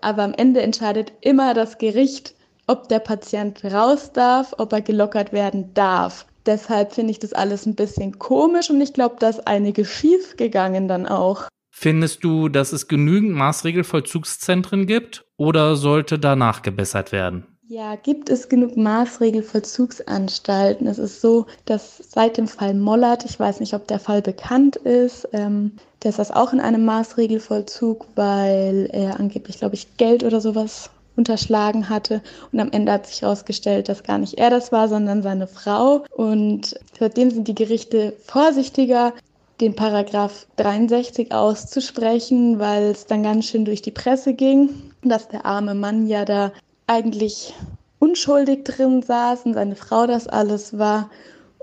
Aber 0.00 0.22
am 0.22 0.34
Ende 0.34 0.60
entscheidet 0.60 1.12
immer 1.20 1.54
das 1.54 1.78
Gericht, 1.78 2.34
ob 2.66 2.88
der 2.88 2.98
Patient 2.98 3.64
raus 3.64 4.12
darf, 4.12 4.54
ob 4.58 4.72
er 4.72 4.82
gelockert 4.82 5.32
werden 5.32 5.72
darf. 5.74 6.26
Deshalb 6.44 6.92
finde 6.92 7.12
ich 7.12 7.18
das 7.18 7.32
alles 7.32 7.66
ein 7.66 7.74
bisschen 7.74 8.18
komisch 8.18 8.70
und 8.70 8.80
ich 8.80 8.92
glaube, 8.92 9.16
dass 9.18 9.40
einige 9.46 9.84
schief 9.84 10.36
gegangen 10.36 10.86
dann 10.86 11.06
auch. 11.06 11.48
Findest 11.70 12.24
du, 12.24 12.48
dass 12.48 12.72
es 12.72 12.88
genügend 12.88 13.32
Maßregelvollzugszentren 13.32 14.86
gibt 14.86 15.24
oder 15.36 15.76
sollte 15.76 16.18
danach 16.18 16.62
gebessert 16.62 17.12
werden? 17.12 17.55
Ja, 17.68 17.96
gibt 17.96 18.30
es 18.30 18.48
genug 18.48 18.76
Maßregelvollzugsanstalten? 18.76 20.86
Es 20.86 20.98
ist 20.98 21.20
so, 21.20 21.46
dass 21.64 21.98
seit 21.98 22.36
dem 22.36 22.46
Fall 22.46 22.74
Mollert, 22.74 23.24
ich 23.24 23.40
weiß 23.40 23.58
nicht, 23.58 23.74
ob 23.74 23.88
der 23.88 23.98
Fall 23.98 24.22
bekannt 24.22 24.76
ist, 24.76 25.28
ähm, 25.32 25.72
der 26.04 26.12
das 26.12 26.30
auch 26.30 26.52
in 26.52 26.60
einem 26.60 26.84
Maßregelvollzug, 26.84 28.06
weil 28.14 28.88
er 28.92 29.18
angeblich, 29.18 29.58
glaube 29.58 29.74
ich, 29.74 29.96
Geld 29.96 30.22
oder 30.22 30.40
sowas 30.40 30.90
unterschlagen 31.16 31.88
hatte. 31.88 32.22
Und 32.52 32.60
am 32.60 32.70
Ende 32.70 32.92
hat 32.92 33.08
sich 33.08 33.22
herausgestellt, 33.22 33.88
dass 33.88 34.04
gar 34.04 34.18
nicht 34.18 34.34
er 34.34 34.50
das 34.50 34.70
war, 34.70 34.88
sondern 34.88 35.24
seine 35.24 35.48
Frau. 35.48 36.04
Und 36.14 36.78
seitdem 36.96 37.32
sind 37.32 37.48
die 37.48 37.56
Gerichte 37.56 38.12
vorsichtiger, 38.26 39.12
den 39.60 39.74
Paragraph 39.74 40.46
63 40.54 41.32
auszusprechen, 41.32 42.60
weil 42.60 42.90
es 42.90 43.06
dann 43.06 43.24
ganz 43.24 43.46
schön 43.46 43.64
durch 43.64 43.82
die 43.82 43.90
Presse 43.90 44.34
ging, 44.34 44.70
dass 45.02 45.26
der 45.26 45.46
arme 45.46 45.74
Mann 45.74 46.06
ja 46.06 46.24
da 46.24 46.52
eigentlich 46.86 47.54
unschuldig 47.98 48.64
drin 48.64 49.02
saß 49.02 49.46
und 49.46 49.54
seine 49.54 49.76
Frau 49.76 50.06
das 50.06 50.28
alles 50.28 50.78
war. 50.78 51.10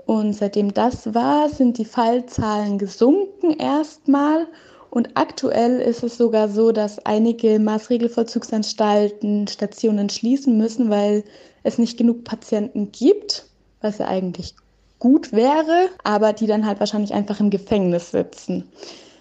Und 0.06 0.34
seitdem 0.34 0.74
das 0.74 1.14
war, 1.14 1.48
sind 1.48 1.78
die 1.78 1.86
Fallzahlen 1.86 2.78
gesunken 2.78 3.52
erstmal. 3.52 4.46
Und 4.90 5.10
aktuell 5.14 5.80
ist 5.80 6.02
es 6.02 6.18
sogar 6.18 6.48
so, 6.48 6.72
dass 6.72 7.04
einige 7.04 7.58
Maßregelvollzugsanstalten 7.58 9.48
Stationen 9.48 10.10
schließen 10.10 10.56
müssen, 10.58 10.90
weil 10.90 11.24
es 11.62 11.78
nicht 11.78 11.96
genug 11.96 12.24
Patienten 12.24 12.92
gibt, 12.92 13.46
was 13.80 13.98
ja 13.98 14.06
eigentlich 14.06 14.54
gut 14.98 15.32
wäre, 15.32 15.88
aber 16.04 16.32
die 16.32 16.46
dann 16.46 16.66
halt 16.66 16.80
wahrscheinlich 16.80 17.12
einfach 17.12 17.40
im 17.40 17.50
Gefängnis 17.50 18.10
sitzen. 18.10 18.68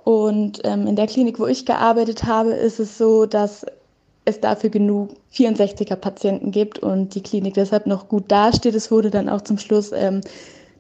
Und 0.04 0.60
ähm, 0.64 0.86
in 0.86 0.96
der 0.96 1.08
Klinik, 1.08 1.40
wo 1.40 1.48
ich 1.48 1.66
gearbeitet 1.66 2.26
habe, 2.26 2.52
ist 2.52 2.80
es 2.80 2.98
so, 2.98 3.26
dass 3.26 3.66
es 4.26 4.40
dafür 4.40 4.70
genug 4.70 5.16
64er 5.34 5.96
Patienten 5.96 6.52
gibt 6.52 6.80
und 6.80 7.16
die 7.16 7.24
Klinik 7.24 7.56
deshalb 7.56 7.88
noch 7.88 8.08
gut 8.08 8.32
dasteht. 8.32 8.76
Es 8.76 8.92
wurde 8.92 9.10
dann 9.10 9.30
auch 9.30 9.42
zum 9.42 9.58
Schluss 9.58 9.92
ähm, 9.92 10.22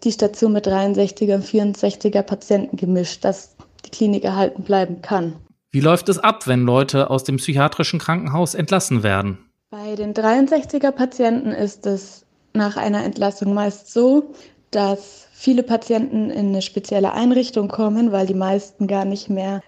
die 0.04 0.12
Station 0.12 0.54
mit 0.54 0.68
63er 0.68 1.36
und 1.36 1.46
64er 1.46 2.22
Patienten 2.22 2.78
gemischt, 2.78 3.24
dass 3.26 3.56
die 3.86 3.90
Klinik 3.90 4.24
erhalten 4.24 4.64
bleiben 4.64 5.02
kann. 5.02 5.36
Wie 5.72 5.82
läuft 5.82 6.08
es 6.10 6.20
ab, 6.20 6.48
wenn 6.48 6.62
Leute 6.62 7.10
aus 7.10 7.24
dem 7.24 7.38
psychiatrischen 7.38 8.00
Krankenhaus 8.00 8.54
entlassen 8.54 9.04
werden? 9.04 9.40
Bei 9.72 9.96
den 9.96 10.14
63er 10.14 10.92
Patienten 10.92 11.50
ist 11.50 11.86
es 11.88 12.26
nach 12.54 12.78
einer 12.78 13.04
Entlassung 13.04 13.54
meist 13.54 13.92
so, 13.92 14.34
dass 14.70 15.28
viele 15.34 15.64
Patienten 15.64 16.30
in 16.30 16.50
eine 16.50 16.62
spezielle 16.62 17.14
Einrichtung 17.14 17.68
kommen, 17.68 18.12
weil 18.12 18.28
die 18.28 18.36
meisten 18.36 18.88
gar 18.88 19.06
nicht 19.06 19.30
mehr 19.30 19.62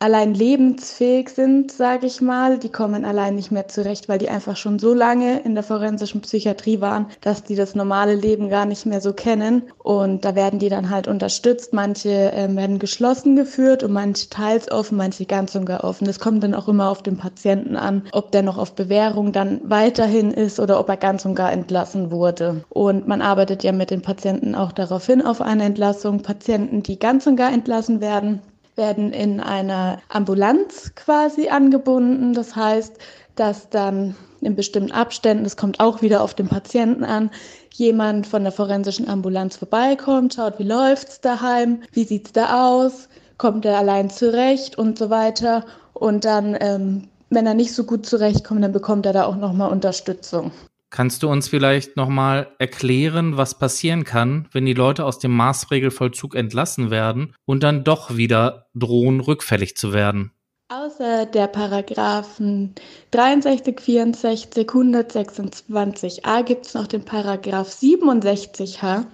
allein 0.00 0.32
lebensfähig 0.32 1.28
sind, 1.28 1.70
sage 1.70 2.06
ich 2.06 2.20
mal. 2.22 2.58
Die 2.58 2.70
kommen 2.70 3.04
allein 3.04 3.36
nicht 3.36 3.52
mehr 3.52 3.68
zurecht, 3.68 4.08
weil 4.08 4.18
die 4.18 4.30
einfach 4.30 4.56
schon 4.56 4.78
so 4.78 4.94
lange 4.94 5.40
in 5.40 5.54
der 5.54 5.62
forensischen 5.62 6.22
Psychiatrie 6.22 6.80
waren, 6.80 7.06
dass 7.20 7.44
die 7.44 7.54
das 7.54 7.74
normale 7.74 8.14
Leben 8.14 8.48
gar 8.48 8.64
nicht 8.64 8.86
mehr 8.86 9.02
so 9.02 9.12
kennen. 9.12 9.62
Und 9.78 10.24
da 10.24 10.34
werden 10.34 10.58
die 10.58 10.70
dann 10.70 10.88
halt 10.88 11.06
unterstützt. 11.06 11.74
Manche 11.74 12.32
äh, 12.32 12.48
werden 12.56 12.78
geschlossen 12.78 13.36
geführt 13.36 13.82
und 13.82 13.92
manche 13.92 14.30
teils 14.30 14.70
offen, 14.72 14.96
manche 14.96 15.26
ganz 15.26 15.54
und 15.54 15.66
gar 15.66 15.84
offen. 15.84 16.06
Das 16.06 16.18
kommt 16.18 16.42
dann 16.42 16.54
auch 16.54 16.68
immer 16.68 16.88
auf 16.88 17.02
den 17.02 17.18
Patienten 17.18 17.76
an, 17.76 18.04
ob 18.12 18.32
der 18.32 18.42
noch 18.42 18.56
auf 18.56 18.74
Bewährung 18.74 19.32
dann 19.32 19.60
weiterhin 19.64 20.30
ist 20.30 20.58
oder 20.58 20.80
ob 20.80 20.88
er 20.88 20.96
ganz 20.96 21.26
und 21.26 21.34
gar 21.34 21.52
entlassen 21.52 22.10
wurde. 22.10 22.64
Und 22.70 23.06
man 23.06 23.20
arbeitet 23.20 23.62
ja 23.62 23.72
mit 23.72 23.90
den 23.90 24.00
Patienten 24.00 24.54
auch 24.54 24.72
darauf 24.72 25.04
hin, 25.04 25.20
auf 25.24 25.42
eine 25.42 25.64
Entlassung. 25.64 26.22
Patienten, 26.22 26.82
die 26.82 26.98
ganz 26.98 27.26
und 27.26 27.36
gar 27.36 27.52
entlassen 27.52 28.00
werden, 28.00 28.40
werden 28.80 29.12
in 29.12 29.40
einer 29.40 30.00
Ambulanz 30.08 30.94
quasi 30.96 31.50
angebunden. 31.50 32.32
Das 32.32 32.56
heißt, 32.56 32.96
dass 33.36 33.68
dann 33.68 34.16
in 34.40 34.56
bestimmten 34.56 34.90
Abständen, 34.90 35.44
das 35.44 35.58
kommt 35.58 35.80
auch 35.80 36.00
wieder 36.00 36.22
auf 36.22 36.32
den 36.32 36.48
Patienten 36.48 37.04
an, 37.04 37.30
jemand 37.74 38.26
von 38.26 38.42
der 38.42 38.52
forensischen 38.52 39.06
Ambulanz 39.06 39.58
vorbeikommt, 39.58 40.34
schaut, 40.34 40.58
wie 40.58 40.64
läuft's 40.64 41.20
daheim, 41.20 41.82
wie 41.92 42.04
sieht's 42.04 42.32
da 42.32 42.70
aus, 42.70 43.08
kommt 43.36 43.66
er 43.66 43.76
allein 43.76 44.08
zurecht 44.08 44.78
und 44.78 44.98
so 44.98 45.10
weiter. 45.10 45.66
Und 45.92 46.24
dann, 46.24 46.56
ähm, 46.58 47.08
wenn 47.28 47.46
er 47.46 47.54
nicht 47.54 47.74
so 47.74 47.84
gut 47.84 48.06
zurechtkommt, 48.06 48.64
dann 48.64 48.72
bekommt 48.72 49.04
er 49.04 49.12
da 49.12 49.26
auch 49.26 49.36
nochmal 49.36 49.70
Unterstützung. 49.70 50.52
Kannst 50.90 51.22
du 51.22 51.28
uns 51.28 51.48
vielleicht 51.48 51.96
nochmal 51.96 52.48
erklären, 52.58 53.36
was 53.36 53.56
passieren 53.56 54.02
kann, 54.02 54.48
wenn 54.50 54.66
die 54.66 54.74
Leute 54.74 55.04
aus 55.04 55.20
dem 55.20 55.30
Maßregelvollzug 55.30 56.34
entlassen 56.34 56.90
werden 56.90 57.34
und 57.46 57.62
dann 57.62 57.84
doch 57.84 58.16
wieder 58.16 58.66
drohen, 58.74 59.20
rückfällig 59.20 59.76
zu 59.76 59.92
werden? 59.92 60.32
Außer 60.68 61.26
der 61.26 61.46
Paragraphen 61.46 62.74
63, 63.12 63.80
64, 63.80 64.68
126a 64.68 66.42
gibt 66.42 66.66
es 66.66 66.74
noch 66.74 66.86
den 66.86 67.04
Paragraph 67.04 67.68
67h. 67.70 69.04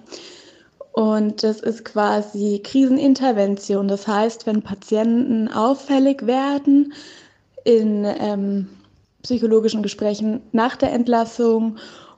Und 0.91 1.43
das 1.43 1.59
ist 1.59 1.85
quasi 1.85 2.59
Krisenintervention. 2.63 3.87
Das 3.87 4.07
heißt, 4.07 4.47
wenn 4.47 4.63
Patienten 4.63 5.47
auffällig 5.47 6.25
werden 6.25 6.93
in 7.63 8.03
ähm, 8.05 8.67
psychologischen 9.27 9.83
Gesprächen 9.83 10.41
nach 10.53 10.77
der 10.77 10.93
Entlassung 10.93 11.75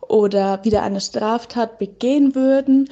oder 0.07 0.63
wieder 0.63 0.83
eine 0.83 1.01
Straftat 1.01 1.79
begehen 1.79 2.35
würden, 2.35 2.87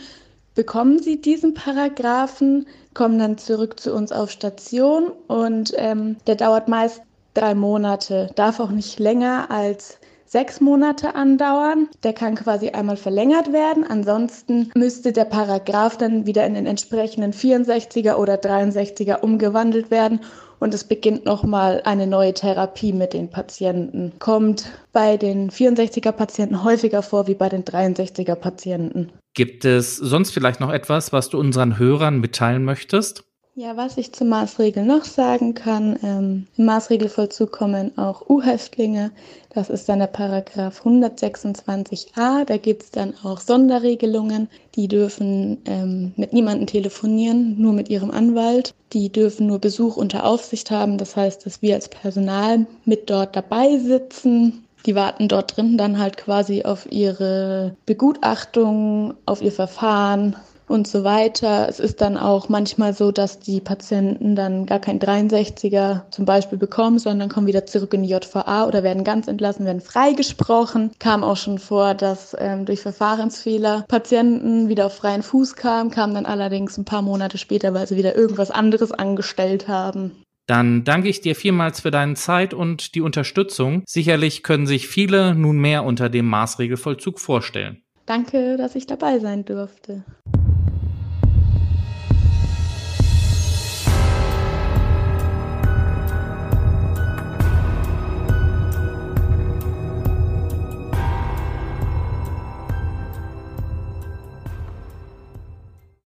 bekommen 0.55 0.97
sie 0.97 1.21
diesen 1.21 1.53
Paragraphen, 1.53 2.65
kommen 2.95 3.19
dann 3.19 3.37
zurück 3.37 3.79
zu 3.79 3.93
uns 3.93 4.11
auf 4.11 4.31
Station 4.31 5.11
und 5.27 5.71
ähm, 5.77 6.17
der 6.25 6.33
dauert 6.33 6.67
meist 6.67 7.03
drei 7.35 7.53
Monate, 7.53 8.31
darf 8.33 8.59
auch 8.59 8.71
nicht 8.71 8.97
länger 8.97 9.51
als 9.51 9.99
sechs 10.25 10.61
Monate 10.61 11.13
andauern. 11.13 11.87
Der 12.01 12.13
kann 12.13 12.33
quasi 12.33 12.69
einmal 12.69 12.97
verlängert 12.97 13.53
werden. 13.53 13.85
Ansonsten 13.87 14.71
müsste 14.75 15.11
der 15.11 15.25
Paragraph 15.25 15.97
dann 15.97 16.25
wieder 16.25 16.43
in 16.47 16.55
den 16.55 16.65
entsprechenden 16.65 17.33
64er 17.33 18.15
oder 18.15 18.33
63er 18.33 19.21
umgewandelt 19.21 19.91
werden 19.91 20.21
und 20.59 20.73
es 20.73 20.83
beginnt 20.83 21.25
nochmal 21.25 21.81
eine 21.85 22.07
neue 22.07 22.33
Therapie 22.33 22.93
mit 22.93 23.13
den 23.13 23.29
Patienten. 23.29 24.13
Kommt 24.19 24.71
bei 24.91 25.17
den 25.17 25.51
64er 25.51 26.11
Patienten 26.11 26.63
häufiger 26.63 27.03
vor 27.03 27.27
wie 27.27 27.35
bei 27.35 27.49
den 27.49 27.63
63er 27.63 28.35
Patienten. 28.35 29.11
Gibt 29.33 29.65
es 29.65 29.95
sonst 29.95 30.31
vielleicht 30.31 30.59
noch 30.59 30.71
etwas, 30.71 31.13
was 31.13 31.29
du 31.29 31.39
unseren 31.39 31.77
Hörern 31.77 32.19
mitteilen 32.19 32.63
möchtest? 32.63 33.23
Ja, 33.59 33.75
was 33.75 33.97
ich 33.97 34.13
zur 34.13 34.27
Maßregel 34.27 34.85
noch 34.85 35.03
sagen 35.03 35.55
kann, 35.55 35.97
ähm, 36.03 36.45
im 36.57 36.65
Maßregelvollzug 36.65 37.51
kommen 37.51 37.97
auch 37.97 38.29
U-Häftlinge. 38.29 39.09
Das 39.49 39.71
ist 39.71 39.89
dann 39.89 39.97
der 39.97 40.05
Paragraph 40.05 40.85
126a. 40.85 42.45
Da 42.45 42.57
gibt 42.57 42.83
es 42.83 42.91
dann 42.91 43.15
auch 43.23 43.39
Sonderregelungen. 43.39 44.47
Die 44.75 44.87
dürfen 44.87 45.57
ähm, 45.65 46.13
mit 46.17 46.33
niemandem 46.33 46.67
telefonieren, 46.67 47.59
nur 47.59 47.73
mit 47.73 47.89
ihrem 47.89 48.11
Anwalt. 48.11 48.75
Die 48.93 49.11
dürfen 49.11 49.47
nur 49.47 49.57
Besuch 49.57 49.97
unter 49.97 50.23
Aufsicht 50.25 50.69
haben. 50.69 50.99
Das 50.99 51.15
heißt, 51.15 51.43
dass 51.43 51.63
wir 51.63 51.73
als 51.73 51.89
Personal 51.89 52.67
mit 52.85 53.09
dort 53.09 53.35
dabei 53.35 53.79
sitzen. 53.79 54.65
Die 54.85 54.93
warten 54.93 55.29
dort 55.29 55.57
drin 55.57 55.79
dann 55.79 55.97
halt 55.97 56.17
quasi 56.17 56.61
auf 56.61 56.85
ihre 56.91 57.75
Begutachtung, 57.87 59.15
auf 59.25 59.41
ihr 59.41 59.51
Verfahren, 59.51 60.35
und 60.67 60.87
so 60.87 61.03
weiter. 61.03 61.67
Es 61.69 61.79
ist 61.79 62.01
dann 62.01 62.17
auch 62.17 62.49
manchmal 62.49 62.93
so, 62.93 63.11
dass 63.11 63.39
die 63.39 63.61
Patienten 63.61 64.35
dann 64.35 64.65
gar 64.65 64.79
kein 64.79 64.99
63er 64.99 66.09
zum 66.11 66.25
Beispiel 66.25 66.57
bekommen, 66.57 66.99
sondern 66.99 67.29
kommen 67.29 67.47
wieder 67.47 67.65
zurück 67.65 67.93
in 67.93 68.03
die 68.03 68.09
JVA 68.09 68.67
oder 68.67 68.83
werden 68.83 69.03
ganz 69.03 69.27
entlassen, 69.27 69.65
werden 69.65 69.81
freigesprochen. 69.81 70.91
Kam 70.99 71.23
auch 71.23 71.37
schon 71.37 71.59
vor, 71.59 71.93
dass 71.93 72.35
ähm, 72.39 72.65
durch 72.65 72.81
Verfahrensfehler 72.81 73.85
Patienten 73.87 74.69
wieder 74.69 74.87
auf 74.87 74.95
freien 74.95 75.23
Fuß 75.23 75.55
kamen, 75.55 75.91
kamen 75.91 76.15
dann 76.15 76.25
allerdings 76.25 76.77
ein 76.77 76.85
paar 76.85 77.01
Monate 77.01 77.37
später, 77.37 77.73
weil 77.73 77.87
sie 77.87 77.97
wieder 77.97 78.15
irgendwas 78.15 78.51
anderes 78.51 78.91
angestellt 78.91 79.67
haben. 79.67 80.11
Dann 80.47 80.85
danke 80.85 81.09
ich 81.09 81.19
dir 81.19 81.35
vielmals 81.35 81.81
für 81.81 81.91
deine 81.91 82.15
Zeit 82.15 82.53
und 82.53 82.95
die 82.95 83.01
Unterstützung. 83.01 83.83
Sicherlich 83.85 84.43
können 84.43 84.65
sich 84.65 84.87
viele 84.87 85.35
nun 85.35 85.57
mehr 85.57 85.83
unter 85.83 86.09
dem 86.09 86.25
Maßregelvollzug 86.25 87.19
vorstellen. 87.19 87.81
Danke, 88.05 88.55
dass 88.55 88.75
ich 88.75 88.87
dabei 88.87 89.19
sein 89.19 89.43
durfte. 89.43 90.05